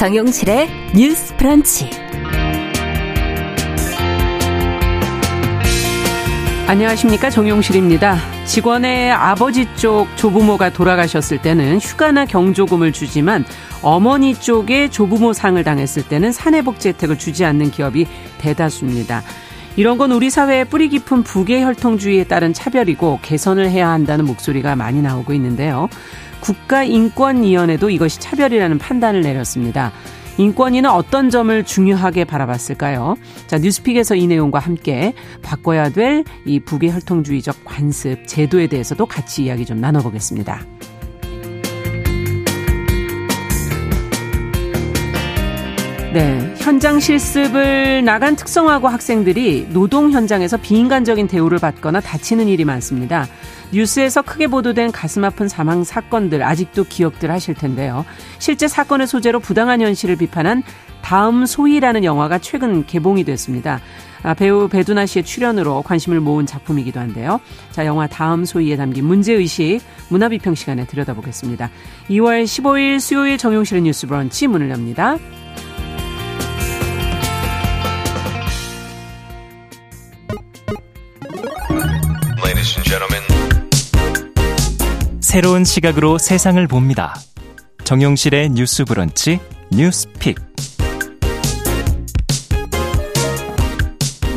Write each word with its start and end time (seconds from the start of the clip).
정용실의 0.00 0.70
뉴스 0.96 1.36
프런치. 1.36 1.90
안녕하십니까 6.66 7.28
정용실입니다. 7.28 8.16
직원의 8.46 9.12
아버지 9.12 9.68
쪽 9.76 10.08
조부모가 10.16 10.70
돌아가셨을 10.70 11.42
때는 11.42 11.80
휴가나 11.80 12.24
경조금을 12.24 12.92
주지만 12.92 13.44
어머니 13.82 14.34
쪽에 14.34 14.88
조부모 14.88 15.34
상을 15.34 15.62
당했을 15.62 16.08
때는 16.08 16.32
사내복지 16.32 16.88
혜택을 16.88 17.18
주지 17.18 17.44
않는 17.44 17.70
기업이 17.70 18.06
대다수입니다. 18.38 19.22
이런 19.76 19.98
건 19.98 20.12
우리 20.12 20.30
사회의 20.30 20.64
뿌리 20.64 20.88
깊은 20.88 21.24
부계 21.24 21.62
혈통주의에 21.62 22.24
따른 22.24 22.54
차별이고 22.54 23.18
개선을 23.20 23.68
해야 23.68 23.90
한다는 23.90 24.24
목소리가 24.24 24.76
많이 24.76 25.02
나오고 25.02 25.34
있는데요. 25.34 25.90
국가인권위원회도 26.40 27.90
이것이 27.90 28.20
차별이라는 28.20 28.78
판단을 28.78 29.22
내렸습니다. 29.22 29.92
인권위는 30.38 30.88
어떤 30.88 31.28
점을 31.28 31.64
중요하게 31.64 32.24
바라봤을까요? 32.24 33.16
자, 33.46 33.58
뉴스픽에서 33.58 34.14
이 34.14 34.26
내용과 34.26 34.58
함께 34.58 35.12
바꿔야 35.42 35.90
될이 35.90 36.60
부계 36.64 36.90
혈통주의적 36.90 37.64
관습, 37.64 38.26
제도에 38.26 38.66
대해서도 38.66 39.04
같이 39.06 39.44
이야기 39.44 39.66
좀 39.66 39.80
나눠보겠습니다. 39.80 40.60
네. 46.12 46.54
현장 46.56 46.98
실습을 46.98 48.04
나간 48.04 48.34
특성화고 48.34 48.88
학생들이 48.88 49.68
노동 49.70 50.10
현장에서 50.10 50.56
비인간적인 50.56 51.28
대우를 51.28 51.58
받거나 51.58 52.00
다치는 52.00 52.48
일이 52.48 52.64
많습니다. 52.64 53.28
뉴스에서 53.72 54.22
크게 54.22 54.46
보도된 54.48 54.92
가슴 54.92 55.24
아픈 55.24 55.48
사망 55.48 55.84
사건들 55.84 56.42
아직도 56.42 56.84
기억들 56.84 57.30
하실 57.30 57.54
텐데요. 57.54 58.04
실제 58.38 58.68
사건의 58.68 59.06
소재로 59.06 59.40
부당한 59.40 59.80
현실을 59.80 60.16
비판한 60.16 60.62
다음 61.02 61.46
소희라는 61.46 62.04
영화가 62.04 62.38
최근 62.38 62.84
개봉이 62.86 63.24
됐습니다. 63.24 63.80
아, 64.22 64.34
배우 64.34 64.68
배두나 64.68 65.06
씨의 65.06 65.24
출연으로 65.24 65.82
관심을 65.82 66.20
모은 66.20 66.44
작품이기도 66.44 67.00
한데요. 67.00 67.40
자, 67.70 67.86
영화 67.86 68.06
다음 68.06 68.44
소희에 68.44 68.76
담긴 68.76 69.06
문제의식 69.06 69.80
문화비평 70.10 70.54
시간에 70.54 70.84
들여다보겠습니다. 70.86 71.70
2월 72.10 72.44
15일 72.44 73.00
수요일 73.00 73.38
정용실의 73.38 73.82
뉴스 73.82 74.06
브런치 74.06 74.46
문을 74.46 74.70
엽니다. 74.70 75.16
새로운 85.30 85.62
시각으로 85.62 86.18
세상을 86.18 86.66
봅니다. 86.66 87.14
정용실의 87.84 88.50
뉴스 88.50 88.84
브런치 88.84 89.38
뉴스픽. 89.70 90.36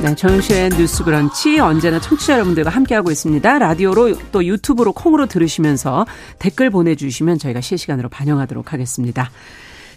네, 0.04 0.16
정용실의 0.16 0.70
뉴스 0.78 1.04
브런치 1.04 1.58
언제나 1.60 2.00
청취자 2.00 2.34
여러분들과 2.34 2.70
함께하고 2.70 3.10
있습니다. 3.10 3.58
라디오로 3.58 4.16
또 4.32 4.46
유튜브로 4.46 4.94
콩으로 4.94 5.26
들으시면서 5.26 6.06
댓글 6.38 6.70
보내주시면 6.70 7.40
저희가 7.40 7.60
실시간으로 7.60 8.10
반영하도록 8.10 8.72
하겠습니다. 8.72 9.32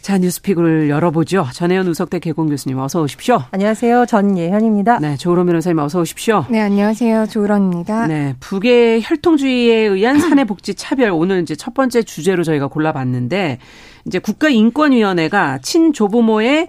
자, 0.07 0.19
뉴스픽을 0.19 0.89
열어보죠. 0.89 1.49
전혜연 1.53 1.89
우석대 1.89 2.21
개공 2.21 2.49
교수님 2.49 2.79
어서 2.79 3.03
오십시오. 3.03 3.43
안녕하세요. 3.51 4.07
전예현입니다. 4.07 5.01
네, 5.01 5.17
조으론 5.17 5.47
변호사님 5.47 5.81
어서 5.81 5.99
오십시오. 5.99 6.45
네, 6.49 6.61
안녕하세요. 6.61 7.27
조으론입니다. 7.27 8.07
네, 8.07 8.37
북의 8.39 9.03
혈통주의에 9.03 9.75
의한 9.75 10.21
사내복지 10.21 10.77
차별 10.77 11.11
오늘 11.11 11.43
이제 11.43 11.57
첫 11.57 11.75
번째 11.75 12.05
주제로 12.05 12.45
저희가 12.45 12.69
골라봤는데 12.69 13.59
이제 14.07 14.21
국가인권위원회가 14.21 15.59
친조부모의 15.63 16.69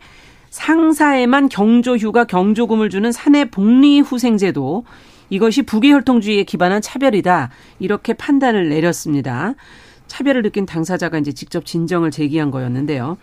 상사에만 0.49 1.49
경조휴가 1.49 2.23
경조금을 2.23 2.89
주는 2.89 3.11
사내 3.11 3.45
복리후생제도 3.45 4.83
이것이 5.29 5.61
북의 5.61 5.91
혈통주의에 5.91 6.43
기반한 6.43 6.81
차별이다 6.81 7.51
이렇게 7.77 8.13
판단을 8.13 8.69
내렸습니다. 8.69 9.53
차별을 10.07 10.41
느낀 10.44 10.66
당사자가 10.66 11.18
이제 11.18 11.31
직접 11.31 11.66
진정을 11.66 12.12
제기한 12.12 12.51
거였는데요. 12.51 13.18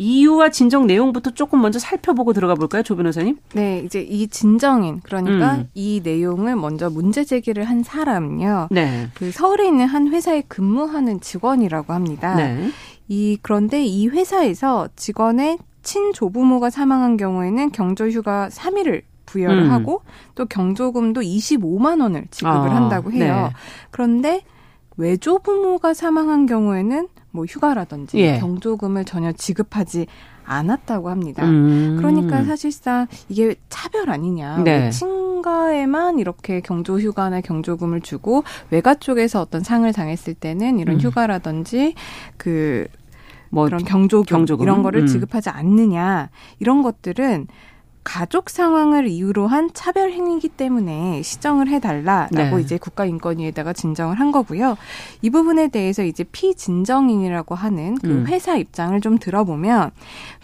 이유와 0.00 0.50
진정 0.50 0.86
내용부터 0.86 1.32
조금 1.32 1.60
먼저 1.60 1.80
살펴보고 1.80 2.32
들어가 2.32 2.54
볼까요, 2.54 2.84
조 2.84 2.94
변호사님? 2.94 3.36
네, 3.54 3.82
이제 3.84 4.00
이 4.00 4.28
진정인 4.28 5.00
그러니까 5.02 5.56
음. 5.56 5.68
이 5.74 6.00
내용을 6.04 6.54
먼저 6.54 6.88
문제 6.88 7.24
제기를 7.24 7.64
한 7.64 7.82
사람은요. 7.82 8.68
네. 8.70 9.08
그 9.14 9.32
서울에 9.32 9.66
있는 9.66 9.86
한 9.86 10.06
회사에 10.06 10.44
근무하는 10.46 11.20
직원이라고 11.20 11.92
합니다. 11.92 12.36
네. 12.36 12.70
이 13.08 13.38
그런데 13.42 13.84
이 13.84 14.06
회사에서 14.06 14.88
직원의 14.94 15.58
친조부모가 15.82 16.70
사망한 16.70 17.16
경우에는 17.16 17.72
경조휴가 17.72 18.50
3일을 18.52 19.02
부여를 19.26 19.64
음. 19.64 19.70
하고 19.72 20.02
또 20.36 20.46
경조금도 20.46 21.22
25만 21.22 22.00
원을 22.00 22.26
지급을 22.30 22.70
아, 22.70 22.76
한다고 22.76 23.10
해요. 23.10 23.50
네. 23.50 23.54
그런데 23.90 24.42
외조부모가 24.98 25.94
사망한 25.94 26.46
경우에는 26.46 27.08
뭐 27.30 27.44
휴가라든지 27.44 28.18
예. 28.18 28.38
경조금을 28.38 29.04
전혀 29.04 29.32
지급하지 29.32 30.06
않았다고 30.44 31.08
합니다. 31.08 31.44
음. 31.44 31.96
그러니까 31.98 32.42
사실상 32.44 33.06
이게 33.28 33.54
차별 33.68 34.10
아니냐. 34.10 34.58
네. 34.64 34.90
친가에만 34.90 36.18
이렇게 36.18 36.60
경조 36.60 36.98
휴가나 36.98 37.40
경조금을 37.40 38.00
주고 38.00 38.44
외가 38.70 38.94
쪽에서 38.94 39.40
어떤 39.40 39.62
상을 39.62 39.90
당했을 39.92 40.34
때는 40.34 40.78
이런 40.78 40.96
음. 40.96 41.00
휴가라든지 41.00 41.94
그뭐 42.38 43.64
그런 43.66 43.84
경조금, 43.84 44.24
경조금? 44.24 44.64
이런 44.64 44.82
거를 44.82 45.02
음. 45.02 45.06
지급하지 45.06 45.50
않느냐 45.50 46.30
이런 46.58 46.82
것들은 46.82 47.46
가족 48.08 48.48
상황을 48.48 49.06
이유로 49.06 49.48
한 49.48 49.68
차별 49.74 50.12
행위이기 50.12 50.48
때문에 50.48 51.20
시정을 51.20 51.68
해달라라고 51.68 52.56
네. 52.56 52.62
이제 52.62 52.78
국가인권위에다가 52.78 53.74
진정을 53.74 54.18
한 54.18 54.32
거고요. 54.32 54.78
이 55.20 55.28
부분에 55.28 55.68
대해서 55.68 56.02
이제 56.02 56.24
피진정인이라고 56.24 57.54
하는 57.54 57.96
그 57.96 58.08
음. 58.08 58.26
회사 58.26 58.56
입장을 58.56 58.98
좀 59.02 59.18
들어보면 59.18 59.90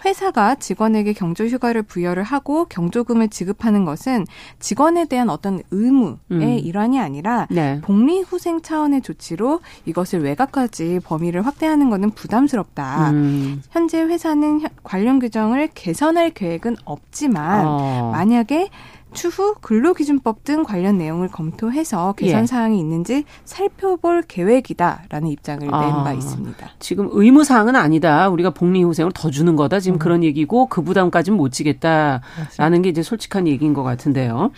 회사가 0.04 0.56
직원에게 0.56 1.14
경조휴가를 1.14 1.84
부여를 1.84 2.22
하고 2.22 2.66
경조금을 2.66 3.28
지급하는 3.28 3.86
것은 3.86 4.26
직원에 4.58 5.06
대한 5.06 5.30
어떤 5.30 5.62
의무의 5.70 6.18
음. 6.32 6.42
일환이 6.42 7.00
아니라 7.00 7.46
네. 7.50 7.80
복리후생 7.80 8.60
차원의 8.60 9.00
조치로 9.00 9.60
이것을 9.86 10.22
외곽까지 10.22 11.00
범위를 11.02 11.46
확대하는 11.46 11.88
것은 11.88 12.10
부담스럽다. 12.10 13.10
음. 13.12 13.62
현재 13.70 14.02
회사는 14.02 14.66
관련 14.82 15.18
규정을 15.18 15.70
개선할 15.72 16.28
계획은 16.28 16.76
없지만 16.84 17.53
어. 17.64 18.10
만약에 18.12 18.70
추후 19.14 19.54
근로기준법 19.60 20.44
등 20.44 20.64
관련 20.64 20.98
내용을 20.98 21.28
검토해서 21.28 22.14
개선 22.14 22.42
예. 22.42 22.46
사항이 22.46 22.78
있는지 22.78 23.24
살펴볼 23.44 24.22
계획이다라는 24.22 25.28
입장을 25.28 25.72
아, 25.72 25.80
낸바 25.80 26.12
있습니다. 26.14 26.70
지금 26.80 27.08
의무 27.12 27.44
사항은 27.44 27.76
아니다. 27.76 28.28
우리가 28.28 28.50
복리후생을 28.50 29.12
더 29.14 29.30
주는 29.30 29.56
거다. 29.56 29.80
지금 29.80 29.96
음. 29.96 29.98
그런 29.98 30.24
얘기고 30.24 30.66
그 30.66 30.82
부담까지는 30.82 31.38
못 31.38 31.52
지겠다라는 31.52 32.20
맞습니다. 32.38 32.78
게 32.82 32.88
이제 32.88 33.02
솔직한 33.02 33.46
얘기인 33.46 33.72
것 33.72 33.82
같은데요. 33.84 34.50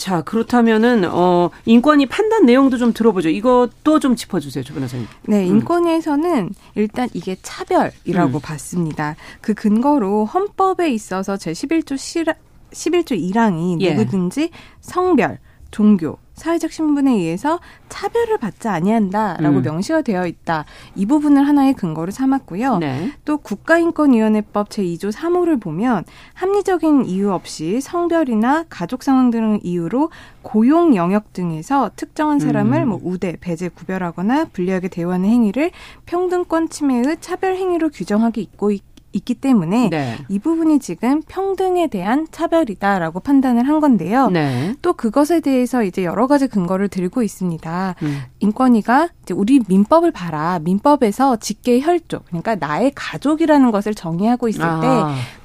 자, 0.00 0.22
그렇다면은, 0.22 1.04
어, 1.04 1.50
인권위 1.66 2.06
판단 2.06 2.46
내용도 2.46 2.78
좀 2.78 2.94
들어보죠. 2.94 3.28
이것도 3.28 4.00
좀 4.00 4.16
짚어 4.16 4.40
주세요, 4.40 4.64
조 4.64 4.72
변호사님. 4.72 5.06
네, 5.26 5.42
음. 5.42 5.56
인권위에서는 5.56 6.38
음. 6.38 6.50
일단 6.74 7.10
이게 7.12 7.36
차별이라고 7.42 8.38
음. 8.38 8.40
봤습니다. 8.40 9.16
그 9.42 9.52
근거로 9.52 10.24
헌법에 10.24 10.90
있어서 10.90 11.34
제11조 11.34 12.34
11조 12.72 13.12
1항이 13.12 13.82
예. 13.82 13.92
누구든지 13.92 14.48
성별, 14.80 15.38
종교, 15.70 16.16
사회적 16.40 16.72
신분에 16.72 17.12
의해서 17.12 17.60
차별을 17.90 18.38
받지 18.38 18.68
아니한다라고 18.68 19.58
음. 19.58 19.62
명시가 19.62 20.02
되어 20.02 20.26
있다. 20.26 20.64
이 20.94 21.04
부분을 21.06 21.46
하나의 21.46 21.74
근거로 21.74 22.10
삼았고요. 22.10 22.78
네. 22.78 23.12
또 23.24 23.36
국가인권위원회법 23.36 24.70
제2조 24.70 25.12
3호를 25.12 25.60
보면 25.60 26.04
합리적인 26.34 27.04
이유 27.04 27.30
없이 27.32 27.80
성별이나 27.80 28.64
가족 28.70 29.02
상황 29.02 29.30
등을 29.30 29.60
이유로 29.62 30.10
고용 30.42 30.96
영역 30.96 31.32
등에서 31.34 31.90
특정한 31.94 32.38
사람을 32.38 32.82
음. 32.82 32.88
뭐 32.88 33.00
우대, 33.02 33.36
배제, 33.38 33.68
구별하거나 33.68 34.46
불리하게 34.46 34.88
대우하는 34.88 35.28
행위를 35.28 35.70
평등권 36.06 36.70
침해의 36.70 37.18
차별 37.20 37.56
행위로 37.56 37.90
규정하기 37.90 38.40
있고 38.40 38.70
있 38.70 38.89
있기 39.12 39.34
때문에 39.34 39.90
네. 39.90 40.18
이 40.28 40.38
부분이 40.38 40.78
지금 40.78 41.22
평등에 41.22 41.88
대한 41.88 42.26
차별이다라고 42.30 43.20
판단을 43.20 43.66
한 43.66 43.80
건데요. 43.80 44.28
네. 44.30 44.74
또 44.82 44.92
그것에 44.92 45.40
대해서 45.40 45.82
이제 45.82 46.04
여러 46.04 46.26
가지 46.26 46.46
근거를 46.46 46.88
들고 46.88 47.22
있습니다. 47.22 47.94
음. 48.02 48.20
인권위가 48.38 49.08
이제 49.22 49.34
우리 49.34 49.60
민법을 49.66 50.12
봐라. 50.12 50.60
민법에서 50.62 51.36
직계 51.36 51.80
혈족 51.80 52.26
그러니까 52.26 52.54
나의 52.54 52.92
가족이라는 52.94 53.70
것을 53.70 53.94
정의하고 53.94 54.48
있을 54.48 54.62
아. 54.62 54.80
때 54.80 54.88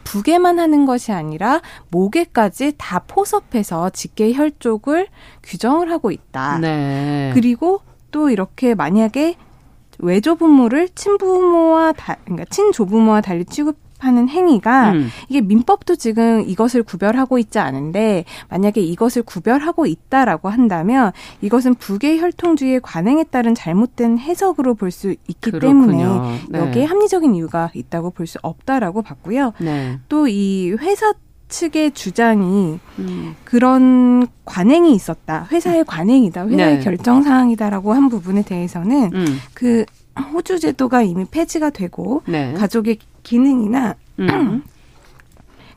부계만 0.03 0.59
하는 0.59 0.85
것이 0.85 1.11
아니라 1.11 1.61
모계까지 1.89 2.73
다 2.77 2.99
포섭해서 2.99 3.89
직계 3.89 4.33
혈족을 4.33 5.07
규정을 5.43 5.91
하고 5.91 6.11
있다. 6.11 6.59
네. 6.59 7.31
그리고 7.33 7.81
또 8.11 8.29
이렇게 8.29 8.75
만약에 8.75 9.35
외조부모를 9.99 10.89
친부모와 10.95 11.93
다, 11.93 12.17
그러니까 12.23 12.45
친조부모와 12.49 13.21
달리 13.21 13.45
취급 13.45 13.77
하는 13.97 14.27
행위가 14.27 14.91
음. 14.91 15.07
이게 15.29 15.39
민법도 15.39 15.95
지금 15.95 16.43
이것을 16.45 16.83
구별하고 16.83 17.39
있지 17.39 17.59
않은데 17.59 18.25
만약에 18.49 18.81
이것을 18.81 19.23
구별하고 19.23 19.85
있다라고 19.85 20.49
한다면 20.49 21.13
이것은 21.41 21.75
부계 21.75 22.17
혈통주의의 22.19 22.81
관행에 22.81 23.23
따른 23.23 23.55
잘못된 23.55 24.19
해석으로 24.19 24.75
볼 24.75 24.91
수 24.91 25.15
있기 25.27 25.49
그렇군요. 25.49 25.61
때문에 25.61 26.39
네. 26.49 26.59
여기에 26.59 26.83
합리적인 26.85 27.35
이유가 27.35 27.71
있다고 27.73 28.11
볼 28.11 28.27
수 28.27 28.37
없다라고 28.41 29.01
봤고요. 29.01 29.53
네. 29.59 29.97
또이 30.09 30.75
회사 30.79 31.13
측의 31.47 31.91
주장이 31.91 32.79
음. 32.99 33.35
그런 33.43 34.27
관행이 34.45 34.93
있었다. 34.93 35.47
회사의 35.51 35.85
관행이다. 35.85 36.47
회사의 36.47 36.77
네. 36.77 36.83
결정 36.83 37.21
사항이다라고 37.21 37.93
한 37.93 38.09
부분에 38.09 38.41
대해서는 38.41 39.11
음. 39.13 39.39
그 39.53 39.85
호주 40.33 40.59
제도가 40.59 41.01
이미 41.01 41.25
폐지가 41.25 41.69
되고 41.69 42.23
네. 42.27 42.53
가족의 42.53 42.97
기능이나 43.23 43.95
음. 44.19 44.63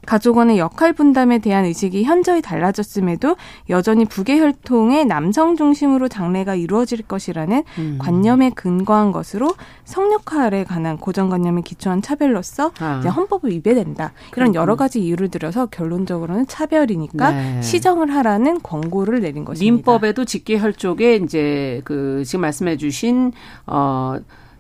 가족원의 0.08 0.58
역할 0.58 0.94
분담에 0.94 1.38
대한 1.38 1.66
의식이 1.66 2.05
현저히 2.05 2.40
달라졌음에도 2.40 3.37
여전히 3.69 4.06
부계혈통의 4.06 5.05
남성 5.05 5.55
중심으로 5.55 6.08
장래가 6.08 6.55
이루어질 6.55 7.02
것이라는 7.02 7.62
음. 7.76 7.99
관념에 8.00 8.49
근거한 8.49 9.12
것으로 9.12 9.55
성역할에 9.84 10.64
관한 10.64 10.96
고정관념에 10.96 11.60
기초한 11.60 12.00
차별로서 12.00 12.72
아. 12.78 13.00
이제 13.00 13.10
헌법을 13.10 13.50
위배된다. 13.50 14.12
이런 14.34 14.55
여러 14.55 14.76
가지 14.76 15.05
이유를 15.05 15.28
들어서 15.28 15.66
결론적으로는 15.66 16.46
차별이니까 16.46 17.31
네. 17.31 17.62
시정을 17.62 18.14
하라는 18.14 18.62
권고를 18.62 19.20
내린 19.20 19.44
것입니다. 19.44 19.75
민법에도 19.75 20.25
직계혈족에 20.25 21.16
이제 21.16 21.82
그 21.84 22.22
지금 22.25 22.40
말씀해 22.40 22.78
주신 22.78 23.32
어. 23.66 24.16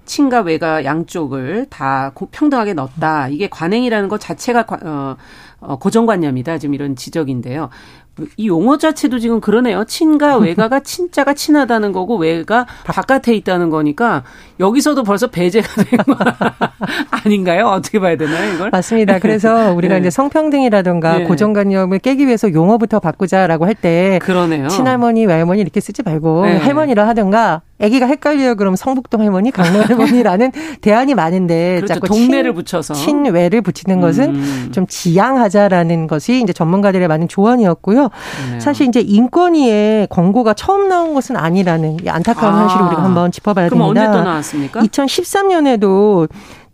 친과 0.08 0.40
외가 0.40 0.84
양쪽을 0.84 1.66
다 1.70 2.10
평등하게 2.32 2.72
넣었다. 2.74 3.28
이게 3.28 3.48
관행이라는 3.48 4.08
것 4.08 4.18
자체가 4.18 4.66
어, 4.82 5.16
어, 5.60 5.76
고정관념이다. 5.78 6.58
지금 6.58 6.74
이런 6.74 6.96
지적인데요. 6.96 7.68
이 8.36 8.48
용어 8.48 8.78
자체도 8.78 9.20
지금 9.20 9.40
그러네요. 9.40 9.84
친과 9.84 10.38
외가가 10.38 10.80
친자가 10.82 11.34
친하다는 11.34 11.92
거고 11.92 12.16
외가 12.16 12.66
바깥에 12.84 13.32
있다는 13.34 13.70
거니까 13.70 14.24
여기서도 14.58 15.04
벌써 15.04 15.28
배제가 15.28 15.68
된 15.84 15.98
거 16.00 16.16
아닌가요? 17.24 17.66
어떻게 17.68 18.00
봐야 18.00 18.16
되나요, 18.16 18.54
이걸? 18.54 18.70
맞습니다. 18.70 19.20
그래서 19.20 19.72
우리가 19.72 19.94
네. 19.94 20.00
이제 20.00 20.10
성평등이라든가 20.10 21.18
네. 21.18 21.24
고정관념을 21.24 22.00
깨기 22.00 22.26
위해서 22.26 22.52
용어부터 22.52 22.98
바꾸자라고 23.00 23.66
할 23.66 23.74
때 23.74 24.18
그러네요. 24.22 24.66
친할머니, 24.66 25.24
외할머니 25.26 25.60
이렇게 25.60 25.78
쓰지 25.78 26.02
말고 26.02 26.46
네. 26.46 26.56
할머니라 26.56 27.06
하든가 27.08 27.62
아기가 27.80 28.06
헷갈려요. 28.06 28.56
그럼 28.56 28.76
성북동 28.76 29.20
할머니, 29.20 29.50
강릉 29.50 29.82
할머니라는 29.86 30.52
대안이 30.80 31.14
많은데 31.14 31.76
그렇죠. 31.76 31.94
자꾸 31.94 32.08
동네를 32.08 32.50
친, 32.50 32.54
붙여서 32.54 32.94
친외를 32.94 33.62
붙이는 33.62 34.00
것은 34.00 34.34
음. 34.34 34.68
좀 34.72 34.86
지양하자라는 34.86 36.06
것이 36.06 36.40
이제 36.42 36.52
전문가들의 36.52 37.06
많은 37.06 37.28
조언이었고요. 37.28 38.10
그네요 38.44 38.60
사실 38.60 38.88
이제 38.88 39.00
인권위에 39.00 40.08
권고가 40.10 40.54
처음 40.54 40.88
나온 40.88 41.14
것은 41.14 41.36
아니라는 41.36 41.98
안타까운 42.06 42.54
아. 42.54 42.62
현실을 42.62 42.86
우리가 42.86 43.02
한번 43.04 43.30
짚어봐야 43.30 43.68
그럼 43.68 43.80
됩니다. 43.80 44.06
언제 44.06 44.18
또 44.18 44.24
나왔습니까? 44.24 44.80
2013년에도 44.80 46.28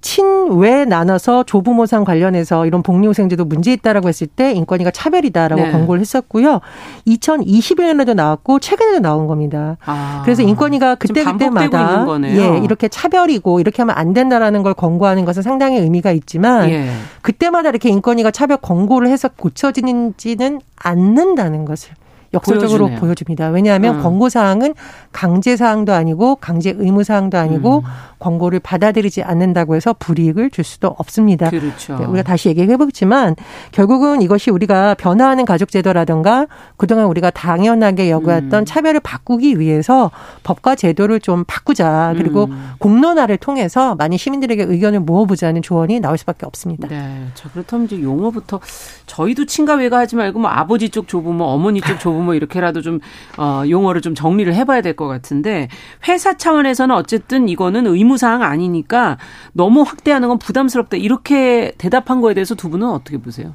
친외 0.04 0.84
나눠서 0.84 1.44
조부모상 1.44 2.04
관련해서 2.04 2.66
이런 2.66 2.82
복리후생제도 2.82 3.46
문제 3.46 3.72
있다라고 3.72 4.08
했을 4.08 4.26
때 4.26 4.52
인권위가 4.52 4.90
차별이다라고 4.90 5.62
네. 5.62 5.72
권고를 5.72 6.02
했었고요. 6.02 6.60
2021년에도 7.06 8.14
나왔고 8.14 8.60
최근에도 8.60 9.00
나온 9.00 9.26
겁니다. 9.26 9.78
아, 9.86 10.20
그래서 10.22 10.42
인권위가 10.42 10.96
그때 10.96 11.24
그때마다 11.24 12.06
예 12.24 12.58
이렇게 12.62 12.88
차별이고 12.88 13.60
이렇게 13.60 13.80
하면 13.80 13.96
안 13.96 14.12
된다라는 14.12 14.62
걸 14.62 14.74
권고하는 14.74 15.24
것은 15.24 15.40
상당히 15.42 15.78
의미가 15.78 16.12
있지만 16.12 16.68
예. 16.68 16.90
그때마다 17.22 17.70
이렇게 17.70 17.88
인권위가 17.88 18.30
차별 18.30 18.58
권고를 18.58 19.08
해서 19.08 19.30
고쳐지는지는 19.34 20.60
않는다는 20.76 21.64
것을 21.64 21.94
역설적으로 22.34 22.86
보여주네요. 22.86 23.00
보여줍니다. 23.00 23.48
왜냐하면 23.48 23.96
음. 23.96 24.02
권고 24.02 24.28
사항은 24.28 24.74
강제 25.12 25.56
사항도 25.56 25.92
아니고 25.92 26.36
강제 26.36 26.74
의무 26.76 27.04
사항도 27.04 27.38
아니고 27.38 27.78
음. 27.78 27.82
권고를 28.18 28.60
받아들이지 28.60 29.22
않는다고 29.22 29.76
해서 29.76 29.94
불이익을 29.98 30.50
줄 30.50 30.64
수도 30.64 30.88
없습니다. 30.88 31.50
그렇죠. 31.50 31.96
네, 31.98 32.06
우리가 32.06 32.22
다시 32.22 32.48
얘기해 32.48 32.76
보지만 32.76 33.36
결국은 33.70 34.22
이것이 34.22 34.50
우리가 34.50 34.94
변화하는 34.94 35.44
가족 35.44 35.70
제도라든가 35.70 36.46
그동안 36.76 37.06
우리가 37.06 37.30
당연하게 37.30 38.10
여겨왔던 38.10 38.62
음. 38.62 38.64
차별을 38.64 39.00
바꾸기 39.00 39.58
위해서 39.60 40.10
법과 40.42 40.74
제도를 40.74 41.20
좀 41.20 41.44
바꾸자. 41.46 42.14
그리고 42.16 42.44
음. 42.44 42.70
공론화를 42.78 43.36
통해서 43.36 43.94
많은 43.94 44.16
시민들에게 44.16 44.64
의견을 44.64 45.00
모아보자는 45.00 45.62
조언이 45.62 46.00
나올 46.00 46.16
수밖에 46.18 46.46
없습니다. 46.46 46.88
네. 46.88 47.26
자, 47.34 47.48
그렇다면 47.52 47.86
이제 47.86 48.02
용어부터 48.02 48.60
저희도 49.06 49.44
친가 49.46 49.74
외가 49.74 49.98
하지 49.98 50.16
말고 50.16 50.38
뭐 50.38 50.50
아버지 50.50 50.88
쪽 50.88 51.08
조부모, 51.08 51.44
어머니 51.44 51.80
쪽 51.80 52.00
조부 52.00 52.22
모 52.24 52.32
이렇게라도 52.34 52.80
좀 52.80 53.00
어, 53.36 53.64
용어를 53.68 54.00
좀 54.00 54.14
정리를 54.14 54.52
해봐야 54.54 54.80
될 54.80 54.94
것 54.94 55.08
같은데 55.08 55.68
회사 56.08 56.36
차원에서는 56.36 56.94
어쨌든 56.94 57.48
이거는 57.48 57.86
의무 57.86 58.14
의무사항 58.14 58.42
아니니까 58.42 59.18
너무 59.52 59.82
확대하는 59.82 60.28
건 60.28 60.38
부담스럽다. 60.38 60.96
이렇게 60.96 61.72
대답한 61.78 62.20
거에 62.20 62.34
대해서 62.34 62.54
두 62.54 62.70
분은 62.70 62.88
어떻게 62.88 63.18
보세요? 63.18 63.54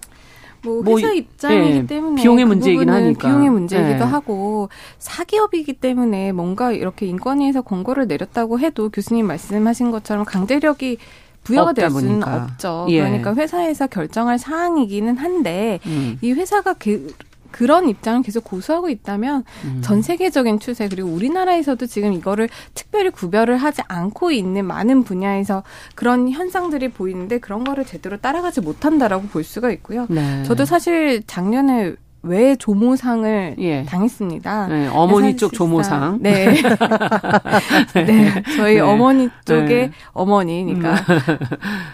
뭐, 0.63 0.83
뭐 0.83 0.97
회사 0.97 1.07
뭐, 1.07 1.15
입장이기 1.15 1.77
예, 1.77 1.85
때문에 1.85 2.21
비용의 2.21 2.43
그 2.43 2.47
문제이긴 2.49 2.89
하니까 2.89 3.27
비용의 3.29 3.49
문제이기도 3.49 4.03
예. 4.03 4.09
하고 4.09 4.67
사기업이기 4.97 5.73
때문에 5.73 6.33
뭔가 6.33 6.73
이렇게 6.73 7.05
인권위에서 7.05 7.61
권고를 7.61 8.07
내렸다고 8.07 8.59
해도 8.59 8.89
교수님 8.89 9.25
말씀하신 9.27 9.91
것처럼 9.91 10.25
강제력이 10.25 10.97
부여가 11.45 11.71
될 11.71 11.89
수는 11.89 12.19
보니까. 12.19 12.43
없죠. 12.51 12.85
예. 12.89 12.99
그러니까 12.99 13.33
회사에서 13.33 13.87
결정할 13.87 14.37
사항이기는 14.37 15.17
한데 15.17 15.79
음. 15.85 16.17
이 16.21 16.33
회사가 16.33 16.73
그, 16.73 17.13
그런 17.51 17.89
입장을 17.89 18.21
계속 18.23 18.43
고수하고 18.43 18.89
있다면 18.89 19.43
음. 19.65 19.81
전 19.81 20.01
세계적인 20.01 20.59
추세 20.59 20.87
그리고 20.87 21.09
우리나라에서도 21.09 21.85
지금 21.85 22.13
이거를 22.13 22.49
특별히 22.73 23.09
구별을 23.09 23.57
하지 23.57 23.81
않고 23.87 24.31
있는 24.31 24.65
많은 24.65 25.03
분야에서 25.03 25.63
그런 25.95 26.29
현상들이 26.29 26.89
보이는데 26.89 27.39
그런 27.39 27.63
거를 27.63 27.85
제대로 27.85 28.17
따라가지 28.17 28.61
못한다라고 28.61 29.27
볼 29.27 29.43
수가 29.43 29.71
있고요. 29.71 30.05
네. 30.09 30.43
저도 30.43 30.65
사실 30.65 31.23
작년에 31.25 31.95
왜 32.23 32.55
조모상을 32.55 33.55
예. 33.59 33.85
당했습니다. 33.85 34.67
네, 34.67 34.87
어머니 34.87 35.37
쪽 35.37 35.53
조모상. 35.53 36.17
네. 36.21 36.55
네. 37.93 38.03
네. 38.03 38.43
저희 38.57 38.75
네. 38.75 38.79
어머니 38.81 39.29
쪽의 39.45 39.67
네. 39.67 39.91
어머니니까 40.13 40.93
음. 40.93 40.97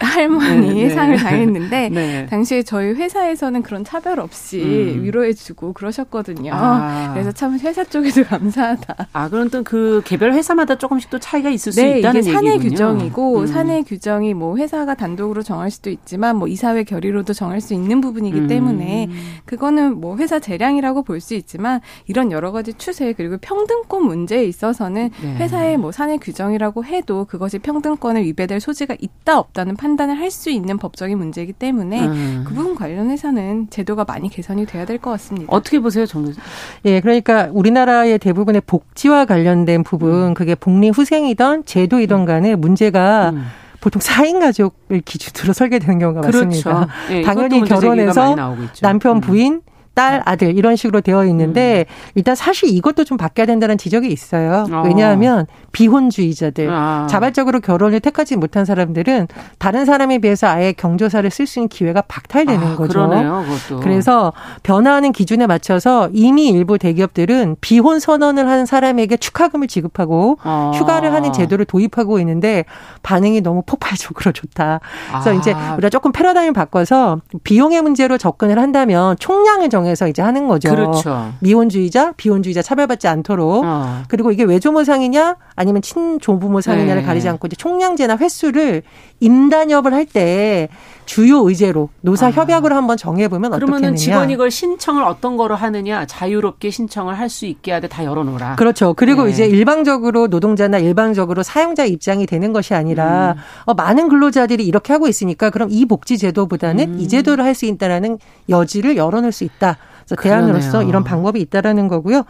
할머니 0.00 0.84
네. 0.84 0.90
상을 0.90 1.16
당했는데 1.16 1.88
네. 1.90 2.26
당시에 2.26 2.62
저희 2.62 2.92
회사에서는 2.94 3.62
그런 3.62 3.84
차별 3.84 4.20
없이 4.20 4.62
음. 4.62 5.04
위로해주고 5.04 5.74
그러셨거든요. 5.74 6.52
아. 6.54 7.10
그래서 7.12 7.30
참 7.32 7.58
회사 7.58 7.84
쪽에도 7.84 8.24
감사하다. 8.26 9.08
아 9.12 9.28
그럼 9.28 9.50
또 9.50 9.66
그 9.66 10.00
개별 10.04 10.32
회사마다 10.32 10.76
조금씩 10.76 11.10
또 11.10 11.18
차이가 11.18 11.50
있을 11.50 11.72
수 11.72 11.84
있다는 11.84 12.20
이게 12.22 12.32
사내 12.32 12.50
얘기군요. 12.50 12.70
규정이고 12.70 13.40
음. 13.40 13.46
사내 13.46 13.82
규정이 13.82 14.32
뭐 14.34 14.56
회사가 14.56 14.94
단독으로 14.94 15.42
정할 15.42 15.70
수도 15.72 15.90
있지만 15.90 16.36
뭐 16.36 16.46
이사회 16.46 16.84
결의로도 16.84 17.32
정할 17.32 17.60
수 17.60 17.74
있는 17.74 18.00
부분이기 18.00 18.40
음. 18.40 18.46
때문에 18.46 19.08
그거는 19.44 20.00
뭐 20.00 20.15
회사 20.16 20.38
재량이라고 20.38 21.02
볼 21.02 21.20
수 21.20 21.34
있지만 21.34 21.80
이런 22.06 22.30
여러 22.30 22.52
가지 22.52 22.74
추세 22.74 23.12
그리고 23.14 23.36
평등권 23.40 24.04
문제에 24.04 24.44
있어서는 24.44 25.10
네. 25.22 25.34
회사의 25.36 25.76
뭐 25.78 25.90
사내 25.92 26.18
규정이라고 26.18 26.84
해도 26.84 27.24
그것이 27.24 27.58
평등권을 27.58 28.22
위배될 28.24 28.60
소지가 28.60 28.96
있다 29.00 29.38
없다는 29.38 29.76
판단을 29.76 30.18
할 30.18 30.30
수 30.30 30.50
있는 30.50 30.76
법적인 30.76 31.16
문제이기 31.16 31.52
때문에 31.54 32.06
음. 32.06 32.44
그 32.46 32.52
부분 32.54 32.74
관련해서는 32.74 33.68
제도가 33.70 34.04
많이 34.04 34.28
개선이 34.28 34.66
돼야 34.66 34.84
될 34.84 34.98
것 34.98 35.10
같습니다. 35.12 35.46
어떻게 35.50 35.78
보세요, 35.80 36.04
정 36.06 36.24
교수? 36.24 36.38
예, 36.84 37.00
그러니까 37.00 37.48
우리나라의 37.52 38.18
대부분의 38.18 38.62
복지와 38.66 39.24
관련된 39.24 39.82
부분, 39.84 40.28
음. 40.28 40.34
그게 40.34 40.54
복리 40.54 40.90
후생이던 40.90 41.64
제도이던 41.64 42.20
음. 42.20 42.26
간에 42.26 42.54
문제가 42.56 43.30
음. 43.30 43.44
보통 43.80 44.00
4인 44.00 44.40
가족을 44.40 45.00
기준으로 45.04 45.52
설계되는 45.54 45.98
경우가 45.98 46.20
그렇죠. 46.22 46.44
많습니다. 46.44 46.88
예, 47.10 47.22
당연히 47.22 47.62
결혼해서 47.64 48.34
남편, 48.82 49.16
음. 49.16 49.20
부인, 49.20 49.60
딸, 49.96 50.20
아들 50.26 50.56
이런 50.58 50.76
식으로 50.76 51.00
되어 51.00 51.24
있는데 51.24 51.86
음. 51.88 52.10
일단 52.16 52.34
사실 52.34 52.68
이것도 52.68 53.04
좀 53.04 53.16
바뀌어야 53.16 53.46
된다는 53.46 53.78
지적이 53.78 54.12
있어요. 54.12 54.66
어. 54.70 54.82
왜냐하면 54.84 55.46
비혼주의자들, 55.72 56.68
아. 56.70 57.06
자발적으로 57.08 57.60
결혼을 57.60 58.00
택하지 58.00 58.36
못한 58.36 58.66
사람들은 58.66 59.26
다른 59.58 59.86
사람에 59.86 60.18
비해서 60.18 60.48
아예 60.48 60.72
경조사를 60.72 61.28
쓸 61.30 61.46
수 61.46 61.60
있는 61.60 61.68
기회가 61.68 62.02
박탈되는 62.02 62.66
아, 62.66 62.76
거죠. 62.76 63.08
그러네요, 63.08 63.42
그래서 63.80 64.34
변화하는 64.62 65.12
기준에 65.12 65.46
맞춰서 65.46 66.10
이미 66.12 66.48
일부 66.48 66.76
대기업들은 66.76 67.56
비혼 67.62 67.98
선언을 67.98 68.50
하는 68.50 68.66
사람에게 68.66 69.16
축하금을 69.16 69.66
지급하고 69.66 70.36
아. 70.42 70.72
휴가를 70.74 71.14
하는 71.14 71.32
제도를 71.32 71.64
도입하고 71.64 72.18
있는데 72.18 72.66
반응이 73.02 73.40
너무 73.40 73.62
폭발적으로 73.64 74.32
좋다. 74.32 74.80
그래서 75.10 75.30
아. 75.30 75.32
이제 75.32 75.54
우리가 75.72 75.88
조금 75.88 76.12
패러다임을 76.12 76.52
바꿔서 76.52 77.22
비용의 77.44 77.80
문제로 77.80 78.18
접근을 78.18 78.58
한다면 78.58 79.16
총량을 79.18 79.70
정 79.70 79.85
정해서 79.86 80.08
이제 80.08 80.20
하는 80.20 80.48
거죠. 80.48 80.68
그렇죠. 80.70 81.32
미혼주의자, 81.40 82.12
비혼주의자 82.16 82.62
차별받지 82.62 83.06
않도록. 83.06 83.64
어. 83.64 84.02
그리고 84.08 84.32
이게 84.32 84.42
외조모상이냐 84.42 85.36
아니면 85.54 85.80
친조부모상이냐를 85.82 87.02
네. 87.02 87.06
가리지 87.06 87.28
않고 87.28 87.46
이제 87.46 87.56
총량제나 87.56 88.16
횟수를 88.16 88.82
임단협을 89.20 89.94
할 89.94 90.06
때 90.06 90.68
주요 91.06 91.48
의제로 91.48 91.88
노사 92.02 92.26
아. 92.26 92.30
협약으로 92.30 92.74
한번 92.74 92.96
정해보면 92.96 93.54
어떻겠느냐. 93.54 93.78
그러면 93.78 93.96
직원이 93.96 94.32
이걸 94.34 94.50
신청을 94.50 95.02
어떤 95.04 95.36
거로 95.36 95.54
하느냐 95.54 96.04
자유롭게 96.06 96.70
신청을 96.70 97.18
할 97.18 97.26
수 97.30 97.46
있게 97.46 97.72
하되 97.72 97.88
다 97.88 98.04
열어놓으라. 98.04 98.56
그렇죠. 98.56 98.94
그리고 98.94 99.24
네. 99.24 99.30
이제 99.30 99.46
일방적으로 99.46 100.26
노동자나 100.28 100.78
일방적으로 100.78 101.42
사용자 101.42 101.84
입장이 101.84 102.24
되는 102.26 102.52
것이 102.52 102.74
아니라 102.74 103.34
음. 103.36 103.40
어, 103.64 103.74
많은 103.74 104.08
근로자들이 104.08 104.64
이렇게 104.64 104.92
하고 104.92 105.08
있으니까 105.08 105.50
그럼 105.50 105.68
이 105.70 105.86
복지 105.86 106.18
제도보다는 106.18 106.94
음. 106.94 107.00
이 107.00 107.08
제도를 107.08 107.44
할 107.44 107.54
수 107.56 107.64
있다라는 107.66 108.18
여지를 108.50 108.96
열어놓을 108.96 109.32
수 109.32 109.44
있다. 109.44 109.78
대안으로서 110.20 110.68
그러네요. 110.70 110.88
이런 110.88 111.02
방법이 111.04 111.40
있다라는 111.40 111.88
거고요. 111.88 112.22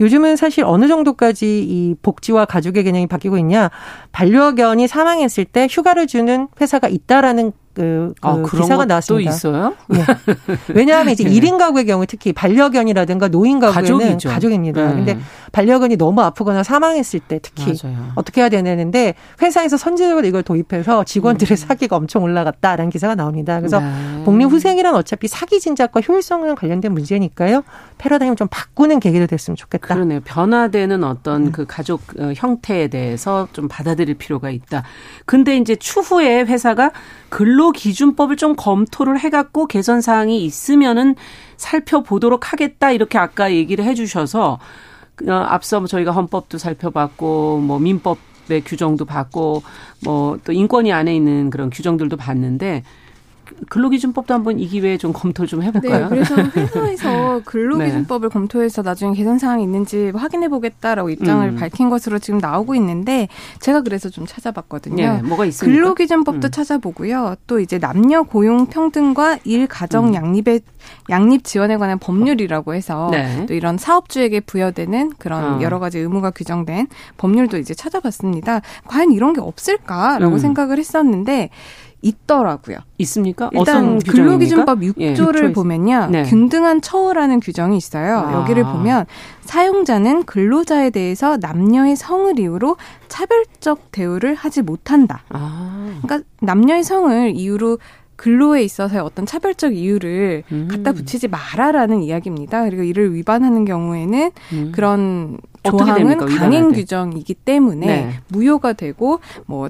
요즘은 0.00 0.36
사실 0.36 0.62
어느 0.64 0.86
정도까지 0.86 1.62
이 1.64 1.96
복지와 2.00 2.44
가족의 2.44 2.84
개념이 2.84 3.06
바뀌고 3.08 3.38
있냐. 3.38 3.70
반려견이 4.12 4.86
사망했을 4.86 5.44
때 5.44 5.66
휴가를 5.70 6.06
주는 6.06 6.46
회사가 6.60 6.86
있다라는 6.88 7.52
그, 7.74 8.14
그 8.20 8.28
아, 8.28 8.42
기사가 8.42 8.84
나왔습니다. 8.84 9.30
있어요? 9.30 9.74
네. 9.88 9.98
왜냐하면 10.68 11.12
이제 11.12 11.24
네. 11.28 11.30
1인 11.30 11.58
가구의 11.58 11.86
경우 11.86 12.06
특히 12.06 12.32
반려견이라든가 12.32 13.28
노인 13.28 13.58
가구에는 13.58 13.98
가족이죠. 13.98 14.28
가족입니다. 14.28 14.86
네. 14.88 14.94
근데 14.94 15.18
반려견이 15.52 15.96
너무 15.96 16.22
아프거나 16.22 16.62
사망했을 16.62 17.20
때 17.20 17.40
특히 17.42 17.74
맞아요. 17.82 18.12
어떻게 18.14 18.40
해야 18.40 18.48
되는데 18.48 19.14
회사에서 19.42 19.76
선제적으로 19.76 20.26
이걸 20.26 20.42
도입해서 20.42 21.04
직원들의 21.04 21.52
음. 21.52 21.56
사기가 21.56 21.96
엄청 21.96 22.22
올라갔다라는 22.22 22.90
기사가 22.90 23.14
나옵니다. 23.16 23.58
그래서 23.58 23.80
네. 23.80 24.22
복리 24.24 24.44
후생이란 24.44 24.94
어차피 24.94 25.26
사기 25.26 25.58
진작과 25.60 26.00
효율성과 26.00 26.54
관련된 26.54 26.92
문제니까요. 26.92 27.64
패러다임을 27.98 28.36
좀 28.36 28.46
바꾸는 28.50 29.00
계기도 29.00 29.26
됐으면 29.26 29.56
좋겠다. 29.56 29.94
그러네요. 29.94 30.20
변화되는 30.24 31.02
어떤 31.04 31.46
음. 31.46 31.52
그 31.52 31.66
가족 31.66 32.02
어, 32.18 32.32
형태에 32.34 32.88
대해서 32.88 33.48
좀 33.52 33.66
받아들일 33.68 34.14
필요가 34.14 34.50
있다. 34.50 34.84
근데 35.26 35.56
이제 35.56 35.74
추후에 35.76 36.42
회사가 36.42 36.92
근로기준법을 37.34 38.36
좀 38.36 38.54
검토를 38.56 39.18
해갖고 39.18 39.66
개선 39.66 40.00
사항이 40.00 40.44
있으면은 40.44 41.16
살펴보도록 41.56 42.52
하겠다 42.52 42.92
이렇게 42.92 43.18
아까 43.18 43.52
얘기를 43.52 43.84
해주셔서 43.84 44.60
어, 45.28 45.32
앞서 45.32 45.84
저희가 45.84 46.12
헌법도 46.12 46.58
살펴봤고 46.58 47.58
뭐 47.58 47.80
민법 47.80 48.18
의 48.50 48.60
규정도 48.60 49.06
봤고 49.06 49.62
뭐 50.04 50.36
또 50.44 50.52
인권위 50.52 50.92
안에 50.92 51.16
있는 51.16 51.48
그런 51.48 51.70
규정들도 51.70 52.18
봤는데 52.18 52.82
근로기준법도 53.68 54.34
한번 54.34 54.58
이 54.58 54.66
기회에 54.66 54.98
좀 54.98 55.12
검토 55.12 55.46
좀 55.46 55.62
해볼까요? 55.62 56.04
네, 56.04 56.08
그래서 56.08 56.34
회사에서 56.56 57.40
근로기준법을 57.44 58.28
네. 58.28 58.32
검토해서 58.32 58.82
나중에 58.82 59.14
개선 59.14 59.38
사항이 59.38 59.62
있는지 59.62 60.10
확인해 60.14 60.48
보겠다라고 60.48 61.10
입장을 61.10 61.48
음. 61.48 61.56
밝힌 61.56 61.90
것으로 61.90 62.18
지금 62.18 62.38
나오고 62.38 62.74
있는데 62.76 63.28
제가 63.60 63.82
그래서 63.82 64.08
좀 64.08 64.26
찾아봤거든요. 64.26 64.96
네, 64.96 65.22
뭐가 65.22 65.44
있습니까? 65.46 65.76
근로기준법도 65.76 66.48
음. 66.48 66.50
찾아보고요. 66.50 67.36
또 67.46 67.60
이제 67.60 67.78
남녀 67.78 68.22
고용 68.22 68.66
평등과 68.66 69.38
일 69.44 69.66
가정 69.66 70.08
음. 70.08 70.14
양립의 70.14 70.60
양립 71.10 71.44
지원에 71.44 71.76
관한 71.76 71.98
법률이라고 71.98 72.74
해서 72.74 73.08
네. 73.10 73.46
또 73.46 73.54
이런 73.54 73.78
사업주에게 73.78 74.40
부여되는 74.40 75.12
그런 75.18 75.54
어. 75.54 75.62
여러 75.62 75.78
가지 75.78 75.98
의무가 75.98 76.30
규정된 76.30 76.88
법률도 77.16 77.58
이제 77.58 77.74
찾아봤습니다. 77.74 78.60
과연 78.86 79.12
이런 79.12 79.32
게 79.32 79.40
없을까라고 79.40 80.34
음. 80.34 80.38
생각을 80.38 80.78
했었는데 80.78 81.50
있더라고요. 82.04 82.78
있습니까? 82.98 83.50
일단 83.52 83.98
근로기준법 83.98 84.80
6조를 84.80 85.48
예, 85.48 85.52
보면요. 85.52 86.08
네. 86.10 86.22
균등한 86.24 86.82
처우라는 86.82 87.40
규정이 87.40 87.76
있어요. 87.76 88.18
아. 88.18 88.32
여기를 88.34 88.64
보면 88.64 89.06
사용자는 89.40 90.24
근로자에 90.24 90.90
대해서 90.90 91.38
남녀의 91.38 91.96
성을 91.96 92.38
이유로 92.38 92.76
차별적 93.08 93.90
대우를 93.90 94.34
하지 94.34 94.62
못한다. 94.62 95.22
아. 95.30 95.98
그러니까 96.02 96.28
남녀의 96.40 96.84
성을 96.84 97.32
이유로 97.34 97.78
근로에 98.16 98.62
있어서의 98.62 99.00
어떤 99.02 99.26
차별적 99.26 99.74
이유를 99.74 100.44
음. 100.52 100.68
갖다 100.70 100.92
붙이지 100.92 101.28
마라라는 101.28 102.02
이야기입니다. 102.02 102.64
그리고 102.64 102.82
이를 102.82 103.14
위반하는 103.14 103.64
경우에는 103.64 104.30
음. 104.52 104.72
그런 104.72 105.38
조항은 105.64 106.18
강행 106.18 106.72
규정이기 106.72 107.34
때문에 107.34 107.86
네. 107.86 108.10
무효가 108.28 108.74
되고 108.74 109.20
뭐 109.46 109.68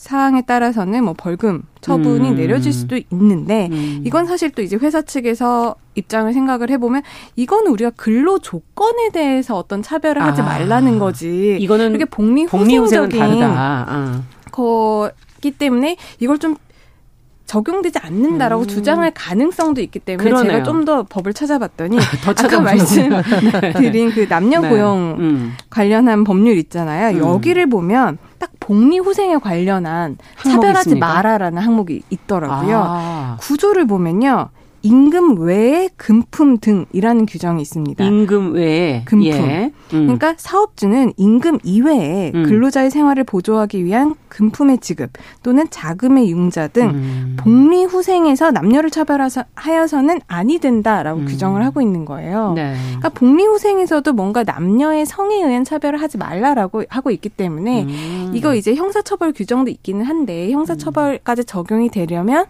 사항에 0.00 0.40
따라서는 0.40 1.04
뭐 1.04 1.14
벌금 1.14 1.62
처분이 1.82 2.30
음. 2.30 2.34
내려질 2.36 2.72
수도 2.72 2.98
있는데 3.10 3.68
음. 3.70 4.00
이건 4.02 4.24
사실 4.24 4.48
또 4.48 4.62
이제 4.62 4.78
회사 4.80 5.02
측에서 5.02 5.74
입장을 5.94 6.32
생각을 6.32 6.70
해보면 6.70 7.02
이거는 7.36 7.70
우리가 7.70 7.90
근로 7.90 8.38
조건에 8.38 9.10
대해서 9.12 9.58
어떤 9.58 9.82
차별을 9.82 10.22
하지 10.22 10.40
아. 10.40 10.44
말라는 10.46 10.98
거지. 10.98 11.58
이거는 11.60 11.94
이게 11.96 12.06
복리 12.06 12.44
후생적인 12.46 13.42
어. 13.44 14.22
거기 14.50 15.50
때문에 15.50 15.98
이걸 16.18 16.38
좀 16.38 16.56
적용되지 17.44 17.98
않는다라고 17.98 18.62
음. 18.62 18.68
주장할 18.68 19.10
가능성도 19.12 19.82
있기 19.82 19.98
때문에 19.98 20.30
그러네요. 20.30 20.52
제가 20.52 20.64
좀 20.64 20.84
더 20.86 21.02
법을 21.02 21.34
찾아봤더니 21.34 21.98
아까 22.24 22.60
말씀드린 22.60 24.08
네. 24.08 24.14
그 24.14 24.26
남녀 24.28 24.60
네. 24.60 24.68
고용 24.70 25.16
네. 25.18 25.24
음. 25.24 25.52
관련한 25.68 26.24
법률 26.24 26.56
있잖아요. 26.56 27.18
음. 27.18 27.18
여기를 27.18 27.68
보면 27.68 28.16
딱 28.40 28.50
복리 28.58 28.98
후생에 28.98 29.36
관련한 29.36 30.16
차별하지 30.42 30.96
마라라는 30.96 31.62
항목이 31.62 32.02
있더라고요. 32.10 32.82
아. 32.84 33.36
구조를 33.38 33.86
보면요. 33.86 34.48
임금 34.82 35.40
외에 35.40 35.88
금품 35.96 36.58
등이라는 36.58 37.26
규정이 37.26 37.60
있습니다. 37.62 38.04
임금 38.04 38.54
외에 38.54 39.02
금품. 39.04 39.26
예. 39.26 39.72
음. 39.92 40.06
그러니까 40.06 40.34
사업주는 40.36 41.12
임금 41.16 41.58
이외에 41.64 42.32
음. 42.34 42.44
근로자의 42.44 42.90
생활을 42.90 43.24
보조하기 43.24 43.84
위한 43.84 44.14
금품의 44.28 44.78
지급 44.78 45.10
또는 45.42 45.66
자금의 45.68 46.30
융자 46.30 46.68
등 46.68 46.90
음. 46.90 47.36
복리 47.38 47.84
후생에서 47.84 48.50
남녀를 48.52 48.90
차별하여서는 48.90 50.20
아니 50.26 50.58
된다라고 50.58 51.20
음. 51.20 51.26
규정을 51.26 51.64
하고 51.64 51.82
있는 51.82 52.04
거예요. 52.04 52.52
네. 52.54 52.74
그러니까 52.86 53.08
복리 53.10 53.44
후생에서도 53.44 54.12
뭔가 54.12 54.44
남녀의 54.44 55.04
성에 55.06 55.36
의한 55.36 55.64
차별을 55.64 56.00
하지 56.00 56.16
말라라고 56.16 56.84
하고 56.88 57.10
있기 57.10 57.28
때문에 57.28 57.82
음. 57.82 58.32
이거 58.34 58.54
이제 58.54 58.74
형사처벌 58.74 59.32
규정도 59.32 59.70
있기는 59.70 60.04
한데 60.04 60.50
형사처벌까지 60.52 61.44
적용이 61.44 61.90
되려면 61.90 62.46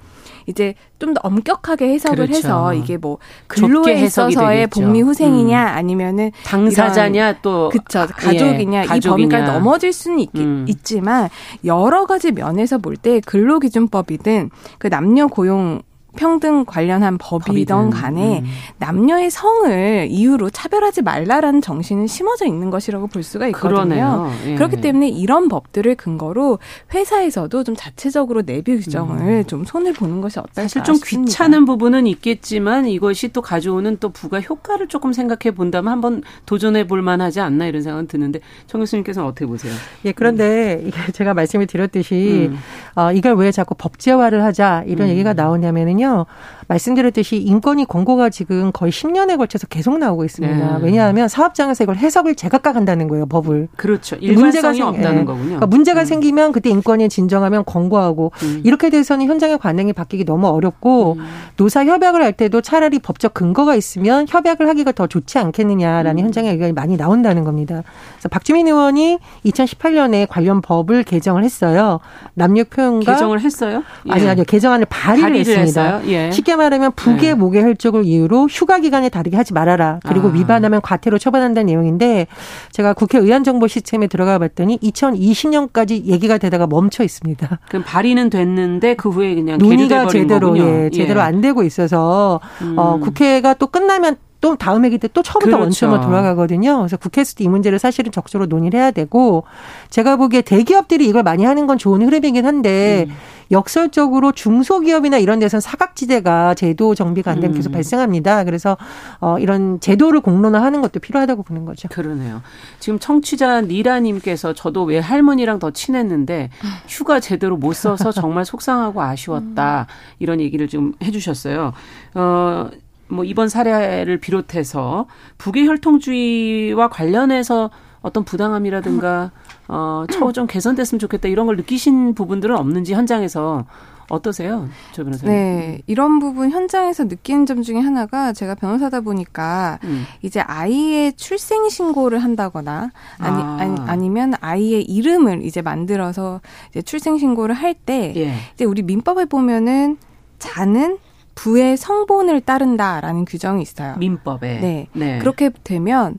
이제 0.51 0.75
좀 0.99 1.15
더 1.15 1.21
엄격하게 1.25 1.89
해석을 1.95 2.27
그렇죠. 2.27 2.35
해서 2.35 2.75
이게 2.75 2.97
뭐 2.99 3.19
근로에 3.47 4.03
있어서의 4.03 4.67
복리 4.67 5.01
후생이냐 5.01 5.63
음. 5.63 5.77
아니면은 5.79 6.31
당사자냐 6.45 7.41
또 7.41 7.71
그쵸 7.71 8.07
가족이냐, 8.15 8.83
예, 8.83 8.87
가족이냐. 8.87 8.97
이 8.97 9.01
범위가 9.01 9.41
넘어질 9.53 9.93
수는 9.95 10.19
있, 10.21 10.29
음. 10.37 10.67
있지만 10.69 11.31
여러 11.65 12.05
가지 12.05 12.33
면에서 12.33 12.77
볼 12.79 12.97
때 12.97 13.21
근로기준법이든 13.21 14.51
그 14.79 14.89
남녀 14.91 15.27
고용 15.27 15.81
평등 16.17 16.65
관련한 16.65 17.19
법이던 17.19 17.91
간에 17.91 18.41
음. 18.41 18.47
남녀의 18.79 19.31
성을 19.31 20.09
이유로 20.11 20.51
차별하지 20.51 21.03
말라라는 21.03 21.61
정신은 21.61 22.07
심어져 22.07 22.47
있는 22.47 22.71
것이라고 22.71 23.07
볼 23.07 23.23
수가 23.23 23.47
있거든요. 23.49 24.31
예. 24.47 24.55
그렇기 24.55 24.81
때문에 24.81 25.09
이런 25.09 25.49
법들을 25.49 25.95
근거로 25.95 26.59
회사에서도 26.93 27.65
좀 27.65 27.77
자체적으로 27.77 28.43
내비 28.43 28.79
규정을 28.79 29.21
음. 29.21 29.45
좀 29.47 29.65
손을 29.65 29.93
보는 29.93 30.21
것이 30.21 30.39
어떨까 30.39 30.63
사실 30.63 30.83
좀 30.83 30.97
싶습니다. 30.97 31.29
귀찮은 31.31 31.65
부분은 31.65 32.07
있겠지만 32.07 32.87
이것이 32.87 33.29
또 33.29 33.43
가져오는 33.43 33.97
또 34.01 34.09
부가 34.09 34.41
효과를 34.41 34.89
조금 34.89 35.13
생각해 35.13 35.55
본다면 35.55 35.93
한번 35.93 36.23
도전해 36.47 36.87
볼 36.87 37.03
만하지 37.03 37.41
않나 37.41 37.67
이런 37.67 37.83
생각은 37.83 38.07
드는데 38.07 38.41
청 38.67 38.81
교수님께서는 38.81 39.29
어떻게 39.29 39.47
보세요? 39.47 39.73
예, 40.05 40.13
그런데 40.13 40.83
음. 40.85 40.91
제가 41.13 41.35
말씀을 41.35 41.67
드렸듯이 41.67 42.49
음. 42.51 42.59
어, 42.95 43.13
이걸 43.13 43.35
왜 43.37 43.53
자꾸 43.53 43.75
법제화를 43.77 44.43
하자 44.45 44.85
이런 44.87 45.09
음. 45.09 45.13
얘기가 45.13 45.35
나오냐면은 45.35 46.00
거거든요. 46.01 46.27
말씀드렸듯이 46.71 47.37
인권위 47.37 47.85
권고가 47.85 48.31
지금 48.31 48.71
거의 48.73 48.93
10년에 48.93 49.37
걸쳐서 49.37 49.67
계속 49.67 49.99
나오고 49.99 50.25
있습니다. 50.25 50.79
네. 50.79 50.85
왜냐하면 50.85 51.29
사업장에서 51.29 51.85
이걸 51.85 51.97
해석을 51.97 52.37
제각각 52.37 52.77
한다는 52.77 53.09
거예요, 53.09 53.27
법을. 53.27 53.69
그렇죠. 53.77 54.17
문제가 54.21 54.73
생, 54.73 54.87
없다는 54.87 55.23
예. 55.23 55.25
거군요. 55.25 55.45
그러니까 55.47 55.67
문제가 55.67 56.03
음. 56.03 56.05
생기면 56.05 56.53
그때 56.53 56.71
인권위 56.71 57.09
진정하면 57.09 57.65
권고하고 57.65 58.31
음. 58.43 58.61
이렇게 58.65 58.89
돼서는 58.89 59.27
현장의 59.27 59.59
관행이 59.59 59.93
바뀌기 59.93 60.25
너무 60.25 60.47
어렵고 60.47 61.17
음. 61.19 61.27
노사 61.57 61.85
협약을 61.85 62.23
할 62.23 62.33
때도 62.33 62.61
차라리 62.61 63.01
법적 63.01 63.35
근거가 63.35 63.75
있으면 63.75 64.27
협약을 64.29 64.69
하기가 64.69 64.93
더 64.93 65.09
좋지 65.09 65.39
않겠느냐라는 65.39 66.23
음. 66.23 66.25
현장의 66.27 66.53
의견이 66.53 66.73
많이 66.73 66.97
나온다는 66.97 67.43
겁니다. 67.43 67.83
그래서 68.13 68.29
박주민 68.29 68.69
의원이 68.69 69.19
2018년에 69.45 70.29
관련 70.29 70.61
법을 70.61 71.03
개정을 71.03 71.43
했어요. 71.43 71.99
남녀 72.35 72.63
표현과 72.63 73.13
개정을 73.13 73.41
했어요? 73.41 73.83
예. 74.07 74.13
아니 74.13 74.29
아니요. 74.29 74.45
개정안을 74.45 74.87
발의를, 74.89 75.37
했습니다. 75.37 76.07
예. 76.07 76.31
쉽게 76.31 76.60
말하면 76.61 76.93
부계 76.93 77.29
네. 77.29 77.35
목의 77.35 77.63
혈족을 77.63 78.05
이유로 78.05 78.47
휴가 78.49 78.79
기간에 78.79 79.09
다르게 79.09 79.37
하지 79.37 79.53
말아라. 79.53 80.01
그리고 80.07 80.29
아. 80.29 80.33
위반하면 80.33 80.81
과태료 80.81 81.19
처벌한다는 81.19 81.67
내용인데 81.67 82.27
제가 82.73 82.95
국회 82.95 83.19
의안 83.19 83.45
정보 83.45 83.67
시스템에 83.67 84.07
들어가 84.07 84.39
봤더니 84.39 84.79
2020년까지 84.79 86.05
얘기가 86.05 86.39
되다가 86.39 86.67
멈춰 86.67 87.05
있습니다. 87.05 87.59
그럼 87.69 87.85
발의는 87.85 88.31
됐는데 88.31 88.95
그 88.95 89.11
후에 89.11 89.35
그냥 89.35 89.59
논의가 89.59 90.07
제대로 90.07 90.57
예, 90.59 90.85
예, 90.85 90.91
제대로 90.91 91.21
안 91.21 91.41
되고 91.41 91.63
있어서 91.63 92.41
음. 92.63 92.79
어, 92.79 92.99
국회가 92.99 93.55
또 93.55 93.67
끝나면 93.67 94.17
또 94.41 94.57
다음 94.57 94.87
회기 94.87 94.97
때 94.97 95.11
또 95.13 95.23
처음부터 95.23 95.57
그렇죠. 95.57 95.63
원점으로 95.63 96.01
돌아가거든요. 96.01 96.79
그래서 96.79 96.97
국회에서도 96.97 97.43
이 97.45 97.49
문제를 97.49 97.79
사실은 97.79 98.13
적극적으로 98.13 98.47
논의를 98.47 98.79
해야 98.79 98.91
되고 98.91 99.45
제가 99.91 100.17
보기에 100.17 100.43
대기업들이 100.43 101.07
이걸 101.07 101.23
많이 101.23 101.45
하는 101.45 101.67
건 101.67 101.79
좋은 101.79 102.03
흐름이긴 102.03 102.47
한데 102.47 103.07
음. 103.09 103.15
역설적으로 103.51 104.33
중소기업이나 104.33 105.19
이런 105.19 105.39
데서는 105.39 105.61
사각지대가 105.61 106.55
제도 106.55 106.95
정비가 106.95 107.31
안 107.31 107.41
되면 107.41 107.57
계속 107.57 107.71
음. 107.71 107.73
발생합니다. 107.73 108.45
그래서 108.45 108.77
어 109.21 109.39
이런 109.39 109.81
제도를 109.81 110.21
공론화하는 110.21 110.81
것도 110.83 111.01
필요하다고 111.01 111.43
보는 111.43 111.65
거죠. 111.65 111.89
그러네요. 111.89 112.43
지금 112.79 112.99
청취자 112.99 113.63
니라님께서 113.63 114.55
저도 114.55 114.85
왜 114.85 114.99
할머니랑 114.99 115.59
더 115.59 115.71
친했는데 115.71 116.51
휴가 116.87 117.21
제대로 117.21 117.57
못 117.57 117.73
써서 117.75 118.13
정말 118.13 118.45
속상하고 118.45 119.03
아쉬웠다 119.03 119.87
이런 120.19 120.41
얘기를 120.41 120.69
좀 120.69 120.95
해주셨어요. 121.03 121.73
어. 122.15 122.71
뭐 123.13 123.25
이번 123.25 123.49
사례를 123.49 124.19
비롯해서 124.19 125.07
북의 125.37 125.67
혈통주의와 125.67 126.91
관련해서 126.91 127.71
어떤 128.03 128.25
부당함이라든가 128.25 129.33
어 129.73 130.05
처우 130.11 130.33
좀 130.33 130.47
개선됐으면 130.47 130.99
좋겠다 130.99 131.29
이런 131.29 131.47
걸 131.47 131.57
느끼신 131.57 132.15
부분들은 132.15 132.57
없는지 132.57 132.93
현장에서 132.93 133.65
어떠세요, 134.11 134.69
조 134.91 135.05
변호사님? 135.05 135.33
네, 135.33 135.83
이런 135.87 136.19
부분 136.19 136.51
현장에서 136.51 137.05
느끼는 137.05 137.47
점 137.47 137.63
중에 137.63 137.79
하나가 137.79 138.33
제가 138.33 138.57
변호사다 138.57 139.03
보니까 139.03 139.79
음. 139.85 140.05
이제 140.23 140.41
아이의 140.41 141.13
출생 141.13 141.69
신고를 141.69 142.19
한다거나 142.19 142.91
아니, 143.19 143.43
아. 143.43 143.57
아니 143.61 143.81
아니면 143.87 144.35
아이의 144.41 144.83
이름을 144.83 145.45
이제 145.45 145.63
만들어서 145.63 146.41
이제 146.71 146.83
출생 146.83 147.19
신고를 147.19 147.55
할때 147.55 148.13
예. 148.17 148.35
이제 148.55 148.65
우리 148.65 148.83
민법에 148.83 149.27
보면은 149.27 149.97
자는 150.41 150.99
부의 151.37 151.77
성본을 151.77 152.41
따른다라는 152.41 153.25
규정이 153.25 153.63
있어요. 153.63 153.95
민법에. 153.97 154.59
네. 154.61 154.87
네. 154.93 155.19
그렇게 155.21 155.51
되면 155.63 156.19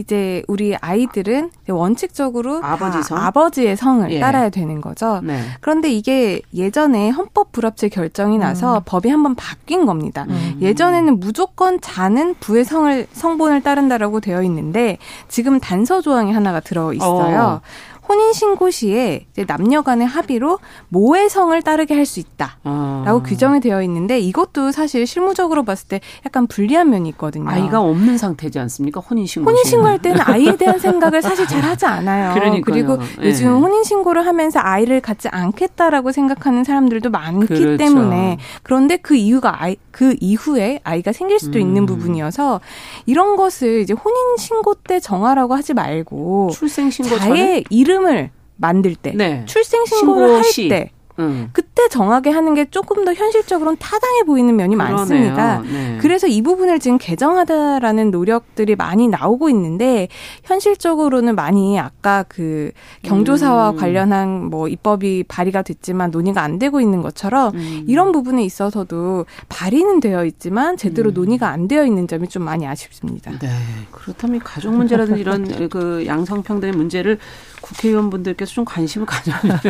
이제 0.00 0.42
우리 0.48 0.74
아이들은 0.74 1.50
원칙적으로 1.68 2.60
아버지 2.64 3.02
성? 3.02 3.18
아버지의 3.18 3.76
성을 3.76 4.10
예. 4.10 4.18
따라야 4.18 4.48
되는 4.48 4.80
거죠. 4.80 5.20
네. 5.22 5.38
그런데 5.60 5.90
이게 5.90 6.40
예전에 6.54 7.10
헌법 7.10 7.52
불합치 7.52 7.90
결정이 7.90 8.38
나서 8.38 8.78
음. 8.78 8.82
법이 8.86 9.10
한번 9.10 9.34
바뀐 9.34 9.84
겁니다. 9.84 10.26
음. 10.28 10.58
예전에는 10.60 11.20
무조건 11.20 11.80
자는 11.80 12.34
부의 12.40 12.64
성을 12.64 13.06
성본을 13.12 13.62
따른다라고 13.62 14.20
되어 14.20 14.42
있는데 14.42 14.96
지금 15.28 15.60
단서 15.60 16.00
조항이 16.00 16.32
하나가 16.32 16.60
들어 16.60 16.92
있어요. 16.94 17.60
어. 17.62 17.99
혼인신고 18.10 18.70
시에 18.70 19.26
남녀 19.46 19.82
간의 19.82 20.06
합의로 20.06 20.58
모해성을 20.88 21.62
따르게 21.62 21.94
할 21.94 22.10
수 22.10 22.18
있다라고 22.18 22.60
아. 22.64 23.22
규정이 23.24 23.60
되어 23.60 23.82
있는데 23.82 24.18
이것도 24.18 24.72
사실 24.72 25.06
실무적으로 25.06 25.64
봤을 25.64 25.86
때 25.86 26.00
약간 26.26 26.46
불리한 26.46 26.90
면이 26.90 27.08
있거든요. 27.10 27.48
아이가 27.48 27.80
없는 27.80 28.18
상태지 28.18 28.58
않습니까? 28.58 29.00
혼인신고. 29.00 29.48
혼인신고할 29.48 30.02
때는 30.02 30.20
아이에 30.26 30.56
대한 30.56 30.78
생각을 30.78 31.22
사실 31.22 31.46
잘 31.46 31.62
하지 31.62 31.86
않아요. 31.86 32.34
그러니까요. 32.34 32.62
그리고 32.64 32.98
예. 33.22 33.28
요즘 33.28 33.62
혼인신고를 33.62 34.26
하면서 34.26 34.58
아이를 34.60 35.00
갖지 35.00 35.28
않겠다라고 35.28 36.10
생각하는 36.10 36.64
사람들도 36.64 37.10
많기 37.10 37.46
그렇죠. 37.46 37.76
때문에 37.76 38.38
그런데 38.62 38.96
그 38.96 39.14
이유가 39.14 39.62
아이, 39.62 39.76
그 39.92 40.16
이후에 40.20 40.80
아이가 40.82 41.12
생길 41.12 41.38
수도 41.38 41.58
음. 41.58 41.60
있는 41.60 41.86
부분이어서 41.86 42.60
이런 43.06 43.36
것을 43.36 43.80
이제 43.80 43.94
혼인신고 43.94 44.74
때 44.86 44.98
정하라고 44.98 45.54
하지 45.54 45.74
말고 45.74 46.50
출생신고 46.52 47.16
자의 47.18 47.64
이름 47.70 47.99
이름을 48.00 48.30
만들 48.56 48.94
때, 48.94 49.12
네. 49.14 49.44
출생 49.46 49.84
신고를 49.84 50.36
할 50.36 50.42
때, 50.68 50.90
음. 51.20 51.50
그때 51.52 51.88
정하게 51.88 52.30
하는 52.30 52.54
게 52.54 52.64
조금 52.70 53.04
더 53.04 53.12
현실적으로는 53.12 53.76
타당해 53.78 54.22
보이는 54.22 54.54
면이 54.56 54.74
그러네요. 54.74 54.96
많습니다. 54.96 55.62
네. 55.62 55.98
그래서 56.00 56.26
이 56.26 56.42
부분을 56.42 56.80
지금 56.80 56.98
개정하다라는 56.98 58.10
노력들이 58.10 58.74
많이 58.74 59.06
나오고 59.08 59.50
있는데 59.50 60.08
현실적으로는 60.44 61.34
많이 61.34 61.78
아까 61.78 62.24
그 62.28 62.72
경조사와 63.02 63.70
음. 63.70 63.76
관련한 63.76 64.44
뭐 64.46 64.68
입법이 64.68 65.24
발의가 65.28 65.62
됐지만 65.62 66.10
논의가 66.10 66.42
안 66.42 66.58
되고 66.58 66.80
있는 66.80 67.02
것처럼 67.02 67.54
음. 67.54 67.84
이런 67.86 68.12
부분에 68.12 68.42
있어서도 68.42 69.26
발의는 69.48 70.00
되어 70.00 70.24
있지만 70.24 70.76
제대로 70.76 71.10
음. 71.10 71.14
논의가 71.14 71.48
안 71.48 71.68
되어 71.68 71.84
있는 71.84 72.08
점이 72.08 72.28
좀 72.28 72.44
많이 72.44 72.66
아쉽습니다. 72.66 73.32
네. 73.38 73.48
그렇다면 73.90 74.40
가족 74.40 74.74
문제라든지 74.74 75.20
이런 75.20 75.40
그 75.68 76.04
양성평등의 76.06 76.72
문제를 76.74 77.18
국회의원분들께서 77.60 78.52
좀 78.52 78.64
관심을 78.64 79.06
가져주면 79.06 79.60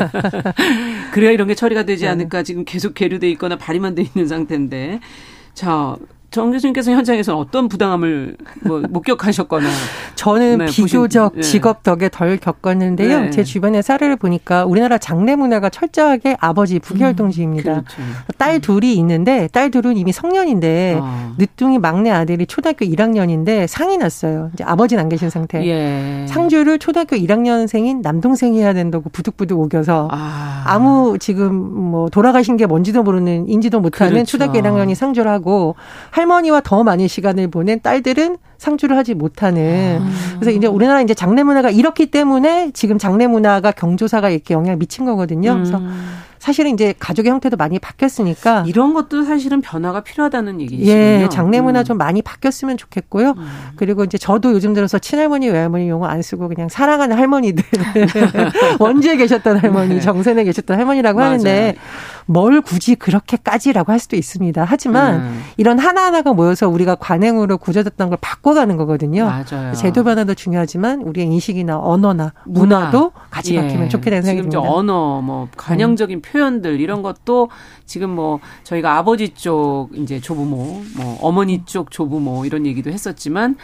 그래야 1.12 1.30
이런 1.30 1.48
게 1.48 1.54
처리가 1.54 1.84
되지 1.84 2.04
네. 2.04 2.10
않을까. 2.10 2.42
지금 2.42 2.64
계속 2.64 2.94
계류돼 2.94 3.28
있거나 3.32 3.56
발의만 3.56 3.94
돼 3.94 4.02
있는 4.02 4.26
상태인데. 4.26 5.00
자 5.54 5.96
정 6.30 6.52
교수님께서 6.52 6.92
현장에서 6.92 7.36
어떤 7.36 7.68
부당함을 7.68 8.36
뭐 8.60 8.82
목격하셨거나 8.88 9.68
저는 10.14 10.58
네, 10.58 10.66
비교적 10.66 11.34
보신, 11.34 11.42
네. 11.42 11.48
직업 11.48 11.82
덕에 11.82 12.08
덜 12.08 12.36
겪었는데요. 12.36 13.20
네. 13.20 13.30
제 13.30 13.42
주변의 13.42 13.82
사례를 13.82 14.16
보니까 14.16 14.64
우리나라 14.64 14.98
장례 14.98 15.34
문화가 15.34 15.70
철저하게 15.70 16.36
아버지 16.38 16.78
부계혈통주의입니다. 16.78 17.72
음, 17.72 17.82
그렇죠. 17.82 18.02
딸 18.38 18.54
음. 18.56 18.60
둘이 18.60 18.94
있는데 18.94 19.48
딸 19.52 19.70
둘은 19.70 19.96
이미 19.96 20.12
성년인데 20.12 20.98
아. 21.02 21.34
늦둥이 21.36 21.78
막내 21.78 22.10
아들이 22.10 22.46
초등학교 22.46 22.84
1학년인데 22.84 23.66
상이 23.66 23.96
났어요. 23.96 24.50
이제 24.54 24.62
아버지는 24.62 25.02
안 25.02 25.08
계신 25.08 25.30
상태. 25.30 25.64
예. 25.66 26.26
상주를 26.28 26.78
초등학교 26.78 27.16
1학년생인 27.16 28.02
남동생이 28.02 28.60
해야 28.60 28.72
된다고 28.72 29.10
부득부득 29.10 29.58
오겨서 29.58 30.08
아. 30.12 30.78
무 30.80 31.18
지금 31.18 31.54
뭐 31.54 32.08
돌아가신 32.08 32.56
게 32.56 32.66
뭔지도 32.66 33.02
모르는 33.02 33.48
인지도 33.48 33.80
못하는 33.80 34.12
그렇죠. 34.12 34.30
초등학교 34.32 34.60
1학년이 34.60 34.94
상주를 34.94 35.30
하고 35.30 35.74
할머니와 36.20 36.60
더 36.60 36.84
많은 36.84 37.08
시간을 37.08 37.48
보낸 37.48 37.80
딸들은 37.80 38.36
상주를 38.58 38.96
하지 38.96 39.14
못하는. 39.14 40.00
아. 40.02 40.38
그래서 40.38 40.56
이제 40.56 40.66
우리나라 40.66 41.00
이제 41.00 41.14
장례 41.14 41.42
문화가 41.42 41.70
이렇기 41.70 42.10
때문에 42.10 42.70
지금 42.72 42.98
장례 42.98 43.26
문화가 43.26 43.72
경조사가 43.72 44.30
이렇게 44.30 44.54
영향을 44.54 44.76
미친 44.76 45.06
거거든요. 45.06 45.54
그래서 45.54 45.78
음. 45.78 46.19
사실은 46.40 46.72
이제 46.72 46.94
가족의 46.98 47.30
형태도 47.30 47.58
많이 47.58 47.78
바뀌었으니까 47.78 48.64
이런 48.66 48.94
것도 48.94 49.24
사실은 49.24 49.60
변화가 49.60 50.00
필요하다는 50.00 50.62
얘기시군요. 50.62 50.90
예, 50.90 51.28
장례 51.30 51.60
문화 51.60 51.80
음. 51.80 51.84
좀 51.84 51.98
많이 51.98 52.22
바뀌었으면 52.22 52.78
좋겠고요. 52.78 53.34
음. 53.36 53.48
그리고 53.76 54.04
이제 54.04 54.16
저도 54.16 54.52
요즘 54.52 54.72
들어서 54.72 54.98
친할머니, 54.98 55.50
외할머니 55.50 55.90
용어 55.90 56.06
안 56.06 56.22
쓰고 56.22 56.48
그냥 56.48 56.70
사랑하는 56.70 57.18
할머니들 57.18 57.62
원주에 58.80 59.16
계셨던 59.16 59.58
할머니, 59.58 59.96
네. 59.96 60.00
정선에 60.00 60.44
계셨던 60.44 60.78
할머니라고 60.78 61.18
맞아요. 61.18 61.30
하는데 61.32 61.74
뭘 62.24 62.62
굳이 62.62 62.94
그렇게까지라고 62.94 63.92
할 63.92 63.98
수도 63.98 64.16
있습니다. 64.16 64.64
하지만 64.66 65.16
음. 65.16 65.42
이런 65.58 65.78
하나하나가 65.78 66.32
모여서 66.32 66.68
우리가 66.68 66.94
관행으로 66.94 67.58
굳어졌던 67.58 68.08
걸 68.08 68.18
바꿔가는 68.20 68.78
거거든요. 68.78 69.26
맞아요. 69.26 69.74
제도 69.74 70.04
변화도 70.04 70.34
중요하지만 70.34 71.02
우리의 71.02 71.26
인식이나 71.26 71.78
언어나 71.78 72.32
문화도 72.46 72.98
문화. 72.98 73.28
같이 73.30 73.56
예. 73.56 73.60
바뀌면 73.60 73.90
좋겠다는 73.90 74.22
생각이 74.22 74.48
듭니다. 74.48 74.72
언어, 74.72 75.20
뭐 75.20 75.48
관용적인 75.56 76.18
음. 76.18 76.22
표현들 76.30 76.80
이런 76.80 77.02
것도 77.02 77.50
지금 77.84 78.10
뭐 78.10 78.40
저희가 78.62 78.96
아버지 78.96 79.30
쪽 79.30 79.88
이제 79.94 80.20
조부모, 80.20 80.82
뭐 80.96 81.18
어머니 81.20 81.64
쪽 81.64 81.90
조부모 81.90 82.44
이런 82.44 82.66
얘기도 82.66 82.90
했었지만 82.90 83.56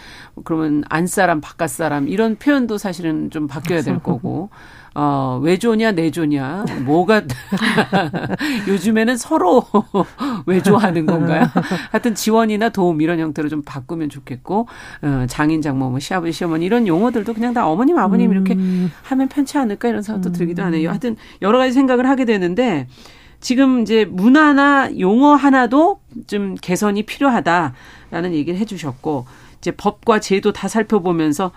그러면 0.45 0.85
안 0.89 1.07
사람 1.07 1.41
바깥 1.41 1.71
사람 1.71 2.09
이런 2.09 2.37
표현도 2.37 2.79
사실은 2.79 3.31
좀 3.31 3.47
바뀌어야 3.47 3.83
될 3.83 3.99
거고 4.01 4.51
어, 4.99 5.39
외조냐, 5.43 5.93
내조냐, 5.93 6.65
뭐가, 6.87 7.21
요즘에는 8.67 9.19
서로 9.19 9.63
외조하는 10.47 11.05
건가요? 11.05 11.45
하여튼 11.91 12.15
지원이나 12.15 12.71
도움 12.71 13.03
이런 13.03 13.19
형태로 13.19 13.51
좀 13.51 13.61
바꾸면 13.61 14.09
좋겠고, 14.09 14.67
어, 15.03 15.27
장인, 15.29 15.61
장모, 15.61 15.91
뭐, 15.91 15.99
시아버지, 15.99 16.33
시어머니 16.33 16.65
이런 16.65 16.87
용어들도 16.87 17.35
그냥 17.35 17.53
다 17.53 17.69
어머님, 17.69 17.99
아버님 17.99 18.33
이렇게 18.33 18.55
음. 18.55 18.91
하면 19.03 19.29
편치 19.29 19.59
않을까 19.59 19.87
이런 19.89 20.01
생각도 20.01 20.33
들기도 20.33 20.63
하네요. 20.63 20.89
하여튼 20.89 21.17
여러 21.43 21.59
가지 21.59 21.73
생각을 21.75 22.09
하게 22.09 22.25
되는데, 22.25 22.89
지금 23.39 23.83
이제 23.83 24.07
문화나 24.07 24.89
용어 24.99 25.35
하나도 25.35 26.01
좀 26.27 26.55
개선이 26.55 27.03
필요하다라는 27.03 28.33
얘기를 28.33 28.59
해 28.59 28.65
주셨고, 28.65 29.27
이제 29.59 29.73
법과 29.73 30.21
제도 30.21 30.55
다 30.55 30.69
살펴보면서 30.69 31.51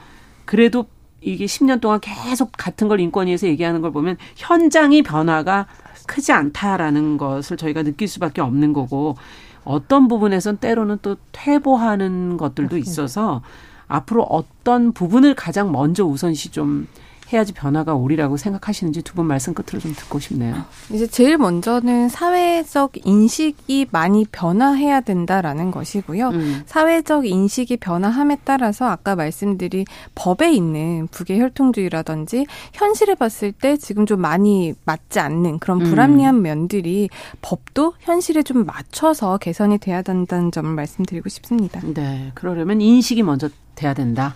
그래도 0.44 0.88
이게 1.22 1.46
10년 1.46 1.82
동안 1.82 2.00
계속 2.00 2.52
같은 2.54 2.88
걸 2.88 3.00
인권위에서 3.00 3.48
얘기하는 3.48 3.82
걸 3.82 3.92
보면 3.92 4.18
현장이 4.36 5.02
변화가 5.04 5.68
크지 6.08 6.32
않다라는 6.32 7.18
것을 7.18 7.58
저희가 7.58 7.84
느낄 7.84 8.08
수밖에 8.08 8.42
없는 8.42 8.74
거고 8.74 9.16
어떤 9.64 10.08
부분에선 10.08 10.58
때로는 10.58 11.00
또 11.02 11.18
퇴보하는 11.32 12.38
것들도 12.38 12.78
있어서 12.78 13.42
앞으로 13.88 14.24
어떤 14.24 14.94
부분을 14.94 15.36
가장 15.36 15.72
먼저 15.72 16.06
우선시 16.06 16.50
좀 16.52 16.88
해야지 17.32 17.54
변화가 17.54 17.94
오리라고 17.96 18.38
생각하시는지 18.38 19.04
두 19.04 19.14
분 19.20 19.26
말씀 19.26 19.54
끝으로 19.54 19.80
좀 19.80 19.94
듣고 19.94 20.20
싶네요. 20.20 20.64
이제 20.92 21.06
제일 21.06 21.38
먼저는 21.38 22.08
사회적 22.10 22.94
인식이 23.06 23.88
많이 23.92 24.26
변화해야 24.32 25.02
된다라는 25.02 25.72
것이고요. 25.72 26.30
음. 26.30 26.62
사회적 26.66 27.26
인식이 27.26 27.78
변화함에 27.78 28.38
따라서 28.46 28.86
아까 28.86 29.16
말씀드린 29.16 29.86
법에 30.16 30.52
있는 30.54 31.08
부계 31.12 31.38
혈통주의라든지 31.40 32.46
현실에 32.74 33.16
봤을 33.16 33.52
때 33.52 33.76
지금 33.78 34.06
좀 34.06 34.22
많이 34.22 34.74
맞지 34.86 35.20
않는 35.20 35.60
그런 35.60 35.82
음. 35.82 35.90
불합리한 35.90 36.36
음. 36.36 36.42
면들이 36.42 37.10
법도 37.42 37.94
현실에 38.00 38.42
좀 38.44 38.66
맞춰서 38.66 39.38
개선이 39.38 39.80
돼야 39.80 40.02
된다는 40.02 40.52
점을 40.52 40.70
말씀드리고 40.74 41.28
싶습니다. 41.30 41.82
네. 41.94 42.32
그러려면 42.36 42.80
인식이 42.82 43.24
먼저 43.24 43.50
돼야 43.76 43.94
된다. 43.94 44.36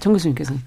정 0.00 0.12
교수님께서는. 0.12 0.60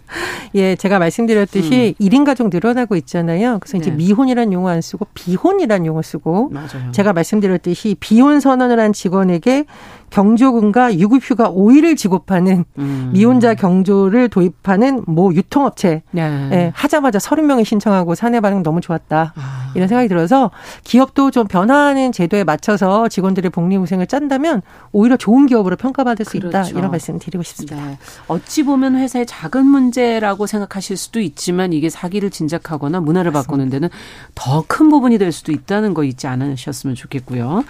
예, 0.55 0.75
제가 0.75 0.99
말씀드렸듯이 0.99 1.95
음. 1.99 2.05
1인 2.05 2.25
가족 2.25 2.49
늘어나고 2.49 2.95
있잖아요. 2.97 3.59
그래서 3.59 3.77
네. 3.77 3.81
이제 3.81 3.91
미혼이라는 3.91 4.53
용어 4.53 4.69
안 4.69 4.81
쓰고 4.81 5.07
비혼이라는 5.13 5.85
용어 5.85 6.01
쓰고 6.01 6.49
맞아요. 6.49 6.91
제가 6.91 7.13
말씀드렸듯이 7.13 7.95
비혼 7.99 8.39
선언을 8.39 8.79
한 8.79 8.93
직원에게 8.93 9.65
경조금과 10.09 10.95
유급휴가 10.97 11.51
5일을 11.51 11.97
지급하는 11.97 12.63
음. 12.77 13.09
미혼자 13.13 13.55
경조를 13.55 14.29
도입하는 14.29 15.03
모 15.05 15.33
유통업체 15.33 16.03
네. 16.11 16.49
예, 16.51 16.71
하자마자 16.73 17.19
30명이 17.19 17.65
신청하고 17.65 18.15
사내 18.15 18.39
반응 18.39 18.63
너무 18.63 18.79
좋았다. 18.81 19.33
아. 19.35 19.71
이런 19.75 19.87
생각이 19.87 20.07
들어서 20.07 20.51
기업도 20.83 21.31
좀 21.31 21.47
변화하는 21.47 22.11
제도에 22.11 22.43
맞춰서 22.43 23.07
직원들의 23.07 23.51
복리후생을 23.51 24.07
짠다면 24.07 24.61
오히려 24.91 25.17
좋은 25.17 25.45
기업으로 25.45 25.75
평가받을 25.75 26.25
수 26.25 26.39
그렇죠. 26.39 26.47
있다. 26.47 26.79
이런 26.79 26.89
말씀 26.89 27.15
을 27.15 27.19
드리고 27.19 27.43
싶습니다. 27.43 27.75
네. 27.75 27.97
어찌 28.27 28.63
보면 28.63 28.95
회사의 28.95 29.25
작은 29.25 29.65
문제라고 29.65 30.47
생각하실 30.47 30.97
수도 30.97 31.19
있지만 31.19 31.73
이게 31.73 31.89
사기를 31.89 32.29
진작하거나 32.29 33.01
문화를 33.01 33.31
맞습니다. 33.31 33.47
바꾸는 33.47 33.69
데는 33.69 33.89
더 34.35 34.63
큰 34.69 34.89
부분이 34.89 35.17
될 35.17 35.31
수도 35.31 35.51
있다는 35.51 35.93
거 35.93 36.03
잊지 36.03 36.27
않으셨으면 36.27 36.95
좋겠고요. 36.95 37.63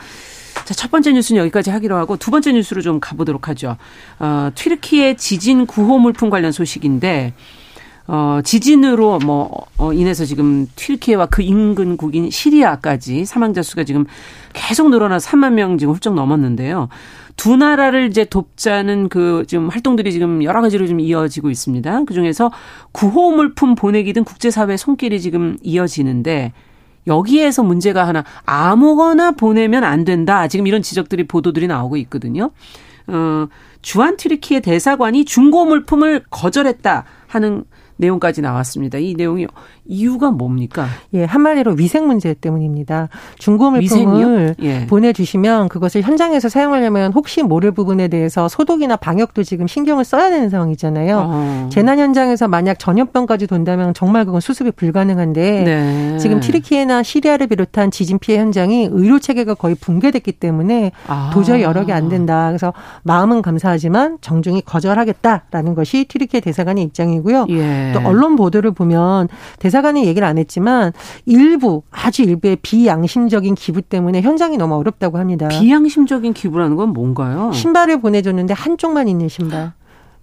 자, 0.70 0.76
첫 0.76 0.92
번째 0.92 1.14
뉴스는 1.14 1.42
여기까지 1.42 1.72
하기로 1.72 1.96
하고 1.96 2.16
두 2.16 2.30
번째 2.30 2.52
뉴스로 2.52 2.84
좀 2.84 3.00
가보도록 3.00 3.48
하죠. 3.48 3.76
어, 4.20 4.52
튀르키의 4.54 5.18
지진 5.18 5.66
구호 5.66 5.98
물품 5.98 6.30
관련 6.30 6.52
소식인데 6.52 7.34
어, 8.06 8.42
지진으로 8.44 9.18
뭐, 9.18 9.66
어, 9.78 9.94
인해서 9.94 10.26
지금 10.26 10.68
튀르키예와 10.76 11.26
그 11.26 11.42
인근국인 11.42 12.30
시리아까지 12.30 13.26
사망자 13.26 13.64
수가 13.64 13.84
지금 13.84 14.06
계속 14.54 14.92
늘어나 14.92 15.18
3만 15.18 15.54
명 15.54 15.80
지금 15.80 15.96
훌쩍 15.96 16.14
넘었는데요. 16.14 16.88
두 17.36 17.56
나라를 17.56 18.08
이제 18.08 18.26
돕자는 18.26 19.10
그 19.10 19.46
지금 19.48 19.70
활동들이 19.70 20.12
지금 20.12 20.44
여러 20.44 20.62
가지로 20.62 20.86
좀 20.86 21.00
이어지고 21.00 21.50
있습니다. 21.50 22.04
그 22.04 22.14
중에서 22.14 22.52
구호 22.92 23.32
물품 23.32 23.74
보내기 23.74 24.14
등 24.14 24.24
국제사회 24.24 24.78
손길이 24.78 25.20
지금 25.20 25.58
이어지는데 25.64 26.54
여기에서 27.10 27.64
문제가 27.64 28.08
하나 28.08 28.24
아무거나 28.46 29.32
보내면 29.32 29.84
안 29.84 30.06
된다. 30.06 30.48
지금 30.48 30.68
이런 30.68 30.82
지적들이 30.82 31.28
보도들이 31.28 31.68
나오고 31.68 31.98
있거든요. 31.98 32.52
어, 33.08 33.48
주한 33.82 34.16
튀르키의 34.16 34.62
대사관이 34.62 35.26
중고 35.26 35.66
물품을 35.66 36.24
거절했다 36.30 37.04
하는 37.28 37.66
내용까지 37.98 38.42
나왔습니다. 38.42 38.98
이 38.98 39.14
내용이 39.16 39.48
이유가 39.90 40.32
뭡니까? 40.32 40.86
예, 41.14 41.24
한마디로 41.26 41.74
위생 41.74 42.08
문제 42.08 42.34
때문입니다. 42.34 43.10
중고 43.38 43.72
물품을 43.72 44.56
예. 44.62 44.86
보내주시면 44.88 45.68
그것을 45.70 46.02
현장에서 46.04 46.48
사용하려면 46.48 47.12
혹시 47.14 47.44
모를 47.44 47.72
부분에 47.72 48.08
대해서 48.08 48.48
소독이나 48.48 48.96
방역도 48.96 49.44
지금 49.44 49.68
신경을 49.68 50.06
써야 50.06 50.30
되는 50.30 50.50
상황이잖아요. 50.50 51.24
어. 51.28 51.70
재난 51.72 52.00
현장에서 52.00 52.48
만약 52.48 52.80
전염병까지 52.80 53.48
돈다면 53.48 53.94
정말 53.94 54.26
그건 54.26 54.40
수습이 54.42 54.72
불가능한데 54.72 55.64
네. 55.64 56.18
지금 56.20 56.40
티르키예나 56.40 57.04
시리아를 57.04 57.48
비롯한 57.48 57.92
지진 57.92 58.20
피해 58.20 58.38
현장이 58.40 58.90
의료 58.92 59.20
체계가 59.20 59.56
거의 59.56 59.76
붕괴됐기 59.76 60.34
때문에 60.34 60.92
아. 61.08 61.32
도저히 61.34 61.62
여러 61.64 61.84
개 61.86 61.90
안 61.90 62.08
된다. 62.08 62.48
그래서 62.50 62.72
마음은 63.02 63.42
감사하지만 63.42 64.20
정중히 64.22 64.62
거절하겠다라는 64.62 65.74
것이 65.74 66.06
티르키예 66.06 66.40
대사관의 66.42 66.84
입장이고요. 66.84 67.48
예. 67.50 67.92
또 67.96 68.00
언론 68.08 68.36
보도를 68.36 68.72
보면 68.72 69.28
대사 69.58 69.79
대사관이 69.80 70.06
얘기를 70.06 70.28
안 70.28 70.38
했지만 70.38 70.92
일부 71.26 71.84
아주 71.92 72.24
일부의 72.24 72.58
비양심적인 72.62 73.56
기부 73.56 73.82
때문에 73.82 74.22
현장이 74.22 74.58
너무 74.58 74.76
어렵다고 74.76 75.18
합니다. 75.18 75.48
비양심적인 75.48 76.34
기부라는 76.34 76.76
건 76.76 76.90
뭔가요? 76.90 77.52
신발을 77.54 78.02
보내줬는데 78.02 78.54
한쪽만 78.54 79.08
있는 79.08 79.30
신발. 79.30 79.74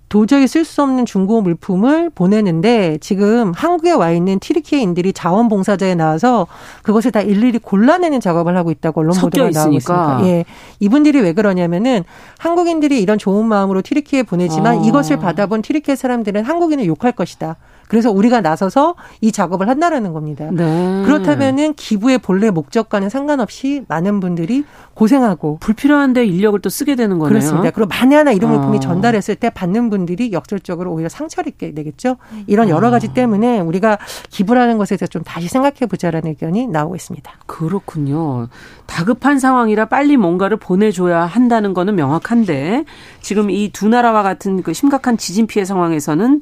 도저히 0.08 0.46
쓸 0.46 0.64
수 0.64 0.82
없는 0.82 1.04
중고 1.04 1.40
물품을 1.40 2.10
보내는데 2.10 2.98
지금 3.00 3.52
한국에 3.56 3.90
와 3.90 4.12
있는 4.12 4.38
티르키예인들이 4.38 5.12
자원봉사자에 5.12 5.96
나와서 5.96 6.46
그것을 6.82 7.10
다 7.10 7.20
일일이 7.20 7.58
골라내는 7.58 8.20
작업을 8.20 8.56
하고 8.56 8.70
있다고 8.70 9.00
언론 9.00 9.16
보도가 9.18 9.50
나오고 9.50 9.72
있습니다. 9.72 10.20
예. 10.26 10.44
이분들이 10.78 11.20
왜 11.20 11.32
그러냐면은 11.32 12.04
한국인들이 12.38 13.02
이런 13.02 13.18
좋은 13.18 13.46
마음으로 13.46 13.82
티르키에 13.82 14.22
보내지만 14.22 14.78
아. 14.78 14.82
이것을 14.84 15.16
받아본 15.16 15.62
티르키예 15.62 15.96
사람들은 15.96 16.44
한국인을 16.44 16.86
욕할 16.86 17.10
것이다. 17.10 17.56
그래서 17.88 18.10
우리가 18.10 18.40
나서서 18.40 18.96
이 19.20 19.30
작업을 19.30 19.68
한다라는 19.68 20.12
겁니다. 20.12 20.48
네. 20.52 21.02
그렇다면은 21.04 21.74
기부의 21.74 22.18
본래 22.18 22.50
목적과는 22.50 23.08
상관없이 23.08 23.84
많은 23.88 24.18
분들이 24.20 24.64
고생하고 24.94 25.58
불필요한데 25.60 26.24
인력을 26.26 26.58
또 26.60 26.68
쓰게 26.68 26.96
되는 26.96 27.18
거네요. 27.18 27.28
그렇습니다. 27.28 27.70
그리고 27.70 27.88
만에 27.88 28.16
하나 28.16 28.32
이런 28.32 28.50
물품이 28.50 28.78
어. 28.78 28.80
전달했을 28.80 29.36
때 29.36 29.50
받는 29.50 29.90
분들이 29.90 30.32
역설적으로 30.32 30.92
오히려 30.92 31.08
상처를 31.08 31.48
입게 31.50 31.72
되겠죠. 31.74 32.16
이런 32.46 32.68
여러 32.68 32.90
가지 32.90 33.08
어. 33.08 33.12
때문에 33.14 33.60
우리가 33.60 33.98
기부라는 34.30 34.78
것에 34.78 34.96
대해서 34.96 35.06
좀 35.10 35.22
다시 35.22 35.48
생각해 35.48 35.86
보자라는 35.88 36.30
의견이 36.30 36.66
나오고 36.66 36.96
있습니다. 36.96 37.30
그렇군요. 37.46 38.48
다급한 38.86 39.38
상황이라 39.38 39.86
빨리 39.86 40.16
뭔가를 40.16 40.56
보내줘야 40.56 41.26
한다는 41.26 41.74
거는 41.74 41.94
명확한데 41.94 42.84
지금 43.20 43.50
이 43.50 43.70
두 43.76 43.88
나라와 43.88 44.22
같은 44.22 44.62
그 44.62 44.72
심각한 44.72 45.18
지진 45.18 45.46
피해 45.46 45.64
상황에서는 45.66 46.40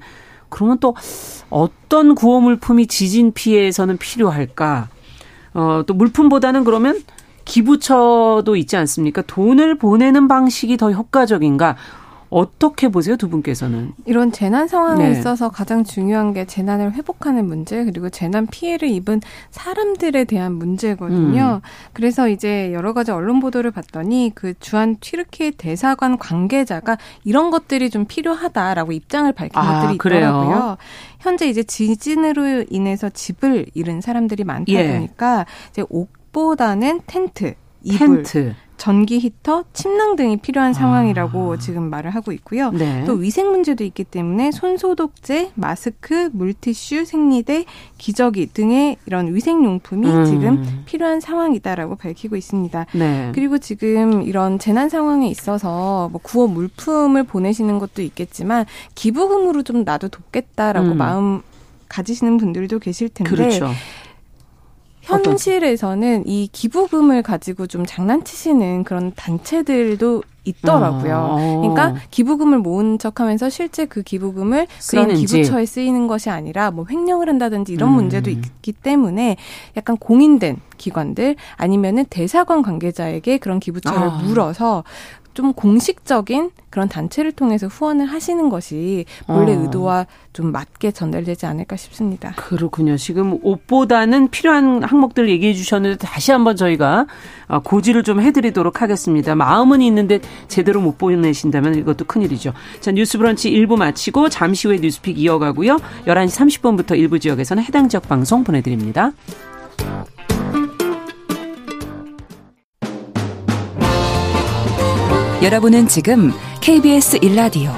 그러면 0.55 0.79
또 0.79 0.95
어떤 1.51 2.15
구호 2.15 2.41
물품이 2.41 2.87
지진 2.87 3.33
피해에서는 3.33 3.99
필요할까? 3.99 4.89
어, 5.55 5.83
또 5.87 5.95
물품보다는 5.95 6.63
그러면 6.63 7.03
기부처도 7.45 8.55
있지 8.57 8.77
않습니까? 8.77 9.23
돈을 9.23 9.79
보내는 9.79 10.29
방식이 10.29 10.77
더 10.77 10.93
효과적인가? 10.93 11.77
어떻게 12.35 12.89
보세요, 12.89 13.17
두 13.17 13.29
분께서는? 13.29 13.93
이런 14.07 14.33
재난 14.33 14.67
상황에 14.67 15.05
네. 15.05 15.13
있어서 15.13 15.51
가장 15.51 15.85
중요한 15.85 16.33
게 16.35 16.45
재난을 16.45 16.93
회복하는 16.95 17.47
문제, 17.47 17.85
그리고 17.85 18.11
재난 18.11 18.49
피해를 18.49 18.89
입은 18.89 19.21
사람들에 19.53 20.25
대한 20.25 20.55
문제거든요. 20.55 21.61
음. 21.63 21.69
그래서 21.93 22.29
이제 22.29 22.73
여러 22.73 22.93
가지 22.93 23.13
언론 23.13 23.39
보도를 23.39 23.71
봤더니 23.71 24.33
그 24.35 24.55
주한 24.59 24.97
튀르키 24.99 25.53
대사관 25.53 26.19
관계자가 26.19 26.99
이런 27.23 27.53
것들이 27.53 27.89
좀 27.89 28.05
필요하다라고 28.05 28.91
입장을 28.91 29.31
밝힌 29.31 29.57
아, 29.57 29.83
것들이 29.83 29.95
있더라고요. 29.95 30.49
그래요? 30.49 30.77
현재 31.21 31.49
이제 31.49 31.63
지진으로 31.63 32.65
인해서 32.69 33.11
집을 33.11 33.67
잃은 33.75 34.01
사람들이 34.01 34.43
많다 34.43 34.73
예. 34.73 34.93
보니까 34.93 35.47
이제 35.71 35.85
옥보다는 35.89 37.03
텐트, 37.07 37.55
이불, 37.85 38.25
텐트. 38.25 38.55
전기 38.77 39.19
히터, 39.19 39.65
침낭 39.73 40.17
등이 40.17 40.39
필요한 40.39 40.71
아. 40.71 40.73
상황이라고 40.73 41.59
지금 41.59 41.91
말을 41.91 42.11
하고 42.11 42.33
있고요. 42.33 42.71
네. 42.73 43.05
또 43.05 43.15
위생 43.15 43.51
문제도 43.51 43.83
있기 43.85 44.05
때문에 44.05 44.51
손 44.51 44.77
소독제, 44.77 45.53
마스크, 45.55 46.31
물티슈, 46.33 47.05
생리대, 47.05 47.65
기저귀 47.99 48.53
등의 48.53 48.97
이런 49.07 49.35
위생 49.35 49.65
용품이 49.65 50.07
음. 50.07 50.25
지금 50.25 50.83
필요한 50.87 51.21
상황이다라고 51.21 51.97
밝히고 51.97 52.37
있습니다. 52.37 52.87
네. 52.93 53.33
그리고 53.35 53.59
지금 53.59 54.23
이런 54.23 54.59
재난 54.59 54.89
상황에 54.89 55.29
있어서 55.29 56.09
뭐 56.11 56.21
구호 56.23 56.49
물품을 56.49 57.25
보내시는 57.25 57.79
것도 57.79 58.03
있겠지만 58.03 58.67
기부금으로 58.95 59.63
좀 59.63 59.85
나도 59.85 60.09
돕겠다라고 60.09 60.89
음. 60.89 60.97
마음 60.97 61.43
가지시는 61.89 62.39
분들도 62.39 62.81
계실 62.81 63.09
텐데 63.09 63.31
그렇죠. 63.31 63.71
현실에서는 65.05 66.25
이 66.27 66.49
기부금을 66.51 67.23
가지고 67.23 67.67
좀 67.67 67.85
장난치시는 67.87 68.85
그런 68.85 69.13
단체들도 69.15 70.23
있더라고요. 70.45 71.29
어. 71.31 71.61
그러니까 71.61 71.95
기부금을 72.11 72.59
모은 72.59 72.99
척하면서 72.99 73.49
실제 73.51 73.87
그 73.87 74.03
기부금을 74.03 74.67
그런 74.91 75.15
기부처에 75.15 75.65
쓰이는 75.67 76.07
것이 76.07 76.31
아니라 76.31 76.71
뭐 76.71 76.87
횡령을 76.89 77.29
한다든지 77.29 77.73
이런 77.73 77.91
음. 77.91 77.95
문제도 77.95 78.31
있기 78.31 78.73
때문에 78.73 79.37
약간 79.77 79.97
공인된 79.97 80.59
기관들 80.77 81.37
아니면은 81.57 82.05
대사관 82.11 82.63
관계자에게 82.63 83.39
그런 83.39 83.59
기부처를 83.59 84.03
아. 84.03 84.19
물어서 84.23 84.85
좀 85.35 85.53
공식적인 85.53 86.51
그런 86.71 86.89
단체를 86.89 87.33
통해서 87.33 87.67
후원을 87.67 88.07
하시는 88.07 88.49
것이 88.49 89.05
원래 89.29 89.55
어. 89.55 89.61
의도와 89.61 90.07
좀 90.33 90.51
맞게 90.51 90.91
전달되지 90.91 91.47
않을까 91.47 91.77
싶습니다. 91.77 92.33
그렇군요. 92.37 92.97
지금 92.97 93.39
옷보다는 93.43 94.31
필요한 94.31 94.83
항목들 94.83 95.29
얘기해 95.29 95.55
주셨는데 95.55 95.99
다시 95.99 96.33
한번 96.33 96.57
저희가 96.57 97.07
어, 97.47 97.61
고지를 97.61 98.03
좀 98.03 98.21
해드리도록 98.21 98.83
하겠습니다. 98.83 99.35
마음은 99.35 99.83
있는데 99.83 100.21
제대로 100.49 100.81
못 100.81 100.99
보내신다면 100.99 101.77
이것도 101.77 102.07
큰일이죠. 102.07 102.53
자 102.81 102.91
뉴스 102.91 103.19
브런치 103.19 103.51
1부 103.51 103.77
마치고 103.77 104.29
잠시 104.29 104.67
후에 104.67 104.79
뉴스픽 104.79 105.19
이어가고요. 105.19 105.77
11시 106.07 106.63
30분부터 106.63 106.99
일부 106.99 107.19
지역에서는 107.19 107.63
해당 107.63 107.89
지역 107.89 108.09
방송 108.09 108.43
보내드립니다. 108.43 109.13
여러분은 115.45 115.89
지금 115.89 116.31
KBS 116.63 117.19
1라디오 117.19 117.71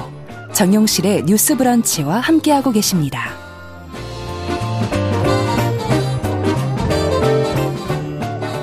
정용실의 0.53 1.25
뉴스 1.25 1.57
브런치와 1.57 2.17
함께하고 2.21 2.71
계십니다. 2.71 3.31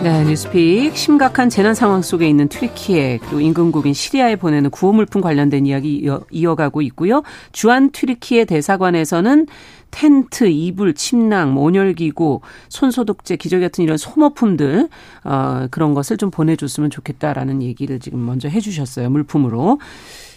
네, 0.03 0.25
뉴스픽 0.25 0.97
심각한 0.97 1.51
재난 1.51 1.75
상황 1.75 2.01
속에 2.01 2.27
있는 2.27 2.49
튀르키예 2.49 3.19
그리고 3.21 3.41
인근국인 3.41 3.93
시리아에 3.93 4.37
보내는 4.37 4.71
구호 4.71 4.95
물품 4.95 5.21
관련된 5.21 5.67
이야기 5.67 5.97
이어, 5.97 6.23
이어가고 6.31 6.81
있고요. 6.81 7.23
주한 7.53 7.91
튀르키예 7.91 8.47
대사관에서는 8.47 9.47
텐트, 9.95 10.49
이불, 10.49 10.95
침낭, 10.95 11.55
뭐 11.55 11.63
온열기구, 11.63 12.41
손소독제, 12.69 13.37
기저귀 13.37 13.63
같은 13.63 13.85
이런 13.85 13.97
소모품들 13.97 14.89
어, 15.23 15.69
그런 15.71 15.95
것을 15.95 16.17
좀 16.17 16.33
보내줬으면 16.33 16.91
좋겠다라는 16.91 17.63
얘기를 17.63 18.01
지금 18.01 18.27
먼저 18.27 18.49
해주셨어요 18.49 19.09
물품으로. 19.09 19.79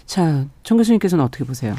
자, 0.05 0.45
정 0.61 0.77
교수님께서는 0.77 1.25
어떻게 1.25 1.43
보세요? 1.43 1.73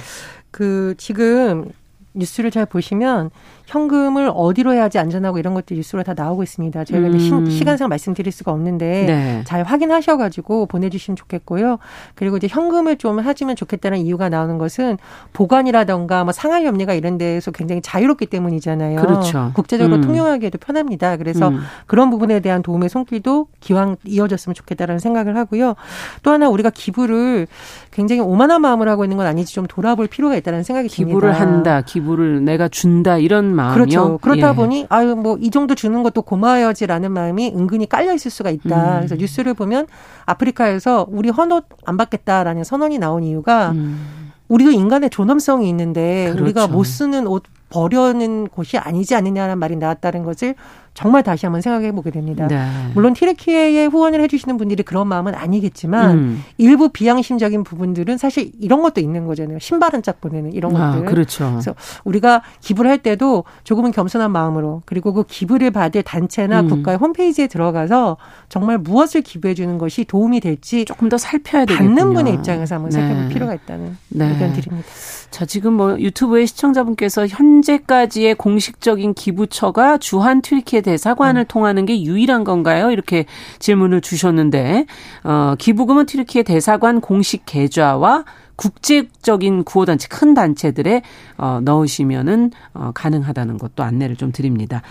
그 0.50 0.96
지금 0.98 1.70
뉴스를 2.14 2.50
잘 2.50 2.66
보시면 2.66 3.30
현금을 3.68 4.32
어디로 4.34 4.72
해야지 4.72 4.98
안전하고 4.98 5.38
이런 5.38 5.52
것들이 5.52 5.78
뉴스로 5.78 6.02
다 6.02 6.14
나오고 6.16 6.42
있습니다. 6.42 6.84
저희가 6.84 7.08
음. 7.08 7.50
시 7.50 7.64
간상 7.64 7.90
말씀드릴 7.90 8.32
수가 8.32 8.50
없는데 8.50 9.04
네. 9.06 9.42
잘 9.44 9.62
확인하셔가지고 9.62 10.64
보내주시면 10.66 11.16
좋겠고요. 11.16 11.78
그리고 12.14 12.38
이제 12.38 12.48
현금을 12.48 12.96
좀 12.96 13.18
하시면 13.18 13.56
좋겠다는 13.56 13.98
이유가 13.98 14.30
나오는 14.30 14.56
것은 14.56 14.96
보관이라던가 15.34 16.24
뭐 16.24 16.32
상할 16.32 16.64
염려가 16.64 16.94
이런 16.94 17.18
데에서 17.18 17.50
굉장히 17.50 17.82
자유롭기 17.82 18.26
때문이잖아요. 18.26 19.02
그렇죠. 19.02 19.50
국제적으로 19.52 19.96
음. 19.96 20.00
통용하기에도 20.00 20.56
편합니다. 20.56 21.18
그래서 21.18 21.48
음. 21.48 21.60
그런 21.86 22.08
부분에 22.08 22.40
대한 22.40 22.62
도움의 22.62 22.88
손길도 22.88 23.48
기왕 23.60 23.96
이어졌으면 24.06 24.54
좋겠다라는 24.54 24.98
생각을 24.98 25.36
하고요. 25.36 25.74
또 26.22 26.30
하나 26.30 26.48
우리가 26.48 26.70
기부를 26.70 27.46
굉장히 27.90 28.22
오만한 28.22 28.62
마음을 28.62 28.88
하고 28.88 29.04
있는 29.04 29.18
건 29.18 29.26
아니지 29.26 29.52
좀 29.52 29.66
돌아볼 29.66 30.06
필요가 30.06 30.36
있다는 30.36 30.62
생각이 30.62 30.88
기부를 30.88 31.32
듭니다. 31.32 31.38
기부를 31.38 31.54
한다, 31.54 31.80
기부를 31.82 32.44
내가 32.44 32.68
준다 32.68 33.18
이런 33.18 33.57
마음이요. 33.58 33.74
그렇죠. 33.74 34.18
그렇다 34.18 34.50
예. 34.50 34.54
보니 34.54 34.86
아유 34.88 35.14
뭐 35.16 35.36
이 35.40 35.50
정도 35.50 35.74
주는 35.74 36.02
것도 36.02 36.22
고마워야지라는 36.22 37.12
마음이 37.12 37.52
은근히 37.54 37.88
깔려 37.88 38.14
있을 38.14 38.30
수가 38.30 38.50
있다. 38.50 38.94
음. 38.94 38.96
그래서 38.98 39.16
뉴스를 39.16 39.54
보면 39.54 39.86
아프리카에서 40.26 41.06
우리 41.10 41.30
헌옷 41.30 41.64
안 41.84 41.96
받겠다라는 41.96 42.64
선언이 42.64 42.98
나온 42.98 43.22
이유가 43.24 43.70
음. 43.72 44.32
우리도 44.48 44.70
인간의 44.70 45.10
존엄성이 45.10 45.68
있는데 45.68 46.26
그렇죠. 46.32 46.44
우리가 46.44 46.66
못 46.68 46.84
쓰는 46.84 47.26
옷 47.26 47.42
버려는 47.68 48.48
곳이 48.48 48.78
아니지 48.78 49.14
않느냐는 49.14 49.58
말이 49.58 49.76
나왔다는 49.76 50.24
것을 50.24 50.54
정말 50.94 51.22
다시 51.22 51.46
한번 51.46 51.60
생각해 51.60 51.92
보게 51.92 52.10
됩니다. 52.10 52.48
네. 52.48 52.66
물론 52.92 53.14
티레키에 53.14 53.84
후원을 53.86 54.20
해주시는 54.22 54.56
분들이 54.56 54.82
그런 54.82 55.06
마음은 55.06 55.32
아니겠지만 55.32 56.18
음. 56.18 56.42
일부 56.56 56.88
비양심적인 56.88 57.62
부분들은 57.62 58.18
사실 58.18 58.50
이런 58.58 58.82
것도 58.82 59.00
있는 59.00 59.24
거잖아요. 59.26 59.60
신발 59.60 59.92
한 59.92 60.02
짝 60.02 60.20
보내는 60.20 60.52
이런 60.54 60.74
아, 60.74 60.92
것들. 60.92 61.06
그렇죠. 61.06 61.50
그래서 61.50 61.74
우리가 62.04 62.42
기부를 62.60 62.90
할 62.90 62.98
때도 62.98 63.44
조금은 63.64 63.90
겸손한 63.92 64.32
마음으로 64.32 64.82
그리고 64.86 65.12
그 65.12 65.24
기부를 65.24 65.70
받을 65.70 66.02
단체나 66.02 66.62
음. 66.62 66.68
국가의 66.68 66.98
홈페이지에 66.98 67.46
들어가서 67.46 68.16
정말 68.48 68.78
무엇을 68.78 69.22
기부해 69.22 69.54
주는 69.54 69.76
것이 69.78 70.04
도움이 70.04 70.40
될지 70.40 70.84
조금 70.84 71.08
더 71.08 71.16
살펴야 71.18 71.64
되겠군요. 71.64 71.94
받는 71.94 72.14
분의 72.14 72.34
입장에서 72.34 72.76
한번 72.76 72.90
네. 72.90 73.00
살펴볼 73.00 73.28
필요가 73.28 73.54
있다는 73.54 73.96
네. 74.08 74.30
의견 74.30 74.52
드립니다. 74.52 74.88
자, 75.30 75.44
지금 75.44 75.74
뭐 75.74 76.00
유튜브의 76.00 76.46
시청자분께서 76.46 77.26
현 77.26 77.57
재까지의 77.62 78.34
공식적인 78.34 79.14
기부처가 79.14 79.98
주한 79.98 80.42
튀르키예 80.42 80.80
대사관을 80.80 81.42
음. 81.42 81.46
통하는 81.48 81.86
게 81.86 82.02
유일한 82.02 82.44
건가요? 82.44 82.90
이렇게 82.90 83.26
질문을 83.58 84.00
주셨는데 84.00 84.86
어, 85.24 85.54
기부금은 85.58 86.06
튀르키예 86.06 86.42
대사관 86.42 87.00
공식 87.00 87.44
계좌와 87.46 88.24
국제적인 88.56 89.64
구호단체 89.64 90.08
큰 90.08 90.34
단체들에 90.34 91.02
어, 91.36 91.60
넣으시면은 91.62 92.50
어, 92.74 92.90
가능하다는 92.94 93.58
것도 93.58 93.82
안내를 93.82 94.16
좀 94.16 94.32
드립니다. 94.32 94.82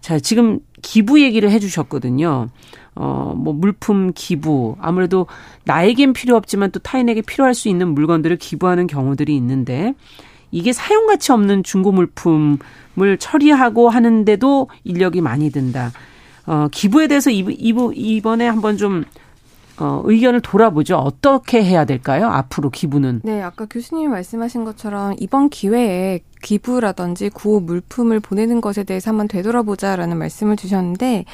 자, 0.00 0.18
지금 0.18 0.58
기부 0.82 1.22
얘기를 1.22 1.50
해주셨거든요. 1.50 2.48
어, 2.94 3.34
뭐, 3.36 3.54
물품 3.54 4.12
기부. 4.14 4.76
아무래도 4.80 5.26
나에겐 5.64 6.12
필요 6.12 6.36
없지만 6.36 6.72
또 6.72 6.80
타인에게 6.80 7.22
필요할 7.22 7.54
수 7.54 7.68
있는 7.68 7.88
물건들을 7.94 8.36
기부하는 8.36 8.86
경우들이 8.86 9.34
있는데, 9.36 9.94
이게 10.52 10.72
사용 10.72 11.06
가치 11.06 11.32
없는 11.32 11.64
중고 11.64 11.90
물품을 11.90 13.18
처리하고 13.18 13.88
하는데도 13.88 14.68
인력이 14.84 15.20
많이 15.20 15.50
든다. 15.50 15.90
어, 16.46 16.68
기부에 16.70 17.08
대해서 17.08 17.30
이번, 17.30 17.92
이번에 17.94 18.46
한번 18.46 18.76
좀 18.76 19.04
어, 19.78 20.02
의견을 20.04 20.42
돌아보죠. 20.42 20.96
어떻게 20.96 21.64
해야 21.64 21.84
될까요? 21.84 22.26
앞으로 22.28 22.70
기부는. 22.70 23.22
네, 23.24 23.42
아까 23.42 23.64
교수님이 23.64 24.08
말씀하신 24.08 24.64
것처럼 24.64 25.14
이번 25.18 25.48
기회에 25.48 26.20
기부라든지 26.42 27.30
구호 27.30 27.60
물품을 27.60 28.20
보내는 28.20 28.60
것에 28.60 28.84
대해서 28.84 29.10
한번 29.10 29.28
되돌아보자라는 29.28 30.18
말씀을 30.18 30.56
주셨는데 30.56 31.24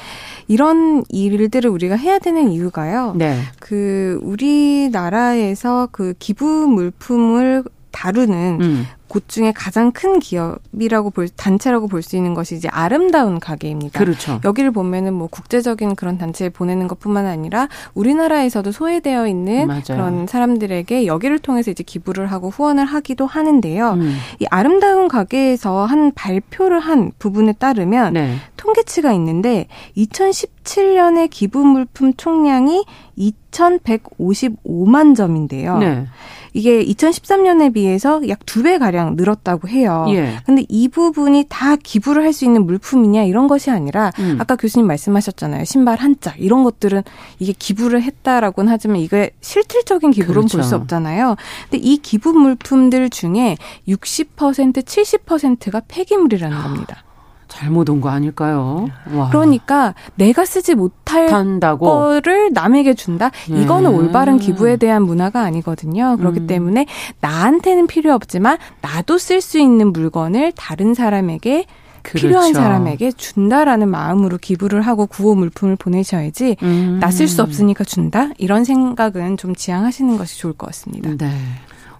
이런 0.47 1.03
일들을 1.09 1.69
우리가 1.69 1.95
해야 1.95 2.17
되는 2.17 2.49
이유가요. 2.49 3.13
네. 3.17 3.39
그 3.59 4.19
우리나라에서 4.23 5.89
그 5.91 6.13
기부 6.17 6.45
물품을 6.67 7.63
다루는 7.91 8.57
음. 8.61 8.87
곳 9.07 9.27
중에 9.27 9.51
가장 9.51 9.91
큰 9.91 10.19
기업이라고 10.19 11.09
볼 11.09 11.27
단체라고 11.29 11.87
볼 11.87 12.03
수 12.03 12.15
있는 12.15 12.33
것이 12.35 12.55
이제 12.55 12.67
아름다운 12.71 13.39
가게입니다. 13.39 13.99
그렇죠. 13.99 14.39
여기를 14.45 14.71
보면은 14.71 15.13
뭐 15.13 15.27
국제적인 15.27 15.95
그런 15.95 16.17
단체에 16.17 16.49
보내는 16.49 16.87
것뿐만 16.87 17.25
아니라 17.25 17.67
우리나라에서도 17.95 18.71
소외되어 18.71 19.27
있는 19.27 19.67
맞아요. 19.67 19.81
그런 19.87 20.27
사람들에게 20.27 21.07
여기를 21.07 21.39
통해서 21.39 21.71
이제 21.71 21.83
기부를 21.83 22.31
하고 22.31 22.49
후원을 22.49 22.85
하기도 22.85 23.25
하는데요. 23.25 23.93
음. 23.93 24.15
이 24.39 24.45
아름다운 24.49 25.07
가게에서 25.07 25.85
한 25.85 26.11
발표를 26.13 26.79
한 26.79 27.11
부분에 27.19 27.53
따르면 27.53 28.13
네. 28.13 28.35
통계치가 28.57 29.11
있는데 29.13 29.67
2017년에 29.97 31.29
기부 31.29 31.63
물품 31.65 32.13
총량이 32.15 32.85
2,155만 33.17 35.15
점인데요. 35.15 35.77
네. 35.79 36.05
이게 36.53 36.83
2013년에 36.85 37.73
비해서 37.73 38.21
약 38.27 38.39
두 38.45 38.63
배 38.63 38.77
가량 38.77 39.15
늘었다고 39.15 39.67
해요. 39.67 40.05
예. 40.09 40.37
근데 40.45 40.65
이 40.69 40.87
부분이 40.87 41.45
다 41.49 41.75
기부를 41.75 42.23
할 42.23 42.33
수 42.33 42.45
있는 42.45 42.65
물품이냐 42.65 43.23
이런 43.23 43.47
것이 43.47 43.69
아니라 43.71 44.11
음. 44.19 44.37
아까 44.39 44.55
교수님 44.55 44.85
말씀하셨잖아요. 44.87 45.65
신발 45.65 45.97
한 45.99 46.15
짝 46.19 46.35
이런 46.39 46.63
것들은 46.63 47.03
이게 47.39 47.53
기부를 47.57 48.01
했다라고는 48.01 48.71
하지만 48.71 48.97
이게 48.97 49.31
실질적인 49.41 50.11
기부로는 50.11 50.47
그렇죠. 50.47 50.57
볼수 50.57 50.75
없잖아요. 50.75 51.35
근데 51.69 51.77
이 51.85 51.97
기부 51.97 52.33
물품들 52.33 53.09
중에 53.09 53.57
60% 53.87 54.83
70%가 54.83 55.81
폐기물이라는 55.87 56.61
겁니다. 56.61 57.03
잘못 57.49 57.89
온 57.89 57.99
거 57.99 58.09
아닐까요? 58.09 58.87
와. 59.13 59.29
그러니까 59.29 59.93
내가 60.15 60.45
쓰지 60.45 60.75
못할 60.75 61.27
탄다고? 61.27 61.85
거를 61.85 62.51
남에게 62.53 62.93
준다? 62.93 63.31
이거는 63.47 63.91
예. 63.91 63.95
올바른 63.95 64.37
기부에 64.37 64.77
대한 64.77 65.03
문화가 65.03 65.41
아니거든요. 65.41 66.15
그렇기 66.17 66.41
음. 66.41 66.47
때문에 66.47 66.85
나한테는 67.19 67.87
필요 67.87 68.13
없지만 68.13 68.57
나도 68.81 69.17
쓸 69.17 69.41
수 69.41 69.59
있는 69.59 69.91
물건을 69.91 70.53
다른 70.55 70.93
사람에게 70.93 71.65
그렇죠. 72.01 72.27
필요한 72.27 72.53
사람에게 72.53 73.11
준다라는 73.11 73.89
마음으로 73.89 74.37
기부를 74.37 74.81
하고 74.81 75.05
구호 75.05 75.35
물품을 75.35 75.75
보내셔야지 75.75 76.55
음. 76.63 76.97
나쓸 77.01 77.27
수 77.27 77.41
없으니까 77.41 77.83
준다 77.83 78.29
이런 78.37 78.63
생각은 78.63 79.35
좀 79.35 79.53
지양하시는 79.53 80.17
것이 80.17 80.39
좋을 80.39 80.53
것 80.53 80.67
같습니다. 80.67 81.09
네. 81.17 81.29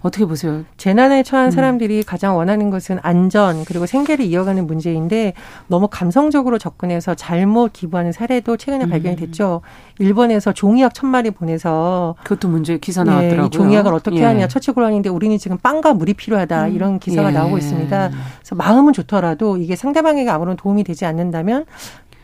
어떻게 0.02 0.24
보세요? 0.24 0.64
재난에 0.76 1.22
처한 1.22 1.46
음. 1.46 1.50
사람들이 1.50 2.02
가장 2.02 2.36
원하는 2.36 2.70
것은 2.70 2.98
안전 3.02 3.64
그리고 3.64 3.84
생계를 3.86 4.24
이어가는 4.24 4.66
문제인데 4.66 5.34
너무 5.66 5.88
감성적으로 5.88 6.58
접근해서 6.58 7.14
잘못 7.14 7.72
기부하는 7.72 8.12
사례도 8.12 8.56
최근에 8.56 8.84
음. 8.84 8.90
발견이 8.90 9.16
됐죠. 9.16 9.60
일본에서 9.98 10.52
종이약 10.52 10.94
천 10.94 11.10
마리 11.10 11.30
보내서 11.30 12.14
그것도 12.24 12.48
문제 12.48 12.78
기사 12.78 13.04
나왔더라고요. 13.04 13.44
네, 13.44 13.50
종이약을 13.50 13.92
어떻게 13.92 14.20
예. 14.20 14.24
하냐 14.24 14.48
처치 14.48 14.72
곤란인데 14.72 15.10
우리는 15.10 15.36
지금 15.36 15.58
빵과 15.58 15.94
물이 15.94 16.14
필요하다 16.14 16.68
음. 16.68 16.74
이런 16.74 16.98
기사가 16.98 17.28
예. 17.28 17.32
나오고 17.34 17.58
있습니다. 17.58 18.10
그래서 18.38 18.54
마음은 18.54 18.94
좋더라도 18.94 19.58
이게 19.58 19.76
상대방에게 19.76 20.30
아무런 20.30 20.56
도움이 20.56 20.84
되지 20.84 21.04
않는다면 21.04 21.66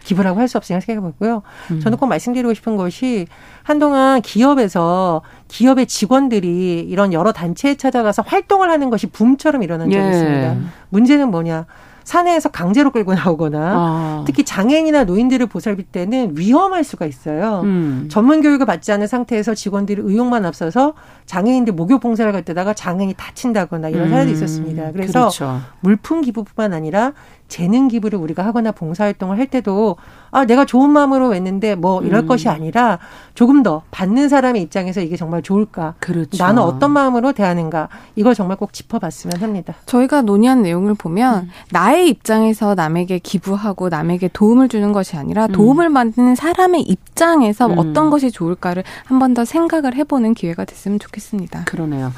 기부라고 0.07 0.39
할 0.41 0.47
수 0.47 0.57
없으니까 0.59 0.81
생각해 0.81 1.01
보고요. 1.13 1.43
음. 1.73 1.81
저는 1.81 1.99
꼭 1.99 2.07
말씀드리고 2.07 2.55
싶은 2.55 2.77
것이 2.77 3.27
한동안 3.65 4.23
기업에서 4.23 5.23
기업의 5.49 5.87
직원들이 5.87 6.87
이런 6.89 7.13
여러 7.13 7.33
단체에 7.33 7.75
찾아가서 7.75 8.23
활동을 8.23 8.71
하는 8.71 8.91
것이 8.91 9.09
붐처럼 9.09 9.65
일어난 9.65 9.91
적이 9.91 10.05
예. 10.05 10.09
있습니다. 10.11 10.57
문제는 10.91 11.31
뭐냐? 11.33 11.67
사내에서 12.05 12.51
강제로 12.51 12.93
끌고 12.93 13.15
나오거나 13.15 13.59
아. 13.61 14.25
특히 14.29 14.45
장애인이나 14.45 15.03
노인들을 15.03 15.45
보살필 15.47 15.87
때는 15.87 16.35
위험할 16.37 16.85
수가 16.85 17.05
있어요. 17.05 17.63
음. 17.65 18.07
전문 18.09 18.43
교육을 18.43 18.65
받지 18.65 18.93
않은 18.93 19.09
상태에서 19.09 19.55
직원들이 19.57 20.03
의욕만 20.05 20.45
앞서서 20.47 20.95
장애인들 21.25 21.73
목욕 21.73 22.01
봉사를 22.01 22.31
갈 22.31 22.45
때다가 22.45 22.75
장애인이 22.75 23.15
다친다거나 23.15 23.89
이런 23.89 24.11
사례도 24.11 24.31
음. 24.31 24.35
있었습니다. 24.35 24.93
그래서 24.93 25.19
그렇죠. 25.19 25.61
물품 25.81 26.21
기부뿐만 26.21 26.73
아니라 26.73 27.13
재능 27.49 27.89
기부를 27.89 28.19
우리가 28.19 28.45
하거나 28.45 28.73
봉사활동을 28.73 29.39
할 29.39 29.47
때도 29.47 29.97
아 30.31 30.45
내가 30.45 30.65
좋은 30.65 30.91
마음으로 30.91 31.35
했는데 31.35 31.75
뭐 31.75 32.03
이럴 32.03 32.23
음. 32.23 32.27
것이 32.27 32.49
아니라 32.49 32.99
조금 33.35 33.63
더 33.63 33.83
받는 33.91 34.29
사람의 34.29 34.63
입장에서 34.63 35.01
이게 35.01 35.17
정말 35.17 35.43
좋을까? 35.43 35.95
그렇죠. 36.01 36.43
나는 36.43 36.63
어떤 36.63 36.91
마음으로 36.91 37.33
대하는가? 37.33 37.89
이걸 38.17 38.35
정말 38.35 38.57
꼭 38.57 38.73
짚어봤으면 38.73 39.41
합니다. 39.43 39.75
저희가 39.87 40.23
논의한 40.23 40.63
내용을 40.63 40.95
보면 40.95 41.45
음. 41.45 41.51
나의 41.71 42.09
입장에서 42.09 42.75
남에게 42.75 43.19
기부하고 43.19 43.89
남에게 43.91 44.29
도움을 44.33 44.69
주는 44.69 44.93
것이 44.93 45.17
아니라 45.17 45.47
음. 45.47 45.53
도움을 45.53 45.93
받는 45.93 46.35
사람의 46.35 46.83
입장에서 46.83 47.67
음. 47.67 47.79
어떤 47.79 48.11
것이 48.11 48.31
좋을까를 48.31 48.83
한 49.05 49.19
번 49.19 49.37
더 49.37 49.45
생각을 49.45 49.95
해보는 49.97 50.33
기회가 50.35 50.65
됐으면 50.65 50.99
좋겠습니다. 50.99 51.65
그러네요. 51.65 52.11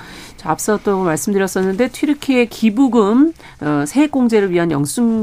앞서 0.44 0.78
또 0.84 1.02
말씀드렸었는데 1.02 1.88
튀르키의 1.88 2.48
기부금 2.48 3.32
어, 3.62 3.84
세액 3.88 4.12
공제를 4.12 4.52
위한 4.52 4.70
영수증 4.70 5.17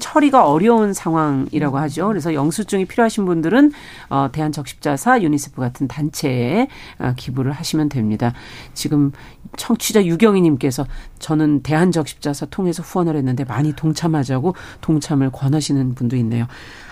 처리가 0.00 0.48
어려운 0.48 0.92
상황이라고 0.92 1.78
하죠. 1.78 2.08
그래서 2.08 2.34
영수증이 2.34 2.86
필요하신 2.86 3.24
분들은 3.26 3.72
어, 4.10 4.28
대한적십자사 4.32 5.22
유니세프 5.22 5.60
같은 5.60 5.88
단체에 5.88 6.68
어, 6.98 7.12
기부를 7.16 7.52
하시면 7.52 7.88
됩니다. 7.88 8.32
지금 8.74 9.12
청취자 9.56 10.04
유경희님께서 10.04 10.86
저는 11.18 11.62
대한적십자사 11.62 12.46
통해서 12.46 12.82
후원을 12.82 13.16
했는데 13.16 13.44
많이 13.44 13.72
동참하자고 13.74 14.54
동참을 14.80 15.30
권하시는 15.30 15.94
분도 15.94 16.16
있네요. 16.16 16.46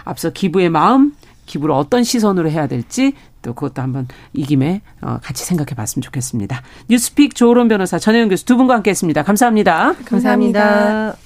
앞서 0.04 0.30
기부의 0.30 0.70
마음 0.70 1.14
기부를 1.46 1.74
어떤 1.74 2.04
시선으로 2.04 2.50
해야 2.50 2.66
될지 2.66 3.14
또 3.42 3.54
그것도 3.54 3.80
한번 3.80 4.08
이 4.32 4.44
김에 4.44 4.82
어, 5.00 5.18
같이 5.22 5.44
생각해 5.44 5.74
봤으면 5.76 6.02
좋겠습니다. 6.02 6.62
뉴스픽 6.88 7.34
조론 7.34 7.68
변호사 7.68 7.98
전혜영 7.98 8.28
교수 8.28 8.44
두 8.44 8.56
분과 8.56 8.74
함께 8.74 8.90
했습니다. 8.90 9.22
감사합니다. 9.22 9.94
감사합니다. 10.04 11.25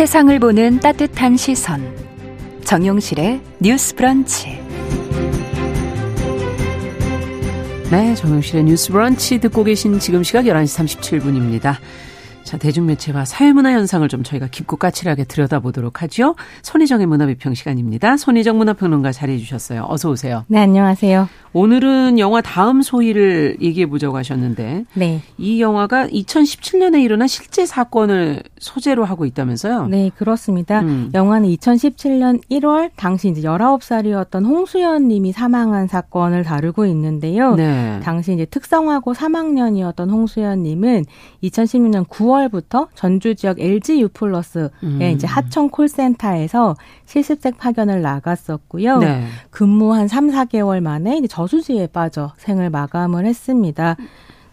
세상을 0.00 0.38
보는 0.38 0.80
따뜻한 0.80 1.36
시선. 1.36 1.94
정용실의 2.64 3.38
뉴스 3.58 3.94
브런치. 3.94 4.58
네, 7.90 8.14
정용실의 8.14 8.64
뉴스 8.64 8.92
브런치 8.92 9.40
듣고 9.40 9.62
계신 9.62 9.98
지금 9.98 10.22
시각 10.22 10.46
11시 10.46 11.00
37분입니다. 11.00 11.74
자, 12.44 12.56
대중매체와 12.56 13.26
사회문화 13.26 13.72
현상을 13.72 14.08
좀 14.08 14.22
저희가 14.22 14.48
깊고 14.50 14.78
까칠하게 14.78 15.24
들여다보도록 15.24 16.00
하죠. 16.02 16.34
손희정의 16.62 17.06
문화비평 17.06 17.52
시간입니다. 17.52 18.16
손희정 18.16 18.56
문화평론가 18.56 19.12
자리해 19.12 19.38
주셨어요. 19.38 19.84
어서 19.86 20.08
오세요. 20.08 20.46
네, 20.48 20.60
안녕하세요. 20.60 21.28
오늘은 21.52 22.18
영화 22.18 22.40
다음 22.40 22.80
소희를 22.80 23.56
얘기해 23.60 23.86
보자고 23.86 24.16
하셨는데 24.16 24.84
네. 24.94 25.20
이 25.36 25.60
영화가 25.60 26.06
2017년에 26.08 27.02
일어난 27.02 27.26
실제 27.26 27.66
사건을 27.66 28.42
소재로 28.58 29.04
하고 29.04 29.24
있다면서요? 29.24 29.88
네, 29.88 30.10
그렇습니다. 30.16 30.80
음. 30.80 31.10
영화는 31.12 31.48
2017년 31.48 32.40
1월 32.50 32.90
당시 32.94 33.28
이제 33.28 33.42
19살이었던 33.42 34.44
홍수연 34.44 35.08
님이 35.08 35.32
사망한 35.32 35.88
사건을 35.88 36.44
다루고 36.44 36.86
있는데요. 36.86 37.56
네. 37.56 37.98
당시 38.02 38.32
이제 38.32 38.44
특성화고 38.44 39.14
3학년이었던 39.14 40.08
홍수연 40.08 40.62
님은 40.62 41.04
2016년 41.42 42.06
9월부터 42.06 42.88
전주 42.94 43.34
지역 43.34 43.58
LG 43.58 44.00
유플러스의 44.02 44.70
음. 44.84 45.02
이제 45.14 45.26
하청 45.26 45.70
콜센터에서 45.70 46.76
실습생 47.06 47.54
파견을 47.54 48.02
나갔었고요. 48.02 48.98
네. 48.98 49.24
근무 49.50 49.92
한 49.94 50.06
3, 50.06 50.28
4개월 50.28 50.80
만에 50.80 51.16
이제 51.16 51.26
저수지에 51.40 51.86
빠져 51.86 52.32
생을 52.36 52.68
마감을 52.68 53.24
했습니다. 53.24 53.96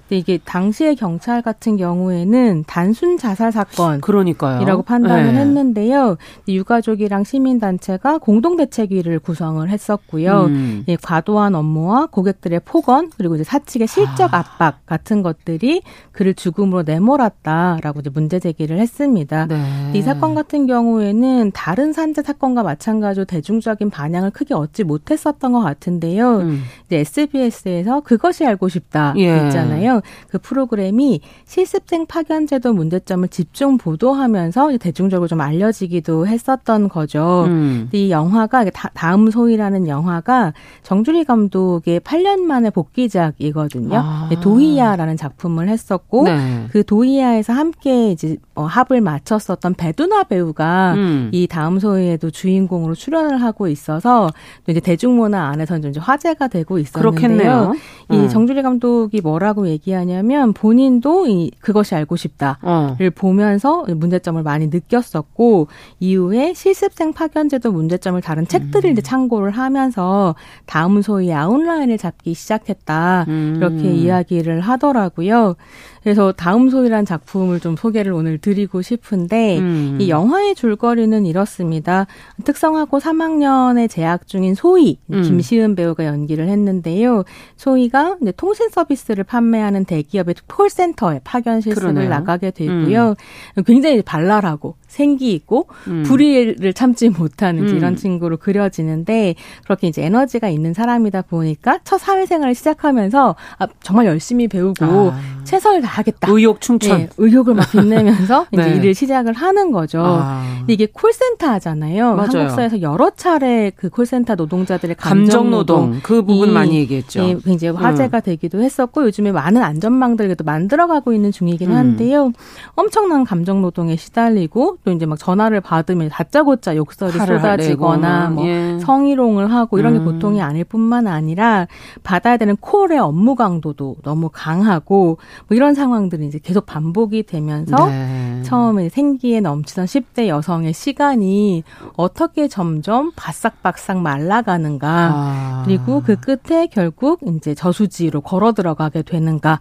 근데 0.07 0.19
이게 0.19 0.39
당시의 0.43 0.95
경찰 0.95 1.41
같은 1.41 1.75
경우에는 1.75 2.63
단순 2.65 3.17
자살 3.17 3.51
사건 3.51 3.99
그러니까요. 3.99 4.81
판단을 4.83 5.33
네. 5.33 5.39
했는데요. 5.39 6.17
유가족이랑 6.47 7.25
시민 7.25 7.59
단체가 7.59 8.17
공동 8.17 8.55
대책위를 8.55 9.19
구성을 9.19 9.67
했었고요. 9.69 10.45
음. 10.45 10.85
예, 10.87 10.95
과도한 10.95 11.55
업무와 11.55 12.07
고객들의 12.07 12.61
폭언 12.63 13.09
그리고 13.17 13.35
이제 13.35 13.43
사측의 13.43 13.87
실적 13.87 14.33
아. 14.33 14.39
압박 14.39 14.85
같은 14.85 15.23
것들이 15.23 15.81
그를 16.13 16.33
죽음으로 16.33 16.83
내몰았다라고 16.83 17.99
이제 17.99 18.09
문제 18.09 18.39
제기를 18.39 18.79
했습니다. 18.79 19.47
네. 19.47 19.91
이 19.93 20.01
사건 20.01 20.35
같은 20.35 20.67
경우에는 20.67 21.51
다른 21.53 21.91
산재 21.91 22.21
사건과 22.23 22.63
마찬가지로 22.63 23.25
대중적인 23.25 23.89
반향을 23.89 24.31
크게 24.31 24.53
얻지 24.53 24.85
못했었던 24.85 25.51
것 25.51 25.59
같은데요. 25.59 26.37
음. 26.39 26.63
이제 26.85 26.99
SBS에서 26.99 27.99
그것이 28.01 28.45
알고 28.45 28.69
싶다 28.69 29.13
예. 29.17 29.45
있잖아요. 29.45 29.96
그 30.29 30.37
프로그램이 30.37 31.21
실습생 31.45 32.05
파견 32.05 32.47
제도 32.47 32.73
문제점을 32.73 33.27
집중 33.27 33.77
보도하면서 33.77 34.77
대중적으로 34.77 35.27
좀 35.27 35.41
알려지기도 35.41 36.27
했었던 36.27 36.87
거죠. 36.89 37.45
음. 37.47 37.89
이 37.91 38.09
영화가 38.09 38.65
다 38.93 39.17
음 39.17 39.31
소위라는 39.31 39.87
영화가 39.87 40.53
정주리 40.83 41.25
감독의 41.25 42.01
8년 42.01 42.41
만에 42.41 42.69
복귀작이거든요. 42.69 43.97
아. 43.97 44.29
도이야라는 44.41 45.17
작품을 45.17 45.69
했었고 45.69 46.23
네. 46.23 46.67
그 46.71 46.83
도이야에서 46.83 47.53
함께 47.53 48.11
이제 48.11 48.37
어, 48.55 48.63
합을 48.63 49.01
맞췄었던 49.01 49.73
배두나 49.73 50.23
배우가 50.23 50.93
음. 50.95 51.29
이 51.31 51.47
다음 51.47 51.79
소위에도 51.79 52.29
주인공으로 52.29 52.95
출연을 52.95 53.41
하고 53.41 53.67
있어서 53.67 54.29
이제 54.67 54.79
대중문화 54.79 55.47
안에서 55.47 55.79
좀 55.79 55.91
화제가 55.97 56.47
되고 56.47 56.77
있었는데요. 56.77 57.11
그렇겠네요. 57.11 57.73
이 58.11 58.17
음. 58.17 58.29
정주리 58.29 58.61
감독이 58.61 59.21
뭐라고 59.21 59.67
얘기 59.67 59.86
얘기하냐면 59.87 60.53
본인도 60.53 61.27
이 61.27 61.51
그것이 61.59 61.95
알고 61.95 62.17
싶다를 62.17 62.57
어. 62.61 62.97
보면서 63.15 63.85
문제점을 63.87 64.41
많이 64.43 64.67
느꼈었고 64.67 65.67
이후에 65.99 66.53
실습생 66.53 67.13
파견제도 67.13 67.71
문제점을 67.71 68.19
다른 68.21 68.45
책들을 68.45 68.89
음. 68.89 68.91
이제 68.91 69.01
참고를 69.01 69.51
하면서 69.51 70.35
다음 70.65 71.01
소위 71.01 71.33
아웃라인을 71.33 71.97
잡기 71.97 72.33
시작했다 72.33 73.25
음. 73.27 73.53
이렇게 73.57 73.93
이야기를 73.93 74.59
하더라고요. 74.59 75.55
그래서 76.03 76.31
다음 76.31 76.69
소이란 76.69 77.05
작품을 77.05 77.59
좀 77.59 77.75
소개를 77.75 78.13
오늘 78.13 78.37
드리고 78.37 78.81
싶은데 78.81 79.59
음. 79.59 79.97
이 79.99 80.09
영화의 80.09 80.55
줄거리는 80.55 81.25
이렇습니다. 81.25 82.07
특성하고 82.43 82.99
3학년에 82.99 83.89
재학 83.89 84.27
중인 84.27 84.55
소희 84.55 84.99
음. 85.11 85.21
김시은 85.23 85.75
배우가 85.75 86.05
연기를 86.05 86.47
했는데요. 86.47 87.23
소희가 87.55 88.17
이제 88.21 88.31
통신 88.35 88.69
서비스를 88.69 89.23
판매하는 89.23 89.85
대기업의 89.85 90.35
콜센터에 90.47 91.21
파견 91.23 91.61
실습을 91.61 91.93
그러네요. 91.93 92.09
나가게 92.09 92.51
되고요. 92.51 93.15
음. 93.57 93.63
굉장히 93.63 94.01
발랄하고 94.01 94.75
생기 94.87 95.33
있고 95.33 95.67
음. 95.87 96.03
불의를 96.03 96.73
참지 96.73 97.09
못하는 97.09 97.67
음. 97.67 97.75
이런 97.75 97.95
친구로 97.95 98.37
그려지는데 98.37 99.35
그렇게 99.63 99.87
이제 99.87 100.03
에너지가 100.03 100.49
있는 100.49 100.73
사람이다 100.73 101.23
보니까 101.23 101.79
첫 101.83 101.97
사회생활을 101.99 102.55
시작하면서 102.55 103.35
아, 103.59 103.67
정말 103.81 104.05
열심히 104.05 104.47
배우고 104.47 104.85
아. 104.85 105.36
최선을 105.47 105.81
다하겠다. 105.81 106.27
의욕 106.29 106.59
충천. 106.59 106.97
네, 106.97 107.09
의욕을 107.17 107.53
막 107.55 107.71
빛내면서 107.71 108.45
네. 108.51 108.61
이제 108.61 108.75
일을 108.75 108.93
시작을 108.93 109.33
하는 109.33 109.71
거죠. 109.71 110.03
아. 110.03 110.43
이게 110.67 110.87
콜센터 110.91 111.47
하잖아요. 111.47 112.15
맞아요. 112.15 112.29
한국 112.29 112.49
사회에서 112.49 112.81
여러 112.81 113.09
차례 113.11 113.71
그 113.75 113.89
콜센터 113.89 114.35
노동자들의 114.35 114.95
감정 114.97 115.49
노동 115.49 115.99
그 116.03 116.21
부분 116.21 116.53
많이 116.53 116.75
얘기했죠. 116.75 117.23
예, 117.23 117.37
굉장히 117.43 117.77
화제가 117.77 118.17
음. 118.17 118.21
되기도 118.21 118.61
했었고 118.61 119.05
요즘에 119.05 119.31
많은 119.31 119.63
안전망들을 119.63 120.35
만들어가고 120.43 121.13
있는 121.13 121.31
중이긴 121.31 121.71
음. 121.71 121.75
한데요. 121.75 122.31
엄청난 122.75 123.23
감정 123.23 123.61
노동에 123.61 123.95
시달리고 123.95 124.77
또 124.83 124.91
이제 124.91 125.05
막 125.05 125.17
전화를 125.17 125.61
받으면 125.61 126.09
다짜고짜 126.09 126.75
욕설이 126.75 127.13
쏟아지거나 127.13 128.29
뭐 128.31 128.45
예. 128.45 128.77
성희롱을 128.79 129.51
하고 129.51 129.79
이런 129.79 129.93
게 129.93 129.99
음. 129.99 130.05
보통이 130.05 130.41
아닐 130.41 130.65
뿐만 130.65 131.07
아니라 131.07 131.67
받아야 132.03 132.35
되는 132.35 132.57
콜의 132.57 132.99
업무 132.99 133.35
강도도 133.35 133.95
너무 134.03 134.29
강하고 134.31 135.17
뭐 135.47 135.55
이런 135.55 135.73
상황들이 135.73 136.25
이제 136.27 136.39
계속 136.39 136.65
반복이 136.65 137.23
되면서 137.23 137.87
네. 137.87 138.41
처음에 138.43 138.89
생기에 138.89 139.41
넘치던 139.41 139.85
10대 139.85 140.27
여성의 140.27 140.73
시간이 140.73 141.63
어떻게 141.95 142.47
점점 142.47 143.11
바싹바싹 143.15 143.99
말라가는가 143.99 145.11
아. 145.13 145.63
그리고 145.65 146.01
그 146.01 146.15
끝에 146.15 146.67
결국 146.67 147.19
이제 147.23 147.53
저수지로 147.53 148.21
걸어 148.21 148.53
들어가게 148.53 149.03
되는가. 149.03 149.59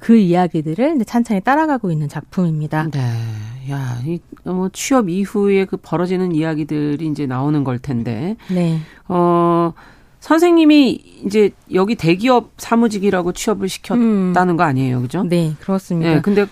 그 0.00 0.16
이야기들을 0.16 0.96
이제 0.96 1.04
찬찬히 1.04 1.40
따라가고 1.40 1.90
있는 1.92 2.08
작품입니다. 2.08 2.88
네. 2.90 3.00
야, 3.70 4.00
이, 4.04 4.18
뭐, 4.44 4.68
취업 4.72 5.08
이후에 5.08 5.66
그 5.66 5.76
벌어지는 5.76 6.34
이야기들이 6.34 7.06
이제 7.06 7.26
나오는 7.26 7.62
걸 7.64 7.78
텐데. 7.78 8.36
네. 8.50 8.80
어, 9.06 9.72
선생님이 10.28 11.22
이제 11.24 11.52
여기 11.72 11.94
대기업 11.94 12.50
사무직이라고 12.58 13.32
취업을 13.32 13.66
시켰다는 13.66 14.48
음. 14.50 14.56
거 14.58 14.62
아니에요, 14.62 15.00
그죠? 15.00 15.22
네, 15.22 15.54
그렇습니다. 15.58 16.16
네, 16.16 16.20
근데 16.20 16.44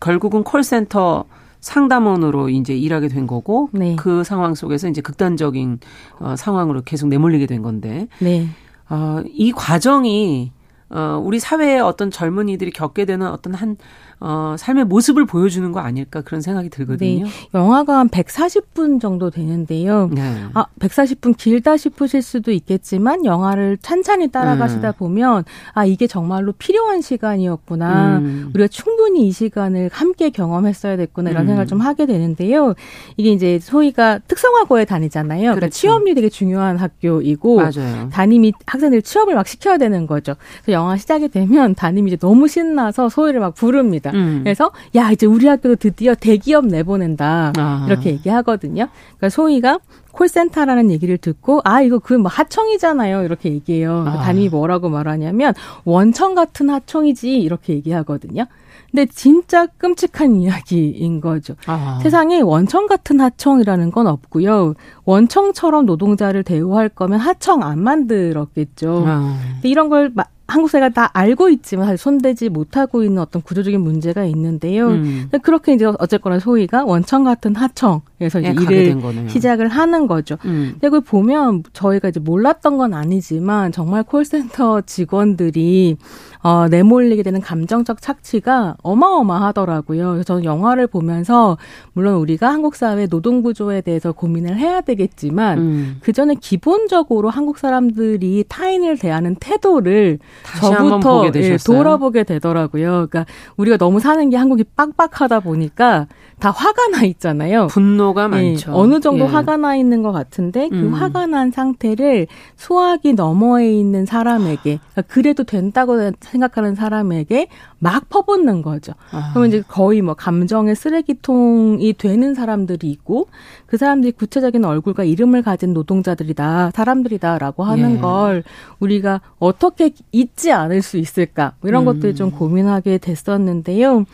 결국은 0.00 0.42
콜센터 0.42 1.26
상담원으로 1.60 2.48
이제 2.48 2.74
일하게 2.74 3.08
된 3.08 3.26
거고 3.26 3.68
네. 3.72 3.96
그 3.96 4.24
상황 4.24 4.54
속에서 4.54 4.88
이제 4.88 5.02
극단적인 5.02 5.78
어, 6.20 6.36
상황으로 6.38 6.80
계속 6.80 7.08
내몰리게 7.08 7.44
된 7.44 7.60
건데 7.60 8.08
네. 8.18 8.48
어, 8.88 9.20
이 9.26 9.52
과정이 9.52 10.52
어, 10.88 11.20
우리 11.22 11.38
사회의 11.38 11.80
어떤 11.80 12.10
젊은이들이 12.10 12.70
겪게 12.70 13.04
되는 13.04 13.26
어떤 13.26 13.52
한 13.52 13.76
어, 14.20 14.56
삶의 14.58 14.84
모습을 14.86 15.26
보여주는 15.26 15.70
거 15.70 15.80
아닐까 15.80 16.22
그런 16.22 16.40
생각이 16.40 16.70
들거든요. 16.70 17.24
네. 17.24 17.30
영화가 17.54 17.98
한 17.98 18.08
140분 18.08 19.00
정도 19.00 19.30
되는데요. 19.30 20.10
네. 20.12 20.44
아, 20.54 20.66
140분 20.80 21.36
길다 21.36 21.76
싶으실 21.76 22.22
수도 22.22 22.50
있겠지만 22.50 23.24
영화를 23.24 23.78
찬찬히 23.80 24.28
따라가시다 24.28 24.88
음. 24.88 24.92
보면 24.98 25.44
아, 25.72 25.84
이게 25.84 26.06
정말로 26.06 26.52
필요한 26.52 27.00
시간이었구나. 27.00 28.18
음. 28.18 28.50
우리가 28.54 28.68
충분히 28.68 29.28
이 29.28 29.32
시간을 29.32 29.90
함께 29.92 30.30
경험했어야 30.30 30.96
됐구나 30.96 31.30
이런 31.30 31.44
음. 31.44 31.46
생각을 31.48 31.66
좀 31.68 31.80
하게 31.80 32.06
되는데요. 32.06 32.74
이게 33.16 33.30
이제 33.30 33.58
소희가 33.60 34.18
특성화고에 34.26 34.84
다니잖아요. 34.84 35.40
그러니까 35.40 35.60
그렇죠. 35.60 35.74
취업이 35.74 36.14
되게 36.14 36.28
중요한 36.28 36.76
학교이고 36.76 37.56
맞아요. 37.56 38.08
담임이 38.10 38.52
학생들 38.66 39.02
취업을 39.02 39.34
막 39.34 39.46
시켜야 39.46 39.78
되는 39.78 40.06
거죠. 40.06 40.34
그래서 40.62 40.72
영화 40.72 40.96
시작이 40.96 41.28
되면 41.28 41.74
담임이 41.74 42.08
이제 42.10 42.16
너무 42.16 42.48
신나서 42.48 43.08
소희를 43.08 43.40
막 43.40 43.54
부릅니다. 43.54 44.07
있습니다. 44.08 44.12
음. 44.12 44.40
그래서 44.44 44.70
야 44.96 45.10
이제 45.10 45.26
우리 45.26 45.46
학교도 45.46 45.76
드디어 45.76 46.14
대기업 46.14 46.66
내보낸다 46.66 47.52
아. 47.56 47.84
이렇게 47.88 48.10
얘기하거든요. 48.10 48.88
그러니까 49.16 49.28
소희가 49.28 49.78
콜센터라는 50.12 50.90
얘기를 50.90 51.16
듣고 51.18 51.60
아 51.64 51.80
이거 51.82 51.98
그 51.98 52.14
뭐 52.18 52.28
하청이잖아요 52.30 53.22
이렇게 53.22 53.50
얘기해요. 53.52 54.04
아. 54.06 54.18
담임이 54.22 54.48
뭐라고 54.48 54.88
말하냐면 54.88 55.54
원청 55.84 56.34
같은 56.34 56.70
하청이지 56.70 57.38
이렇게 57.40 57.74
얘기하거든요. 57.74 58.46
근데 58.90 59.04
진짜 59.06 59.66
끔찍한 59.66 60.34
이야기인 60.36 61.20
거죠. 61.20 61.54
아. 61.66 62.00
세상에 62.02 62.40
원청 62.40 62.86
같은 62.86 63.20
하청이라는 63.20 63.90
건 63.90 64.06
없고요. 64.06 64.74
원청처럼 65.04 65.84
노동자를 65.86 66.42
대우할 66.42 66.88
거면 66.88 67.20
하청 67.20 67.62
안 67.62 67.80
만들었겠죠. 67.82 69.04
아. 69.06 69.38
근데 69.54 69.68
이런 69.68 69.88
걸 69.90 70.10
한국 70.48 70.70
사회가 70.70 70.88
다 70.88 71.10
알고 71.12 71.50
있지만 71.50 71.84
사실 71.84 71.98
손대지 71.98 72.48
못하고 72.48 73.04
있는 73.04 73.20
어떤 73.20 73.42
구조적인 73.42 73.82
문제가 73.82 74.24
있는데요. 74.24 74.88
음. 74.88 75.28
그렇게 75.42 75.74
이제 75.74 75.84
어쨌거나 75.84 76.38
소위가 76.38 76.86
원청 76.86 77.24
같은 77.24 77.54
하청에서 77.54 78.40
이제 78.40 78.48
예, 78.48 78.52
일을 78.52 79.28
시작을 79.28 79.68
하는 79.68 80.06
거죠. 80.06 80.38
음. 80.46 80.70
근데 80.72 80.88
그걸 80.88 81.02
보면 81.02 81.64
저희가 81.74 82.08
이제 82.08 82.18
몰랐던 82.18 82.78
건 82.78 82.94
아니지만 82.94 83.72
정말 83.72 84.02
콜센터 84.02 84.80
직원들이 84.80 85.98
어, 86.42 86.68
내몰리게 86.68 87.22
되는 87.22 87.40
감정적 87.40 88.00
착취가 88.00 88.76
어마어마하더라고요. 88.82 90.10
그래서 90.10 90.24
저는 90.24 90.44
영화를 90.44 90.86
보면서 90.86 91.58
물론 91.92 92.14
우리가 92.14 92.48
한국 92.48 92.76
사회 92.76 93.06
노동 93.06 93.42
구조에 93.42 93.80
대해서 93.80 94.12
고민을 94.12 94.56
해야 94.56 94.80
되겠지만 94.80 95.58
음. 95.58 95.96
그 96.00 96.12
전에 96.12 96.34
기본적으로 96.40 97.28
한국 97.28 97.58
사람들이 97.58 98.44
타인을 98.48 98.98
대하는 98.98 99.34
태도를 99.40 100.18
저부터 100.60 101.30
예, 101.34 101.56
돌아보게 101.64 102.24
되더라고요. 102.24 103.08
그러니까 103.10 103.26
우리가 103.56 103.76
너무 103.76 104.00
사는 104.00 104.30
게 104.30 104.36
한국이 104.36 104.64
빡빡하다 104.64 105.40
보니까 105.40 106.06
다 106.38 106.50
화가 106.50 106.88
나 106.88 107.02
있잖아요. 107.04 107.66
분노가 107.66 108.24
예, 108.24 108.28
많죠. 108.28 108.72
어느 108.72 109.00
정도 109.00 109.24
예. 109.24 109.28
화가 109.28 109.56
나 109.56 109.74
있는 109.74 110.02
것 110.02 110.12
같은데 110.12 110.68
그 110.68 110.76
음. 110.76 110.94
화가 110.94 111.26
난 111.26 111.50
상태를 111.50 112.28
소화기 112.56 113.14
너머에 113.14 113.72
있는 113.72 114.06
사람에게 114.06 114.78
그러니까 114.78 115.02
그래도 115.08 115.42
된다고 115.42 115.96
생각 116.20 116.37
하는 116.42 116.74
사람에게 116.74 117.48
막 117.78 118.08
퍼붓는 118.08 118.62
거죠. 118.62 118.92
아. 119.10 119.30
그러면 119.30 119.48
이제 119.48 119.62
거의 119.66 120.02
뭐 120.02 120.14
감정의 120.14 120.74
쓰레기통이 120.76 121.92
되는 121.94 122.34
사람들이 122.34 122.90
있고 122.90 123.28
그 123.66 123.76
사람들이 123.76 124.12
구체적인 124.12 124.64
얼굴과 124.64 125.04
이름을 125.04 125.42
가진 125.42 125.74
노동자들이다, 125.74 126.72
사람들이다라고 126.74 127.64
하는 127.64 127.96
예. 127.96 127.98
걸 127.98 128.42
우리가 128.78 129.20
어떻게 129.38 129.92
잊지 130.12 130.52
않을 130.52 130.82
수 130.82 130.96
있을까 130.96 131.52
뭐 131.60 131.68
이런 131.68 131.82
음. 131.82 131.86
것들 131.86 132.14
좀 132.14 132.30
고민하게 132.30 132.98
됐었는데요. 132.98 134.04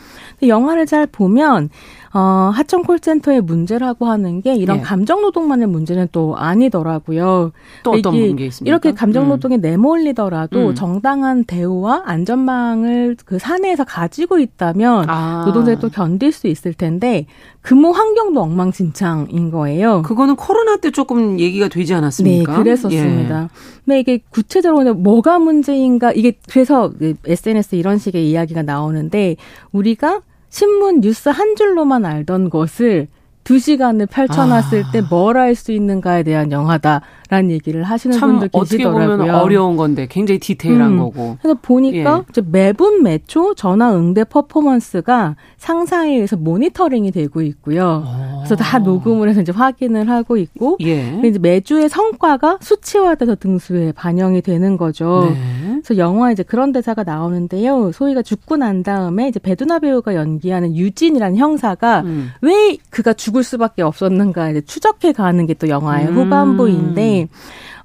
영화를 0.42 0.86
잘 0.86 1.06
보면 1.06 1.70
어, 2.16 2.52
하청 2.54 2.84
콜센터의 2.84 3.40
문제라고 3.40 4.06
하는 4.06 4.40
게 4.40 4.54
이런 4.54 4.78
예. 4.78 4.82
감정 4.82 5.20
노동만의 5.20 5.66
문제는 5.66 6.08
또 6.12 6.36
아니더라고요. 6.36 7.50
또 7.82 7.90
어떤 7.90 8.36
게 8.36 8.46
있습니까? 8.46 8.70
이렇게 8.70 8.92
감정 8.92 9.28
노동에 9.28 9.56
음. 9.56 9.60
내몰리더라도 9.60 10.68
음. 10.68 10.74
정당한 10.76 11.42
대우와 11.42 12.04
안전망을 12.06 13.16
그 13.24 13.40
사내에서 13.40 13.82
가지고 13.82 14.38
있다면 14.38 15.10
아. 15.10 15.42
노동자를 15.44 15.80
또 15.80 15.88
견딜 15.88 16.30
수 16.30 16.46
있을 16.46 16.72
텐데 16.72 17.26
근무 17.62 17.90
환경도 17.90 18.40
엉망진창인 18.40 19.50
거예요. 19.50 20.02
그거는 20.02 20.36
코로나 20.36 20.76
때 20.76 20.92
조금 20.92 21.40
얘기가 21.40 21.66
되지 21.66 21.94
않았습니까? 21.94 22.52
네, 22.52 22.58
그랬었습니다. 22.58 23.42
예. 23.42 23.48
근데 23.84 23.98
이게 23.98 24.20
구체적으로 24.30 24.94
뭐가 24.94 25.40
문제인가 25.40 26.12
이게 26.12 26.34
그래서 26.48 26.92
SNS 27.26 27.70
그 27.70 27.76
이런 27.76 27.98
식의 27.98 28.30
이야기가 28.30 28.62
나오는데 28.62 29.34
우리가 29.72 30.20
신문 30.54 31.00
뉴스 31.00 31.30
한 31.30 31.56
줄로만 31.56 32.04
알던 32.04 32.48
것을 32.48 33.08
두 33.42 33.58
시간을 33.58 34.06
펼쳐놨을 34.06 34.84
아. 34.84 34.90
때뭘 34.92 35.36
할수 35.36 35.72
있는가에 35.72 36.22
대한 36.22 36.52
영화다라는 36.52 37.50
얘기를 37.50 37.82
하시는 37.82 38.16
분들 38.18 38.48
계시더라고요. 38.48 39.04
어떻게 39.04 39.16
보면 39.16 39.34
어려운 39.34 39.76
건데 39.76 40.06
굉장히 40.08 40.38
디테일한 40.38 40.92
음. 40.92 40.98
거고. 40.98 41.38
그래서 41.42 41.58
보니까 41.60 42.24
예. 42.36 42.40
매분 42.46 43.02
매초 43.02 43.54
전화 43.56 43.92
응대 43.96 44.22
퍼포먼스가 44.22 45.34
상사에 45.56 46.10
의해서 46.10 46.36
모니터링이 46.36 47.10
되고 47.10 47.42
있고요. 47.42 48.04
아. 48.06 48.36
그래서 48.44 48.54
다 48.54 48.78
녹음을 48.78 49.28
해서 49.28 49.40
이제 49.40 49.50
확인을 49.50 50.08
하고 50.08 50.36
있고, 50.36 50.78
예. 50.82 51.20
이제 51.24 51.38
매주의 51.40 51.88
성과가 51.88 52.58
수치화돼서 52.60 53.34
등수에 53.34 53.90
반영이 53.90 54.40
되는 54.40 54.76
거죠. 54.76 55.34
네. 55.34 55.63
그래서 55.84 55.98
영화 55.98 56.32
이제 56.32 56.42
그런 56.42 56.72
대사가 56.72 57.02
나오는데요. 57.02 57.92
소희가 57.92 58.22
죽고 58.22 58.56
난 58.56 58.82
다음에 58.82 59.28
이제 59.28 59.38
배두나 59.38 59.80
배우가 59.80 60.14
연기하는 60.14 60.74
유진이라는 60.74 61.36
형사가 61.36 62.00
음. 62.00 62.30
왜 62.40 62.78
그가 62.88 63.12
죽 63.12 63.34
죽을 63.34 63.42
수밖에 63.42 63.82
없었는가 63.82 64.50
이제 64.50 64.60
추적해 64.60 65.12
가는 65.12 65.44
게 65.46 65.54
또 65.54 65.68
영화의 65.68 66.08
음. 66.08 66.14
후반부인데 66.14 67.28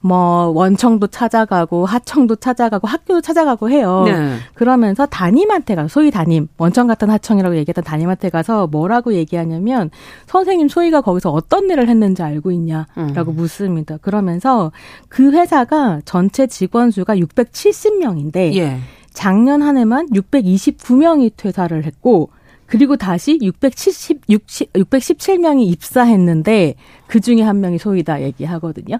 뭐 0.02 0.48
원청도 0.48 1.08
찾아가고 1.08 1.86
하청도 1.86 2.38
찾아가고 2.38 2.88
학교도 2.88 3.22
찾아가고 3.22 3.70
해요. 3.70 4.04
네. 4.06 4.38
그러면서 4.54 5.06
담임한테 5.06 5.76
가 5.76 5.88
소위 5.88 6.10
담임 6.12 6.48
원청 6.58 6.88
같은 6.88 7.10
하청이라고 7.10 7.58
얘기했던 7.58 7.84
담임한테 7.84 8.30
가서 8.30 8.68
뭐라고 8.68 9.14
얘기하냐면 9.14 9.90
선생님 10.28 10.70
소희가 10.70 11.02
거기서 11.02 11.32
어떤 11.32 11.70
일을 11.70 11.90
했는지 11.90 12.24
알고 12.24 12.52
있냐라고 12.52 13.32
음. 13.32 13.36
묻습니다. 13.36 13.98
그러면서 13.98 14.72
그 15.10 15.32
회사가 15.32 16.02
전체 16.06 16.48
직원 16.48 16.92
수가 16.92 17.16
670명인데 17.18 18.56
예. 18.56 18.80
작년 19.12 19.62
한 19.62 19.78
해만 19.78 20.08
629명이 20.12 21.34
퇴사를 21.36 21.84
했고 21.84 22.30
그리고 22.66 22.96
다시 22.96 23.40
670, 23.42 24.22
60, 24.30 24.74
617명이 24.74 25.66
입사했는데 25.72 26.76
그 27.08 27.20
중에 27.20 27.42
한 27.42 27.60
명이 27.60 27.80
소위다 27.80 28.22
얘기하거든요. 28.22 29.00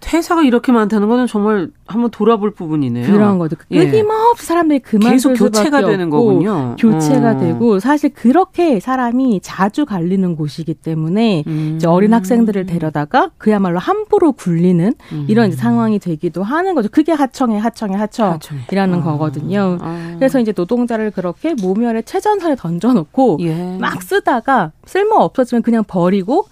퇴사가 0.00 0.42
이렇게 0.42 0.72
많다는 0.72 1.08
거는 1.08 1.26
정말 1.26 1.70
한번 1.86 2.10
돌아볼 2.10 2.52
부분이네요. 2.52 3.06
그런 3.06 3.38
거죠. 3.38 3.56
예. 3.70 3.86
끊임없이 3.86 4.46
사람들이 4.46 4.80
그만 4.80 5.12
계속 5.12 5.34
교체가 5.34 5.84
되는 5.84 6.08
거군요. 6.10 6.76
교체가 6.78 7.32
어. 7.32 7.36
되고 7.36 7.78
사실 7.78 8.10
그렇게 8.10 8.80
사람이 8.80 9.40
자주 9.42 9.84
갈리는 9.84 10.36
곳이기 10.36 10.74
때문에 10.74 11.44
음. 11.46 11.74
이제 11.76 11.86
어린 11.86 12.14
학생들을 12.14 12.66
데려다가 12.66 13.30
그야말로 13.38 13.78
함부로 13.78 14.32
굴리는 14.32 14.94
음. 15.12 15.26
이런 15.28 15.52
상황이 15.52 15.98
되기도 15.98 16.42
하는 16.42 16.74
거죠. 16.74 16.88
그게 16.90 17.12
하청의 17.12 17.60
하청의 17.60 17.96
하청이라는 17.96 18.98
아. 18.98 19.02
거거든요. 19.02 19.78
아. 19.80 20.14
그래서 20.18 20.40
이제 20.40 20.52
노동자를 20.56 21.10
그렇게 21.10 21.54
모멸의 21.54 22.04
최전선에 22.04 22.56
던져놓고 22.56 23.38
예. 23.42 23.76
막 23.78 24.02
쓰다가 24.02 24.72
쓸모 24.86 25.16
없어지면 25.16 25.62
그냥 25.62 25.84
버리고 25.86 26.46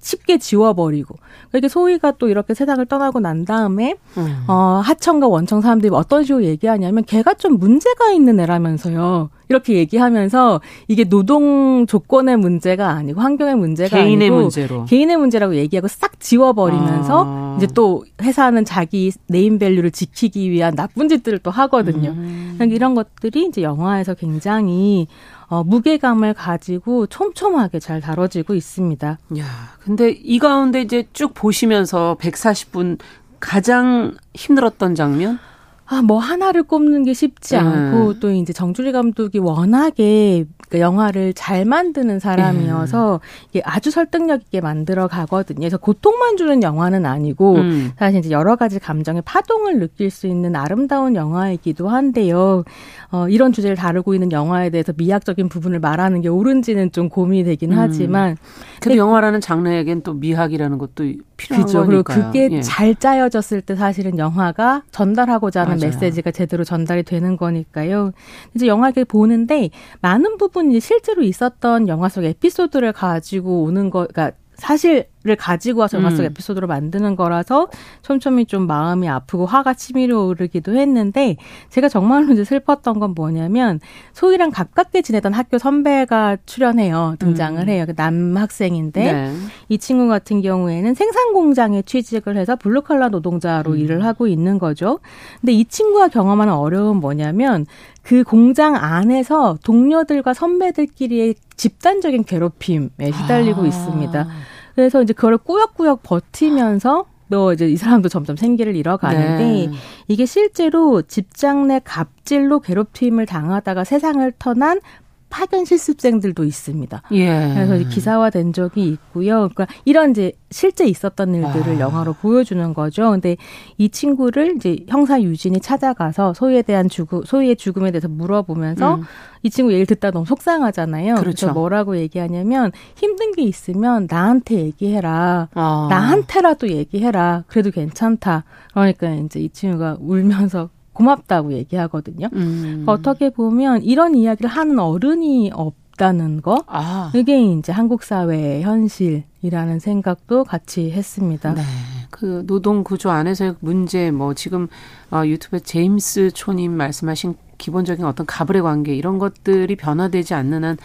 쉽게 0.00 0.38
지워버리고 0.38 1.16
이렇게 1.52 1.68
소위가 1.68 2.12
또 2.18 2.28
이렇게 2.28 2.54
세상을 2.54 2.84
떠나고 2.86 3.20
난 3.20 3.44
다음에 3.44 3.96
음. 4.16 4.44
어, 4.48 4.80
하청과 4.84 5.28
원청 5.28 5.60
사람들이 5.60 5.90
어떤 5.94 6.24
식으로 6.24 6.44
얘기하냐면 6.44 7.04
걔가 7.04 7.34
좀 7.34 7.58
문제가 7.58 8.10
있는 8.12 8.40
애라면서요. 8.40 9.30
이렇게 9.48 9.74
얘기하면서 9.74 10.60
이게 10.88 11.04
노동 11.04 11.86
조건의 11.86 12.36
문제가 12.36 12.90
아니고 12.90 13.20
환경의 13.20 13.54
문제가 13.54 13.96
개인의 13.96 14.28
아니고 14.28 14.42
문제로. 14.42 14.84
개인의 14.86 15.16
문제라고 15.16 15.54
얘기하고 15.54 15.86
싹 15.86 16.18
지워버리면서 16.18 17.24
아. 17.24 17.54
이제 17.56 17.68
또 17.72 18.04
회사는 18.20 18.64
자기 18.64 19.12
네임밸류를 19.28 19.92
지키기 19.92 20.50
위한 20.50 20.74
나쁜 20.74 21.08
짓들을 21.08 21.38
또 21.38 21.52
하거든요. 21.52 22.10
음. 22.10 22.58
이런 22.60 22.94
것들이 22.94 23.46
이제 23.46 23.62
영화에서 23.62 24.14
굉장히 24.14 25.06
어, 25.48 25.62
무게감을 25.62 26.34
가지고 26.34 27.06
촘촘하게 27.06 27.78
잘 27.78 28.00
다뤄지고 28.00 28.54
있습니다. 28.54 29.18
야, 29.38 29.44
근데 29.78 30.10
이 30.10 30.40
가운데 30.40 30.80
이제 30.80 31.06
쭉 31.12 31.34
보 31.34 31.45
시면서 31.50 32.16
140분 32.20 32.98
가장 33.40 34.14
힘들었던 34.34 34.94
장면? 34.94 35.38
아, 35.86 36.02
뭐 36.02 36.18
하나를 36.18 36.64
꼽는 36.64 37.04
게 37.04 37.14
쉽지 37.14 37.56
음. 37.56 37.66
않고 37.66 38.18
또 38.18 38.30
이제 38.30 38.52
정주리 38.52 38.92
감독이 38.92 39.38
워낙에 39.38 40.44
그 40.76 40.80
영화를 40.80 41.32
잘 41.32 41.64
만드는 41.64 42.18
사람이어서 42.20 43.14
음. 43.14 43.18
이게 43.50 43.62
아주 43.64 43.90
설득력 43.90 44.42
있게 44.42 44.60
만들어 44.60 45.08
가거든요. 45.08 45.60
그래서 45.60 45.78
고통만 45.78 46.36
주는 46.36 46.62
영화는 46.62 47.06
아니고 47.06 47.54
음. 47.56 47.92
사실 47.98 48.20
이제 48.20 48.30
여러 48.30 48.56
가지 48.56 48.78
감정의 48.78 49.22
파동을 49.24 49.78
느낄 49.78 50.10
수 50.10 50.26
있는 50.26 50.54
아름다운 50.54 51.16
영화이기도 51.16 51.88
한데요. 51.88 52.62
어, 53.10 53.26
이런 53.28 53.52
주제를 53.52 53.74
다루고 53.74 54.12
있는 54.12 54.32
영화에 54.32 54.68
대해서 54.68 54.92
미학적인 54.94 55.48
부분을 55.48 55.80
말하는 55.80 56.20
게 56.20 56.28
옳은지는 56.28 56.92
좀 56.92 57.08
고민이 57.08 57.44
되긴 57.44 57.72
음. 57.72 57.78
하지만 57.78 58.36
그래도 58.82 58.98
영화라는 58.98 59.40
장르에겐 59.40 60.02
또 60.02 60.12
미학이라는 60.12 60.76
것도 60.76 61.04
필요한 61.36 61.64
그죠. 61.64 61.86
거니까요. 61.86 62.04
그리고 62.04 62.26
그게 62.26 62.48
예. 62.56 62.60
잘 62.60 62.94
짜여졌을 62.94 63.60
때 63.62 63.74
사실은 63.76 64.18
영화가 64.18 64.82
전달하고자 64.90 65.62
하는 65.62 65.78
맞아요. 65.78 65.92
메시지가 65.92 66.30
제대로 66.32 66.64
전달이 66.64 67.02
되는 67.02 67.36
거니까요. 67.36 68.12
이제 68.54 68.66
영화를 68.66 69.04
보는데 69.04 69.70
많은 70.00 70.36
부분 70.38 70.65
이 70.72 70.80
실제로 70.80 71.22
있었던 71.22 71.88
영화 71.88 72.08
속 72.08 72.24
에피소드를 72.24 72.92
가지고 72.92 73.62
오는 73.62 73.90
거, 73.90 74.06
그러니까 74.06 74.36
사실을 74.56 75.36
가지고 75.38 75.80
와서 75.80 75.98
영화 75.98 76.10
속 76.10 76.20
음. 76.20 76.24
에피소드로 76.26 76.66
만드는 76.66 77.14
거라서 77.14 77.68
촘촘히 78.02 78.46
좀 78.46 78.66
마음이 78.66 79.08
아프고 79.08 79.44
화가 79.44 79.74
치밀어 79.74 80.24
오르기도 80.24 80.76
했는데 80.76 81.36
제가 81.68 81.88
정말로 81.88 82.32
이제 82.32 82.42
슬펐던 82.42 82.98
건 82.98 83.14
뭐냐면 83.14 83.80
소희랑 84.14 84.50
가깝게 84.50 85.02
지내던 85.02 85.34
학교 85.34 85.58
선배가 85.58 86.38
출연해요. 86.46 87.16
등장을 87.18 87.60
음. 87.60 87.68
해요. 87.68 87.84
그 87.86 87.92
남학생인데 87.94 89.12
네. 89.12 89.32
이 89.68 89.78
친구 89.78 90.08
같은 90.08 90.40
경우에는 90.40 90.94
생산 90.94 91.34
공장에 91.34 91.82
취직을 91.82 92.38
해서 92.38 92.56
블루칼라 92.56 93.10
노동자로 93.10 93.72
음. 93.72 93.78
일을 93.78 94.04
하고 94.04 94.26
있는 94.26 94.58
거죠. 94.58 95.00
근데 95.40 95.52
이 95.52 95.66
친구가 95.66 96.08
경험하는 96.08 96.54
어려움은 96.54 97.00
뭐냐면 97.00 97.66
그 98.06 98.22
공장 98.22 98.76
안에서 98.76 99.58
동료들과 99.64 100.32
선배들끼리의 100.32 101.34
집단적인 101.56 102.22
괴롭힘에 102.22 103.10
시달리고 103.12 103.62
아. 103.62 103.66
있습니다. 103.66 104.28
그래서 104.76 105.02
이제 105.02 105.12
그걸 105.12 105.36
꾸역꾸역 105.38 106.04
버티면서 106.04 107.06
너 107.26 107.52
이제 107.52 107.66
이 107.66 107.76
사람도 107.76 108.08
점점 108.08 108.36
생기를 108.36 108.76
잃어가는데 108.76 109.44
네. 109.44 109.70
이게 110.06 110.24
실제로 110.24 111.02
직장 111.02 111.66
내 111.66 111.80
갑질로 111.82 112.60
괴롭힘을 112.60 113.26
당하다가 113.26 113.82
세상을 113.82 114.32
떠난 114.38 114.80
파견 115.28 115.64
실습생들도 115.64 116.44
있습니다. 116.44 117.02
예. 117.12 117.52
그래서 117.54 117.88
기사화된 117.88 118.52
적이 118.52 118.88
있고요. 118.88 119.48
그러니까 119.52 119.66
이런 119.84 120.10
이제 120.12 120.32
실제 120.50 120.86
있었던 120.86 121.34
일들을 121.34 121.76
아. 121.76 121.80
영화로 121.80 122.14
보여주는 122.14 122.72
거죠. 122.74 123.10
근데 123.10 123.36
이 123.76 123.88
친구를 123.88 124.56
이제 124.56 124.78
형사 124.88 125.20
유진이 125.20 125.60
찾아가서 125.60 126.34
소희에 126.34 126.62
대한 126.62 126.88
죽음, 126.88 127.22
소희의 127.24 127.56
죽음에 127.56 127.90
대해서 127.90 128.08
물어보면서 128.08 128.96
음. 128.96 129.02
이 129.42 129.50
친구 129.50 129.72
얘기를 129.72 129.86
듣다 129.86 130.10
너무 130.10 130.24
속상하잖아요. 130.26 131.16
그렇죠. 131.16 131.52
뭐라고 131.52 131.96
얘기하냐면 131.98 132.72
힘든 132.94 133.32
게 133.32 133.42
있으면 133.42 134.06
나한테 134.08 134.56
얘기해라. 134.56 135.48
아. 135.54 135.86
나한테라도 135.90 136.68
얘기해라. 136.68 137.44
그래도 137.46 137.70
괜찮다. 137.70 138.44
그러니까 138.72 139.10
이제 139.10 139.40
이 139.40 139.48
친구가 139.48 139.98
울면서 140.00 140.70
고맙다고 140.96 141.52
얘기하거든요. 141.52 142.28
음. 142.32 142.84
어떻게 142.86 143.30
보면 143.30 143.82
이런 143.82 144.14
이야기를 144.14 144.48
하는 144.48 144.78
어른이 144.78 145.50
없다는 145.52 146.40
거, 146.40 146.64
아. 146.66 147.12
이게 147.14 147.42
이제 147.42 147.70
한국 147.70 148.02
사회의 148.02 148.62
현실이라는 148.62 149.78
생각도 149.78 150.44
같이 150.44 150.90
했습니다. 150.90 151.54
네. 151.54 151.62
그 152.10 152.44
노동 152.46 152.82
구조 152.82 153.10
안에서의 153.10 153.56
문제, 153.60 154.10
뭐 154.10 154.32
지금 154.32 154.68
어, 155.10 155.22
유튜브에 155.26 155.60
제임스 155.60 156.30
초님 156.32 156.72
말씀하신 156.72 157.34
기본적인 157.58 158.04
어떤 158.04 158.26
가불의 158.26 158.62
관계 158.62 158.94
이런 158.94 159.18
것들이 159.18 159.76
변화되지 159.76 160.34
않는 160.34 160.64
한 160.64 160.76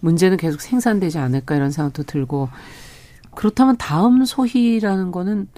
문제는 0.00 0.36
계속 0.36 0.60
생산되지 0.60 1.18
않을까 1.18 1.56
이런 1.56 1.70
생각도 1.70 2.02
들고 2.02 2.48
그렇다면 3.34 3.76
다음 3.78 4.24
소희라는 4.24 5.10
거는 5.10 5.48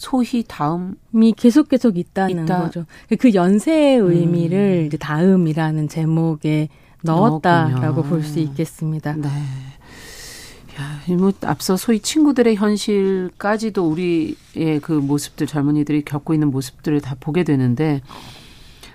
소희 0.00 0.42
다음이 0.48 1.34
계속 1.36 1.68
계속 1.68 1.98
있다는 1.98 2.44
있다. 2.44 2.62
거죠. 2.62 2.86
그 3.18 3.34
연세의 3.34 3.98
의미를 3.98 4.88
음. 4.90 4.98
다음이라는 4.98 5.88
제목에 5.88 6.70
넣었다라고 7.02 8.02
볼 8.04 8.22
수 8.22 8.38
있겠습니다. 8.38 9.12
네. 9.16 9.28
야, 9.28 11.16
뭐 11.18 11.32
앞서 11.42 11.76
소위 11.76 12.00
친구들의 12.00 12.56
현실까지도 12.56 13.86
우리의 13.90 14.80
그 14.80 14.92
모습들 14.92 15.46
젊은이들이 15.46 16.02
겪고 16.06 16.32
있는 16.32 16.50
모습들을 16.50 17.02
다 17.02 17.14
보게 17.20 17.44
되는데 17.44 18.00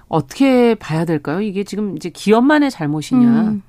어떻게 0.07 0.73
봐야 0.73 1.05
될까요? 1.05 1.39
이게 1.41 1.63
지금 1.63 1.95
이제 1.95 2.09
기업만의 2.09 2.71
잘못이냐? 2.71 3.41
음. 3.41 3.61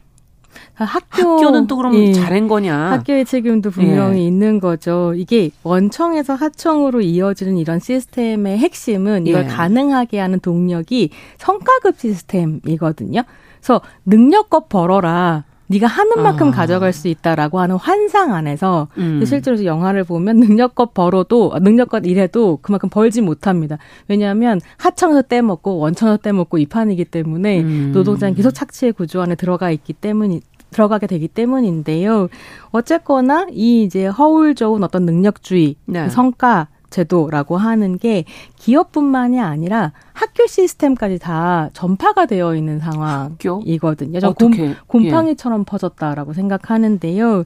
학교, 0.74 1.36
학교 1.36 1.50
는 1.50 1.66
또 1.66 1.76
그럼 1.76 1.94
예, 1.94 2.12
잘한 2.12 2.48
거냐? 2.48 2.74
학교의 2.92 3.24
책임도 3.24 3.70
분명히 3.70 4.22
예. 4.22 4.26
있는 4.26 4.60
거죠. 4.60 5.14
이게 5.16 5.50
원청에서 5.62 6.34
하청으로 6.34 7.00
이어지는 7.00 7.56
이런 7.56 7.78
시스템의 7.78 8.58
핵심은 8.58 9.26
이걸 9.26 9.44
예. 9.44 9.46
가능하게 9.46 10.18
하는 10.18 10.40
동력이 10.40 11.10
성과급 11.38 11.98
시스템이거든요. 11.98 13.22
그래서 13.60 13.80
능력껏 14.04 14.68
벌어라. 14.68 15.44
네가 15.68 15.86
하는 15.86 16.22
만큼 16.22 16.48
아. 16.48 16.50
가져갈 16.50 16.92
수 16.92 17.08
있다라고 17.08 17.60
하는 17.60 17.76
환상 17.76 18.34
안에서 18.34 18.88
음. 18.98 19.24
실제로 19.24 19.64
영화를 19.64 20.04
보면 20.04 20.36
능력껏 20.38 20.94
벌어도 20.94 21.52
능력껏 21.60 22.04
일해도 22.06 22.58
그만큼 22.62 22.88
벌지 22.88 23.20
못합니다. 23.20 23.78
왜냐하면 24.08 24.60
하청에서 24.76 25.22
떼먹고 25.22 25.78
원청에서 25.78 26.18
떼먹고 26.18 26.58
이 26.58 26.66
판이기 26.66 27.06
때문에 27.06 27.60
음. 27.62 27.92
노동자는 27.92 28.34
계속 28.34 28.52
착취의 28.52 28.92
구조 28.92 29.20
안에 29.22 29.34
들어가 29.34 29.70
있기 29.70 29.92
때문이 29.92 30.40
들어가게 30.70 31.06
되기 31.06 31.28
때문인데요. 31.28 32.28
어쨌거나 32.70 33.46
이 33.50 33.84
이제 33.84 34.06
허울 34.06 34.54
좋은 34.54 34.82
어떤 34.82 35.06
능력주의, 35.06 35.76
네. 35.86 36.08
성과 36.08 36.68
제도라고 36.96 37.58
하는 37.58 37.98
게 37.98 38.24
기업뿐만이 38.56 39.40
아니라 39.40 39.92
학교 40.14 40.46
시스템까지 40.46 41.18
다 41.18 41.68
전파가 41.74 42.24
되어 42.26 42.56
있는 42.56 42.78
상황이거든요. 42.78 44.20
저 44.20 44.32
곰, 44.32 44.74
곰팡이처럼 44.86 45.60
예. 45.60 45.64
퍼졌다라고 45.64 46.32
생각하는데요. 46.32 47.44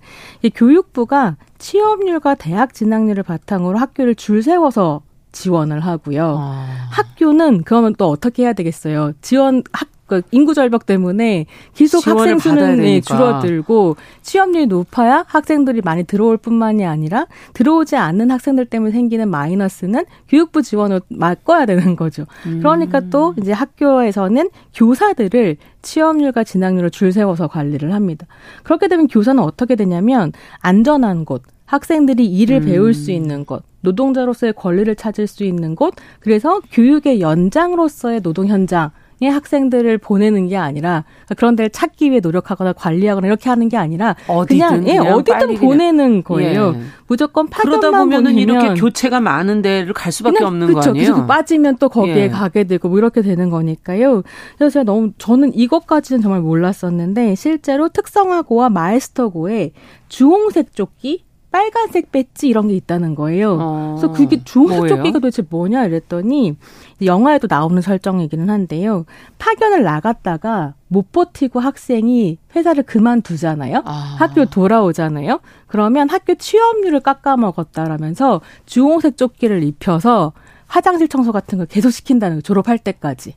교육부가 0.54 1.36
취업률과 1.58 2.36
대학 2.36 2.74
진학률을 2.74 3.24
바탕으로 3.24 3.78
학교를 3.78 4.14
줄 4.14 4.42
세워서 4.42 5.02
지원을 5.32 5.80
하고요. 5.80 6.36
아. 6.38 6.66
학교는 6.90 7.62
그러면 7.64 7.94
또 7.98 8.08
어떻게 8.08 8.44
해야 8.44 8.52
되겠어요? 8.52 9.12
지원 9.20 9.62
학 9.72 9.88
그 10.10 10.22
인구 10.32 10.54
절벽 10.54 10.86
때문에 10.86 11.46
기속 11.72 12.04
학생 12.04 12.40
수는 12.40 12.78
네, 12.78 13.00
줄어들고 13.00 13.94
취업률이 14.22 14.66
높아야 14.66 15.24
학생들이 15.28 15.82
많이 15.82 16.02
들어올 16.02 16.36
뿐만이 16.36 16.84
아니라 16.84 17.26
들어오지 17.54 17.94
않는 17.94 18.32
학생들 18.32 18.66
때문에 18.66 18.90
생기는 18.90 19.30
마이너스는 19.30 20.04
교육부 20.28 20.62
지원을 20.62 21.00
막아야 21.08 21.64
되는 21.64 21.94
거죠. 21.94 22.26
음. 22.46 22.58
그러니까 22.58 22.98
또 23.08 23.34
이제 23.38 23.52
학교에서는 23.52 24.50
교사들을 24.74 25.56
취업률과 25.82 26.42
진학률을 26.42 26.90
줄 26.90 27.12
세워서 27.12 27.46
관리를 27.46 27.94
합니다. 27.94 28.26
그렇게 28.64 28.88
되면 28.88 29.06
교사는 29.06 29.40
어떻게 29.40 29.76
되냐면 29.76 30.32
안전한 30.58 31.24
곳, 31.24 31.42
학생들이 31.66 32.26
일을 32.26 32.62
음. 32.62 32.64
배울 32.64 32.94
수 32.94 33.12
있는 33.12 33.44
곳, 33.44 33.62
노동자로서의 33.82 34.54
권리를 34.54 34.92
찾을 34.96 35.28
수 35.28 35.44
있는 35.44 35.76
곳, 35.76 35.94
그래서 36.18 36.60
교육의 36.72 37.20
연장으로서의 37.20 38.22
노동 38.22 38.48
현장, 38.48 38.90
학생들을 39.28 39.98
보내는 39.98 40.48
게 40.48 40.56
아니라 40.56 41.04
그런 41.36 41.56
데를 41.56 41.70
찾기 41.70 42.10
위해 42.10 42.20
노력하거나 42.20 42.72
관리하거나 42.72 43.26
이렇게 43.26 43.48
하는 43.48 43.68
게 43.68 43.76
아니라 43.76 44.16
어디든 44.26 44.68
그냥, 44.68 44.88
예, 44.88 44.98
어디든 44.98 45.56
보내는 45.56 46.24
거예요. 46.24 46.74
예. 46.76 46.80
무조건 47.06 47.48
파견만 47.48 47.90
보면은 47.92 48.34
이렇게 48.34 48.74
교체가 48.74 49.20
많은 49.20 49.62
데를 49.62 49.92
갈 49.92 50.12
수밖에 50.12 50.38
그냥, 50.38 50.48
없는 50.48 50.66
그쵸, 50.68 50.80
거 50.80 50.90
아니에요? 50.90 51.06
그래서 51.06 51.26
빠지면 51.26 51.76
또 51.78 51.88
거기에 51.88 52.16
예. 52.16 52.28
가게 52.28 52.64
되고 52.64 52.88
뭐 52.88 52.98
이렇게 52.98 53.22
되는 53.22 53.50
거니까요. 53.50 54.22
그래서 54.56 54.72
제가 54.72 54.84
너무 54.84 55.12
저는 55.18 55.54
이것까지는 55.54 56.22
정말 56.22 56.40
몰랐었는데 56.40 57.34
실제로 57.34 57.88
특성화고와 57.88 58.70
마에스터고의 58.70 59.72
주홍색 60.08 60.74
조끼 60.74 61.24
빨간색 61.50 62.12
배지 62.12 62.48
이런 62.48 62.68
게 62.68 62.74
있다는 62.74 63.14
거예요. 63.14 63.58
어, 63.60 63.96
그래서 63.98 64.12
그게 64.12 64.42
주홍색 64.44 64.88
조끼가 64.88 65.18
도대체 65.18 65.42
뭐냐 65.48 65.84
이랬더니 65.84 66.56
영화에도 67.02 67.48
나오는 67.50 67.80
설정이기는 67.82 68.48
한데요. 68.48 69.04
파견을 69.38 69.82
나갔다가 69.82 70.74
못 70.88 71.10
버티고 71.12 71.60
학생이 71.60 72.38
회사를 72.54 72.84
그만두잖아요. 72.84 73.82
아. 73.84 74.16
학교 74.18 74.44
돌아오잖아요. 74.44 75.40
그러면 75.66 76.08
학교 76.08 76.34
취업률을 76.34 77.00
깎아먹었다라면서 77.00 78.40
주홍색 78.66 79.16
조끼를 79.16 79.62
입혀서 79.64 80.32
화장실 80.66 81.08
청소 81.08 81.32
같은 81.32 81.58
걸 81.58 81.66
계속 81.66 81.90
시킨다는 81.90 82.36
거 82.38 82.42
졸업할 82.42 82.78
때까지. 82.78 83.34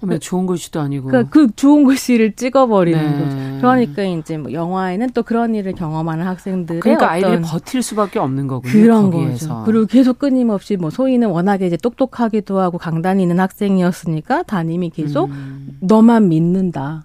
그 0.00 0.18
좋은 0.18 0.46
글씨도 0.46 0.80
아니고. 0.80 1.08
그러니까 1.08 1.30
그 1.30 1.48
좋은 1.54 1.84
글씨를 1.84 2.32
찍어버리는 2.32 2.98
네. 3.00 3.24
거죠. 3.24 3.36
그러니까 3.58 4.02
이제 4.04 4.36
뭐 4.36 4.52
영화에는 4.52 5.10
또 5.10 5.22
그런 5.22 5.54
일을 5.54 5.72
경험하는 5.72 6.26
학생들의 6.26 6.80
그러니까 6.80 7.10
아이들이 7.10 7.40
버틸 7.40 7.82
수밖에 7.82 8.18
없는 8.18 8.46
거군요. 8.46 8.72
그런 8.72 9.10
거기에서. 9.10 9.48
거죠. 9.48 9.62
그리고 9.64 9.86
계속 9.86 10.18
끊임없이 10.18 10.76
뭐 10.76 10.90
소희는 10.90 11.28
워낙에 11.28 11.66
이제 11.66 11.76
똑똑하기도 11.76 12.60
하고 12.60 12.78
강단이 12.78 13.22
있는 13.22 13.40
학생이었으니까 13.40 14.44
담임이 14.44 14.90
계속 14.90 15.30
음. 15.30 15.78
너만 15.80 16.28
믿는다. 16.28 17.04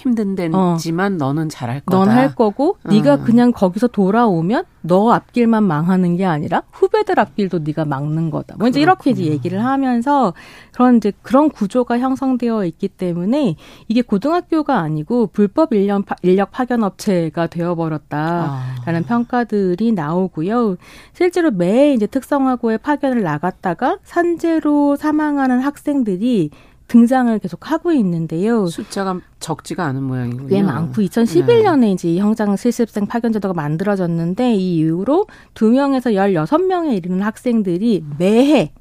힘든 0.00 0.34
데지만 0.34 1.14
어. 1.14 1.16
너는 1.16 1.50
잘할 1.50 1.80
거다. 1.80 1.98
넌 1.98 2.08
할 2.08 2.34
거고 2.34 2.78
어. 2.84 2.88
네가 2.90 3.18
그냥 3.18 3.52
거기서 3.52 3.88
돌아오면 3.88 4.64
너 4.80 5.12
앞길만 5.12 5.62
망하는 5.62 6.16
게 6.16 6.24
아니라 6.24 6.62
후배들 6.72 7.20
앞길도 7.20 7.58
네가 7.58 7.84
막는 7.84 8.30
거다. 8.30 8.56
뭐 8.58 8.66
이제 8.68 8.80
이렇게 8.80 9.10
이제 9.10 9.24
얘기를 9.24 9.62
하면서 9.62 10.32
그런 10.72 10.96
이제 10.96 11.12
그런 11.20 11.50
구조가 11.50 11.98
형성되어 11.98 12.64
있기 12.64 12.88
때문에 12.88 13.56
이게 13.88 14.00
고등학교가 14.00 14.78
아니고 14.78 15.26
불법 15.26 15.74
인력, 15.74 16.06
인력 16.22 16.50
파견 16.50 16.82
업체가 16.82 17.48
되어 17.48 17.74
버렸다라는 17.74 19.02
아. 19.02 19.06
평가들이 19.06 19.92
나오고요. 19.92 20.76
실제로 21.12 21.50
매 21.50 21.92
이제 21.92 22.06
특성화고에 22.06 22.78
파견을 22.78 23.22
나갔다가 23.22 23.98
산재로 24.04 24.96
사망하는 24.96 25.60
학생들이 25.60 26.50
등장을 26.90 27.38
계속 27.38 27.70
하고 27.70 27.92
있는데요. 27.92 28.66
숫자가 28.66 29.20
적지가 29.38 29.84
않은 29.86 30.02
모양이군요. 30.02 30.48
꽤 30.48 30.60
많고 30.60 31.02
2011년에 31.02 31.80
네. 31.80 31.92
이제 31.92 32.08
이 32.10 32.18
형장 32.18 32.56
실습생 32.56 33.06
파견 33.06 33.32
제도가 33.32 33.54
만들어졌는데 33.54 34.54
이 34.56 34.78
이후로 34.78 35.28
2명에서 35.54 36.12
16명에 36.46 36.96
이르는 36.96 37.22
학생들이 37.22 38.04
매해 38.18 38.72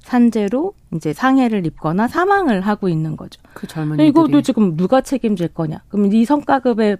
산재로 0.00 0.72
이제 0.94 1.12
상해를 1.12 1.66
입거나 1.66 2.08
사망을 2.08 2.62
하고 2.62 2.88
있는 2.88 3.16
거죠. 3.16 3.40
그 3.52 3.66
젊은이들이. 3.66 4.08
이것도 4.08 4.42
지금 4.42 4.76
누가 4.76 5.02
책임질 5.02 5.48
거냐? 5.48 5.82
그럼 5.88 6.12
이 6.12 6.24
성과급의 6.24 6.96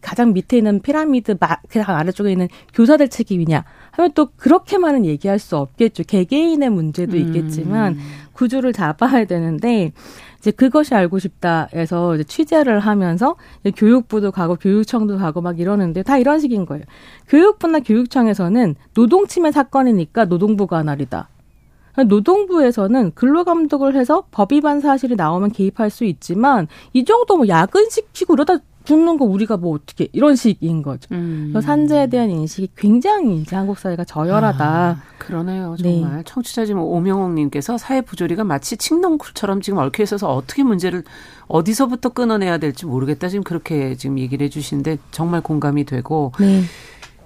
가장 0.00 0.32
밑에 0.32 0.56
있는 0.58 0.80
피라미드 0.80 1.36
가장 1.36 1.96
아래쪽에 1.96 2.30
있는 2.30 2.48
교사들 2.72 3.08
책임이냐? 3.08 3.64
하면 3.90 4.12
또 4.14 4.28
그렇게만은 4.36 5.04
얘기할 5.04 5.38
수 5.38 5.56
없겠죠. 5.56 6.04
개개인의 6.04 6.70
문제도 6.70 7.16
있겠지만 7.16 7.94
음. 7.94 8.00
구조를 8.36 8.72
잡아야 8.72 9.24
되는데 9.24 9.92
이제 10.38 10.50
그것이 10.50 10.94
알고 10.94 11.18
싶다해서 11.18 12.14
이제 12.14 12.24
취재를 12.24 12.78
하면서 12.78 13.36
교육부도 13.74 14.30
가고 14.30 14.56
교육청도 14.56 15.18
가고 15.18 15.40
막 15.40 15.58
이러는데 15.58 16.02
다 16.02 16.18
이런 16.18 16.38
식인 16.38 16.66
거예요. 16.66 16.84
교육부나 17.28 17.80
교육청에서는 17.80 18.76
노동침해 18.94 19.50
사건이니까 19.50 20.26
노동부가 20.26 20.82
나리다. 20.82 21.28
노동부에서는 22.06 23.12
근로감독을 23.14 23.96
해서 23.96 24.24
법 24.30 24.52
위반 24.52 24.80
사실이 24.80 25.16
나오면 25.16 25.52
개입할 25.52 25.88
수 25.88 26.04
있지만 26.04 26.68
이 26.92 27.04
정도 27.04 27.38
뭐 27.38 27.48
야근시키고 27.48 28.34
그러다 28.34 28.58
죽는 28.86 29.18
거 29.18 29.24
우리가 29.24 29.56
뭐 29.56 29.74
어떻게 29.74 30.08
이런 30.12 30.36
식인 30.36 30.82
거죠. 30.82 31.08
음. 31.12 31.48
그래서 31.52 31.66
산재에 31.66 32.06
대한 32.06 32.30
인식이 32.30 32.70
굉장히 32.76 33.36
이제 33.36 33.56
한국 33.56 33.78
사회가 33.78 34.04
저열하다. 34.04 34.64
아, 34.64 35.02
그러네요, 35.18 35.76
정말. 35.76 36.16
네. 36.16 36.22
청취자 36.24 36.64
지금 36.64 36.80
오명옥님께서 36.80 37.78
사회 37.78 38.00
부조리가 38.00 38.44
마치 38.44 38.76
칡농쿨처럼 38.76 39.60
지금 39.60 39.78
얽혀 39.80 40.04
있어서 40.04 40.32
어떻게 40.32 40.62
문제를 40.62 41.02
어디서부터 41.48 42.10
끊어내야 42.10 42.58
될지 42.58 42.86
모르겠다 42.86 43.28
지금 43.28 43.42
그렇게 43.42 43.96
지금 43.96 44.18
얘기를 44.18 44.44
해주시는데 44.46 44.98
정말 45.10 45.40
공감이 45.40 45.84
되고 45.84 46.32
네. 46.38 46.62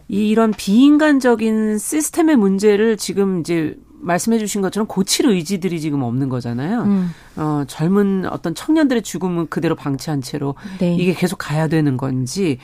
이런 0.08 0.50
비인간적인 0.50 1.78
시스템의 1.78 2.36
문제를 2.36 2.96
지금 2.96 3.40
이제 3.40 3.76
말씀해 4.01 4.38
주신 4.38 4.61
것처럼 4.62 4.86
고칠 4.86 5.26
의지들이 5.26 5.80
지금 5.80 6.03
없는 6.03 6.28
거잖아요. 6.28 6.82
음. 6.82 7.11
어, 7.36 7.64
젊은 7.66 8.26
어떤 8.30 8.55
청년들의 8.55 9.03
죽음은 9.03 9.48
그대로 9.48 9.74
방치한 9.74 10.22
채로 10.22 10.55
네. 10.78 10.94
이게 10.94 11.14
계속 11.14 11.36
가야 11.36 11.68
되는 11.68 11.96
건지 11.96 12.59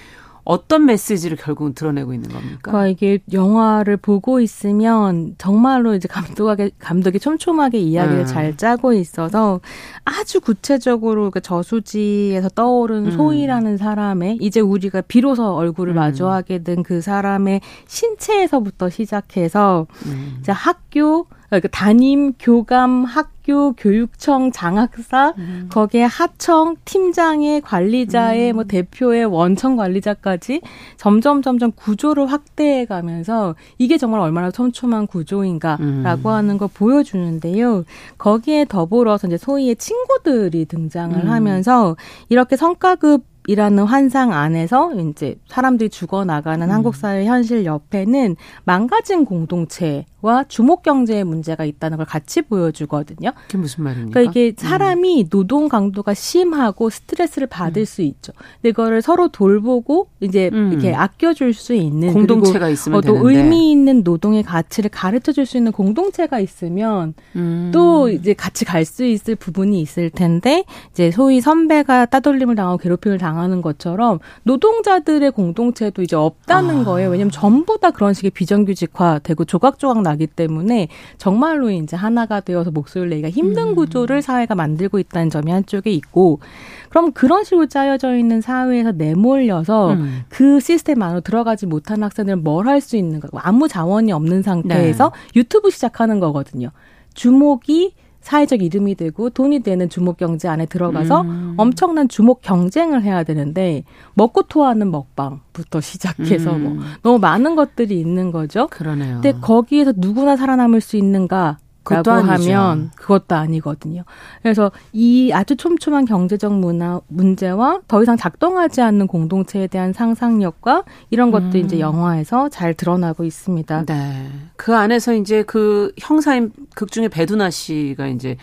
어떤 0.47 0.87
메시지를 0.87 1.37
결국은 1.37 1.75
드러내고 1.75 2.15
있는 2.15 2.31
겁니까? 2.31 2.59
그러니까 2.63 2.87
이게 2.87 3.19
영화를 3.33 3.99
보고 3.99 4.41
있으면 4.41 5.35
정말로 5.37 5.95
이제 5.95 6.09
감독하게 6.09 6.71
감독이 6.79 7.19
촘촘하게 7.19 7.79
이야기를 7.79 8.21
음. 8.21 8.27
잘 8.27 8.57
짜고 8.57 8.95
있어서 8.95 9.61
아주 10.05 10.41
구체적으로 10.41 11.31
그 11.31 11.43
저수지에서 11.43 12.49
떠오른 12.51 13.07
음. 13.07 13.11
소희라는 13.11 13.77
사람의 13.77 14.39
이제 14.41 14.61
우리가 14.61 15.03
비로소 15.03 15.55
얼굴을 15.55 15.93
음. 15.93 15.97
마주하게 15.97 16.63
된 16.63 16.87
그 16.87 17.01
사람의 17.01 17.63
신체에서부터 17.89 18.91
시작해서 18.91 19.89
음. 20.07 20.37
이제 20.41 20.53
학교 20.53 21.27
그러니까 21.49 21.69
담임, 21.69 22.33
교감, 22.39 23.05
학교, 23.05 23.73
교육청, 23.73 24.51
장학사, 24.51 25.35
음. 25.39 25.69
거기에 25.71 26.05
하청, 26.05 26.77
팀장의 26.85 27.61
관리자의 27.61 28.53
음. 28.53 28.57
뭐 28.57 28.65
대표의 28.65 29.27
원청 29.27 29.77
관리자까지 29.77 30.61
점점 30.97 31.43
점점 31.43 31.71
구조를 31.73 32.27
확대해 32.27 32.85
가면서 32.85 33.55
이게 33.79 33.99
정말 33.99 34.21
얼마나 34.21 34.51
촘촘한 34.51 35.07
구조인가라고 35.07 35.83
음. 35.85 36.27
하는 36.27 36.59
걸 36.59 36.69
보여주는데요. 36.73 37.85
거기에 38.19 38.65
더불어서 38.65 39.29
이제 39.29 39.37
소위의 39.37 39.77
친구들이 39.77 40.65
등장을 40.65 41.17
음. 41.17 41.31
하면서 41.31 41.97
이렇게 42.29 42.57
성과급 42.57 43.36
이라는 43.47 43.85
환상 43.85 44.33
안에서 44.33 44.95
이제 44.95 45.37
사람들이 45.49 45.91
죽어 45.91 46.25
나가는 46.25 46.67
음. 46.67 46.73
한국 46.73 46.97
사회 46.97 47.25
현실 47.27 47.65
옆에는 47.65 48.37
망가진 48.65 49.25
공동체 49.25 50.05
와 50.23 50.43
주목 50.49 50.83
경제의 50.83 51.23
문제가 51.25 51.65
있다는 51.65 51.99
걸 51.99 52.07
같이 52.07 52.43
보여주거든요. 52.43 53.31
그게 53.47 53.59
무슨 53.59 53.85
말입니까? 53.85 54.11
그러니까 54.13 54.31
이게 54.33 54.55
사람이 54.57 55.23
음. 55.23 55.29
노동 55.29 55.69
강도가 55.69 56.15
심하고 56.15 56.91
스트레스를 56.91 57.47
받을 57.47 57.83
음. 57.83 57.85
수 57.85 58.03
있죠. 58.03 58.33
근데 58.57 58.71
이거를 58.71 59.03
서로 59.03 59.29
돌보고 59.29 60.09
이제 60.21 60.51
음. 60.53 60.73
이렇게 60.73 60.95
아껴줄 60.95 61.55
수 61.55 61.75
있는 61.75 62.13
공동체가 62.13 62.69
있으면 62.69 62.99
어, 62.99 63.01
또 63.03 63.15
되는데. 63.15 63.39
의미 63.39 63.71
있는 63.71 64.03
노동의 64.03 64.43
가치를 64.43 64.91
가르쳐 64.91 65.33
줄 65.33 65.47
수 65.47 65.57
있는 65.57 65.71
공동체가 65.71 66.41
있으면 66.41 67.15
음. 67.37 67.71
또 67.73 68.09
이제 68.09 68.35
같이 68.35 68.65
갈 68.65 68.85
수 68.85 69.05
있을 69.05 69.35
부분이 69.37 69.81
있을 69.81 70.11
텐데 70.11 70.65
이제 70.93 71.11
소위 71.11 71.41
선배가 71.41 72.07
따돌림을 72.07 72.55
당하고 72.55 72.79
괴롭힘을 72.79 73.19
당하 73.19 73.36
는 73.47 73.61
것처럼 73.63 74.19
노동자들의 74.45 75.31
공동체도 75.31 76.03
이제 76.03 76.17
없다는 76.17 76.81
아. 76.81 76.85
거예요. 76.85 77.11
왜냐하면 77.11 77.31
전부 77.31 77.79
다 77.79 77.91
그런 77.91 78.15
식의 78.15 78.31
비정규직화 78.33 79.21
되고 79.23 79.45
조각조각 79.45 80.03
나. 80.03 80.17
나기 80.17 80.27
때문에 80.27 80.89
정말로 81.19 81.69
이제 81.71 81.97
하나가 81.97 82.41
되어서 82.41 82.71
목소리를 82.71 83.11
내기가 83.11 83.29
힘든 83.29 83.69
음. 83.69 83.75
구조를 83.75 84.23
사회가 84.23 84.55
만들고 84.55 84.99
있다는 84.99 85.29
점이 85.31 85.51
한쪽에 85.51 85.91
있고 85.91 86.41
그럼 86.89 87.13
그런 87.13 87.45
식으로 87.45 87.67
짜여져 87.67 88.17
있는 88.17 88.41
사회에서 88.41 88.93
내몰려서 88.93 89.93
음. 89.93 90.23
그 90.29 90.61
시스템 90.61 91.03
안으로 91.03 91.21
들어가지 91.21 91.67
못한 91.67 92.03
학생들은 92.03 92.43
뭘 92.43 92.67
할 92.69 92.81
수 92.81 92.97
있는가 92.97 93.29
아무 93.35 93.69
자원이 93.69 94.13
없는 94.13 94.43
상태에서 94.43 95.11
네. 95.13 95.41
유튜브 95.41 95.71
시작하는 95.71 96.21
거거든요. 96.21 96.71
주목이 97.15 97.93
사회적 98.27 98.61
이름이 98.61 98.97
되고 98.97 99.31
돈이 99.31 99.61
되는 99.61 99.89
주목 99.89 100.17
경제 100.17 100.49
안에 100.49 100.67
들어가서 100.67 101.21
음. 101.21 101.55
엄청난 101.59 102.09
주목 102.09 102.43
경쟁을 102.43 103.05
해야 103.05 103.23
되는데 103.23 103.85
먹고 104.15 104.43
토하는 104.43 104.91
먹방부터 104.91 105.81
시작해서 105.81 106.51
뭐 106.59 106.73
음. 106.73 106.77
뭐 106.79 106.85
너무 107.05 107.19
많은 107.21 107.55
것들이 107.55 108.01
있는 108.01 108.33
거죠. 108.33 108.67
그러네요. 108.67 109.21
근데 109.23 109.31
거기에서 109.41 109.93
누구나 109.97 110.35
살아남을 110.35 110.81
수 110.81 110.97
있는가? 110.97 111.59
라고 111.95 112.11
하면 112.11 112.91
그것도 112.97 113.35
아니거든요. 113.35 114.03
그래서 114.43 114.73
이 114.93 115.31
아주 115.33 115.57
촘촘한 115.57 116.05
경제적 116.05 116.53
문화 116.53 117.01
문제와 117.09 117.81
더 117.89 118.03
이상 118.03 118.17
작동하지 118.17 118.81
않는 118.83 119.07
공동체에 119.07 119.67
대한 119.67 119.93
상상력과 119.93 120.85
이런 121.11 121.31
것도 121.31 121.47
음. 121.47 121.57
이제 121.57 121.79
영화에서 121.81 122.49
잘 122.49 122.75
드러나고 122.75 123.25
있습니다. 123.25 123.85
네. 123.87 124.29
그 124.57 124.75
안에서 124.75 125.15
이제 125.15 125.43
그 125.43 125.93
형사인 125.99 126.53
극 126.75 126.91
중에 126.91 127.09
배두나 127.09 127.51
씨가 127.51 128.09
이제 128.09 128.37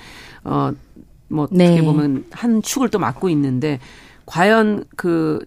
어뭐 0.43 1.47
네. 1.51 1.67
어떻게 1.67 1.81
보면 1.83 2.25
한 2.31 2.61
축을 2.61 2.89
또 2.89 2.99
맡고 2.99 3.29
있는데 3.29 3.79
과연 4.25 4.85
그 4.95 5.45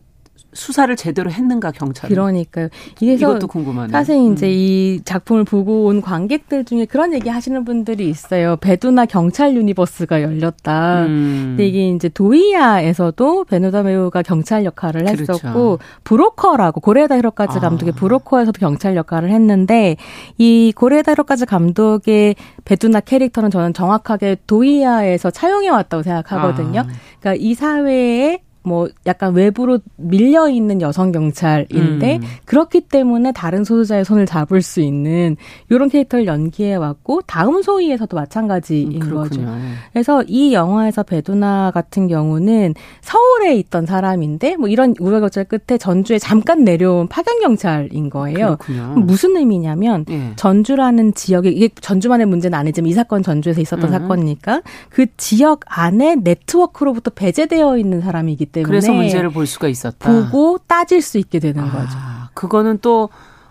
수사를 0.57 0.95
제대로 0.97 1.31
했는가 1.31 1.71
경찰 1.71 2.09
그러니까요. 2.11 2.69
이것도 3.01 3.47
궁금하네요. 3.47 3.93
사실 3.93 4.33
이제 4.33 4.47
음. 4.47 4.51
이 4.51 5.01
작품을 5.05 5.45
보고 5.45 5.85
온 5.85 6.01
관객들 6.01 6.65
중에 6.65 6.87
그런 6.87 7.13
얘기 7.13 7.29
하시는 7.29 7.65
분들이 7.65 8.09
있어요. 8.09 8.57
배두나 8.57 9.07
경찰 9.07 9.55
universe가 9.55 10.23
열렸다. 10.23 11.05
음. 11.05 11.45
근데 11.51 11.67
이게 11.69 11.89
이제 11.91 12.09
도희야에서도 12.09 13.45
배두나 13.45 13.83
배우가 13.83 14.23
경찰 14.23 14.65
역할을 14.65 15.07
했었고 15.07 15.39
그렇죠. 15.39 15.79
브로커라고 16.05 16.81
고레다 16.81 17.19
히로까즈 17.19 17.59
아. 17.59 17.61
감독의 17.61 17.93
브로커에서도 17.95 18.59
경찰 18.59 18.97
역할을 18.97 19.31
했는데 19.31 19.97
이 20.39 20.73
고레다 20.75 21.13
히로까즈 21.13 21.45
감독의 21.45 22.35
베두나 22.65 23.01
캐릭터는 23.01 23.51
저는 23.51 23.75
정확하게 23.75 24.39
도이아에서 24.47 25.31
차용해 25.31 25.69
왔다고 25.69 26.03
생각하거든요. 26.03 26.81
아. 26.81 26.87
그러니까 27.21 27.35
이 27.39 27.55
사회에 27.55 28.41
뭐 28.67 28.89
약간 29.07 29.33
외부로 29.33 29.79
밀려 29.95 30.49
있는 30.49 30.83
여성 30.83 31.13
경찰인데 31.13 32.17
음. 32.17 32.23
그렇기 32.47 32.81
때문에 32.81 33.31
다른 33.31 33.63
소수자의 33.63 34.05
손을 34.05 34.27
잡을 34.27 34.61
수 34.61 34.81
있는 34.81 35.37
이런 35.71 35.89
캐릭터를 35.89 36.27
연기해 36.27 36.75
왔고 36.75 37.21
다음 37.29 37.63
소위에서도 37.63 38.17
마찬가지인 38.17 39.03
음, 39.03 39.11
거죠. 39.15 39.41
그래서 39.93 40.25
이 40.27 40.53
영화에서 40.53 41.05
베두나 41.05 41.71
같은 41.73 42.09
경우는 42.09 42.75
서울에 43.03 43.55
있던 43.55 43.87
사람인데 43.87 44.57
뭐 44.57 44.69
이런 44.69 44.95
우여곡절 44.99 45.45
끝에 45.45 45.79
전주에 45.79 46.19
잠깐 46.19 46.65
내려온 46.65 47.07
파견 47.07 47.39
경찰인 47.39 48.11
거예요. 48.11 48.59
무슨 48.97 49.37
의미냐면 49.37 50.05
예. 50.11 50.33
전주라는 50.35 51.15
지역에 51.15 51.51
이게 51.51 51.69
전주만의 51.81 52.27
문제는 52.27 52.59
아니지만 52.59 52.89
이 52.89 52.93
사건 52.95 53.23
전주에서 53.23 53.61
있었던 53.61 53.89
음. 53.89 53.93
사건이니까 53.93 54.63
그 54.89 55.07
지역 55.17 55.61
안에 55.67 56.17
네트워크로부터 56.17 57.13
배제되어 57.13 57.79
있는 57.79 58.01
사람이기 58.01 58.47
때문에 58.57 58.69
그래서 58.69 58.93
문제를 58.93 59.31
볼 59.31 59.47
수가 59.47 59.69
있었다. 59.69 60.11
보고 60.11 60.59
따질 60.67 61.03
수 61.03 61.19
있게 61.19 61.39
되는 61.39 61.63
아, 61.63 61.71
거죠. 61.71 61.99
그거는 62.35 62.79
또 62.83 63.09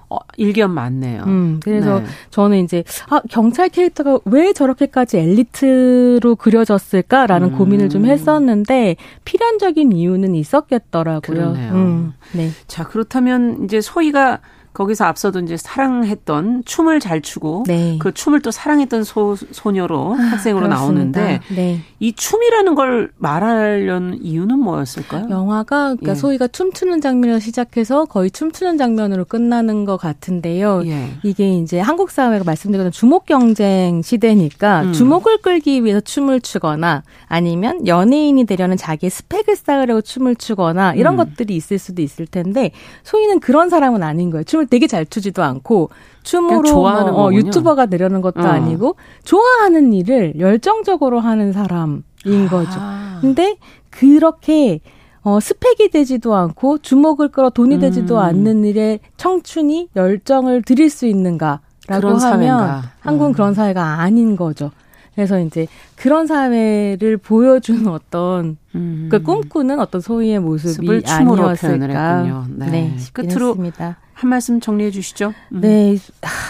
어, 0.09 0.17
일견 0.37 0.71
많네요. 0.71 1.23
음, 1.25 1.59
그래서 1.63 1.99
네. 1.99 2.05
저는 2.29 2.63
이제 2.63 2.83
아, 3.09 3.21
경찰 3.29 3.69
캐릭터가 3.69 4.19
왜 4.25 4.53
저렇게까지 4.53 5.17
엘리트로 5.17 6.35
그려졌을까라는 6.35 7.49
음. 7.49 7.57
고민을 7.57 7.89
좀 7.89 8.05
했었는데 8.05 8.97
필연적인 9.25 9.91
이유는 9.91 10.35
있었겠더라고요. 10.35 11.21
그러네요. 11.21 11.73
음, 11.73 12.13
네. 12.33 12.51
자 12.67 12.83
그렇다면 12.83 13.63
이제 13.63 13.81
소희가 13.81 14.39
거기서 14.75 15.05
앞서도 15.05 15.39
이제 15.39 15.55
사랑했던 15.57 16.63
춤을 16.65 16.99
잘 16.99 17.21
추고 17.21 17.63
네. 17.65 17.97
그 17.99 18.13
춤을 18.13 18.41
또 18.41 18.51
사랑했던 18.51 19.05
소, 19.05 19.35
소녀로 19.35 20.15
아, 20.15 20.17
학생으로 20.17 20.65
그렇습니다. 20.65 21.21
나오는데 21.21 21.39
네. 21.55 21.79
이 21.99 22.11
춤이라는 22.13 22.75
걸 22.75 23.09
말하려는 23.17 24.19
이유는 24.21 24.59
뭐였을까요? 24.59 25.27
영화가 25.29 25.95
그러니까 25.95 26.11
예. 26.11 26.15
소희가 26.15 26.47
춤추는 26.47 26.99
장면에서 26.99 27.39
시작해서 27.39 28.05
거의 28.05 28.29
춤추는 28.29 28.77
장면으로 28.77 29.23
끝나는 29.25 29.85
것 29.85 29.95
같은데요. 29.97 30.83
예. 30.85 31.09
이게 31.23 31.57
이제 31.57 31.79
한국 31.79 32.11
사회가 32.11 32.43
말씀드린 32.43 32.91
주목 32.91 33.25
경쟁 33.25 34.01
시대니까 34.01 34.81
음. 34.83 34.93
주목을 34.93 35.37
끌기 35.37 35.85
위해서 35.85 36.01
춤을 36.01 36.41
추거나 36.41 37.03
아니면 37.27 37.87
연예인이 37.87 38.43
되려는 38.45 38.75
자기의 38.75 39.09
스펙을 39.09 39.55
쌓으려고 39.55 40.01
춤을 40.01 40.35
추거나 40.35 40.95
이런 40.95 41.13
음. 41.13 41.17
것들이 41.17 41.55
있을 41.55 41.79
수도 41.79 42.01
있을 42.01 42.27
텐데 42.27 42.71
소희는 43.03 43.39
그런 43.39 43.69
사람은 43.69 44.03
아닌 44.03 44.29
거예요. 44.31 44.43
춤을 44.43 44.64
춤을 44.65 44.67
되게 44.69 44.87
잘 44.87 45.05
추지도 45.05 45.43
않고 45.43 45.89
춤으로 46.23 46.63
좋아하는 46.63 47.13
뭐, 47.13 47.25
어, 47.25 47.33
유튜버가 47.33 47.85
되려는 47.87 48.21
것도 48.21 48.41
어. 48.41 48.43
아니고 48.43 48.95
좋아하는 49.23 49.93
일을 49.93 50.33
열정적으로 50.39 51.19
하는 51.19 51.53
사람인 51.53 52.03
아. 52.25 52.49
거죠. 52.49 52.79
근데 53.21 53.57
그렇게 53.89 54.81
어, 55.21 55.39
스펙이 55.39 55.89
되지도 55.89 56.35
않고 56.35 56.79
주목을 56.79 57.29
끌어 57.29 57.49
돈이 57.49 57.79
되지도 57.79 58.15
음. 58.15 58.19
않는 58.19 58.65
일에 58.65 58.99
청춘이 59.17 59.89
열정을 59.95 60.61
들일 60.61 60.89
수 60.89 61.07
있는가라고 61.07 61.59
하면 61.89 62.19
사회인가. 62.19 62.83
한국은 62.99 63.31
음. 63.31 63.33
그런 63.33 63.53
사회가 63.53 64.01
아닌 64.01 64.35
거죠. 64.35 64.71
그래서 65.15 65.39
이제 65.39 65.65
그런 65.95 66.27
사회를 66.27 67.17
보여주는 67.17 67.87
어떤 67.87 68.57
음. 68.75 69.07
그 69.09 69.23
꿈꾸는 69.23 69.79
어떤 69.79 70.01
소위의 70.01 70.39
모습이 70.39 71.03
아니었을까. 71.07 72.45
네. 72.49 72.69
네 72.69 72.95
끝으로 73.13 73.49
했습니다. 73.49 73.97
한 74.25 74.29
말씀 74.29 74.59
정리해 74.59 74.89
주시죠. 74.89 75.33
음. 75.53 75.61
네. 75.61 75.97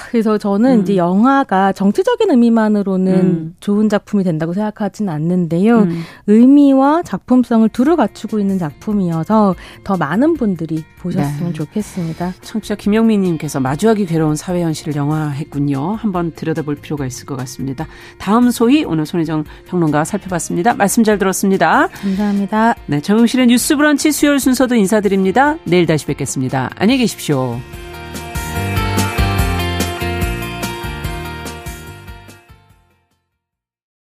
그래서 0.09 0.37
저는 0.37 0.77
음. 0.77 0.81
이제 0.81 0.95
영화가 0.95 1.73
정치적인 1.73 2.31
의미만으로는 2.31 3.13
음. 3.13 3.55
좋은 3.59 3.89
작품이 3.89 4.23
된다고 4.23 4.53
생각하진 4.53 5.09
않는데요. 5.09 5.79
음. 5.79 6.01
의미와 6.27 7.03
작품성을 7.03 7.67
두루 7.69 7.97
갖추고 7.97 8.39
있는 8.39 8.57
작품이어서 8.57 9.55
더 9.83 9.97
많은 9.97 10.35
분들이 10.35 10.85
보셨으면 10.99 11.49
네. 11.49 11.53
좋겠습니다. 11.53 12.33
청취자 12.41 12.75
김영민 12.75 13.21
님께서 13.21 13.59
마주하기 13.59 14.05
괴로운 14.05 14.35
사회 14.35 14.63
현실을 14.63 14.95
영화했군요. 14.95 15.95
한번 15.95 16.31
들여다볼 16.31 16.75
필요가 16.75 17.05
있을 17.05 17.25
것 17.25 17.35
같습니다. 17.35 17.85
다음 18.17 18.49
소위 18.51 18.85
오늘 18.85 19.05
손혜정 19.05 19.43
평론가 19.67 20.05
살펴봤습니다. 20.05 20.73
말씀 20.75 21.03
잘 21.03 21.17
들었습니다. 21.17 21.89
감사합니다. 21.89 22.75
네, 22.87 23.01
정용실의 23.01 23.47
뉴스 23.47 23.75
브런치 23.75 24.13
수요일 24.13 24.39
순서도 24.39 24.75
인사드립니다. 24.75 25.57
내일 25.65 25.85
다시 25.85 26.05
뵙겠습니다. 26.05 26.69
안녕히 26.77 26.99
계십시오. 26.99 27.59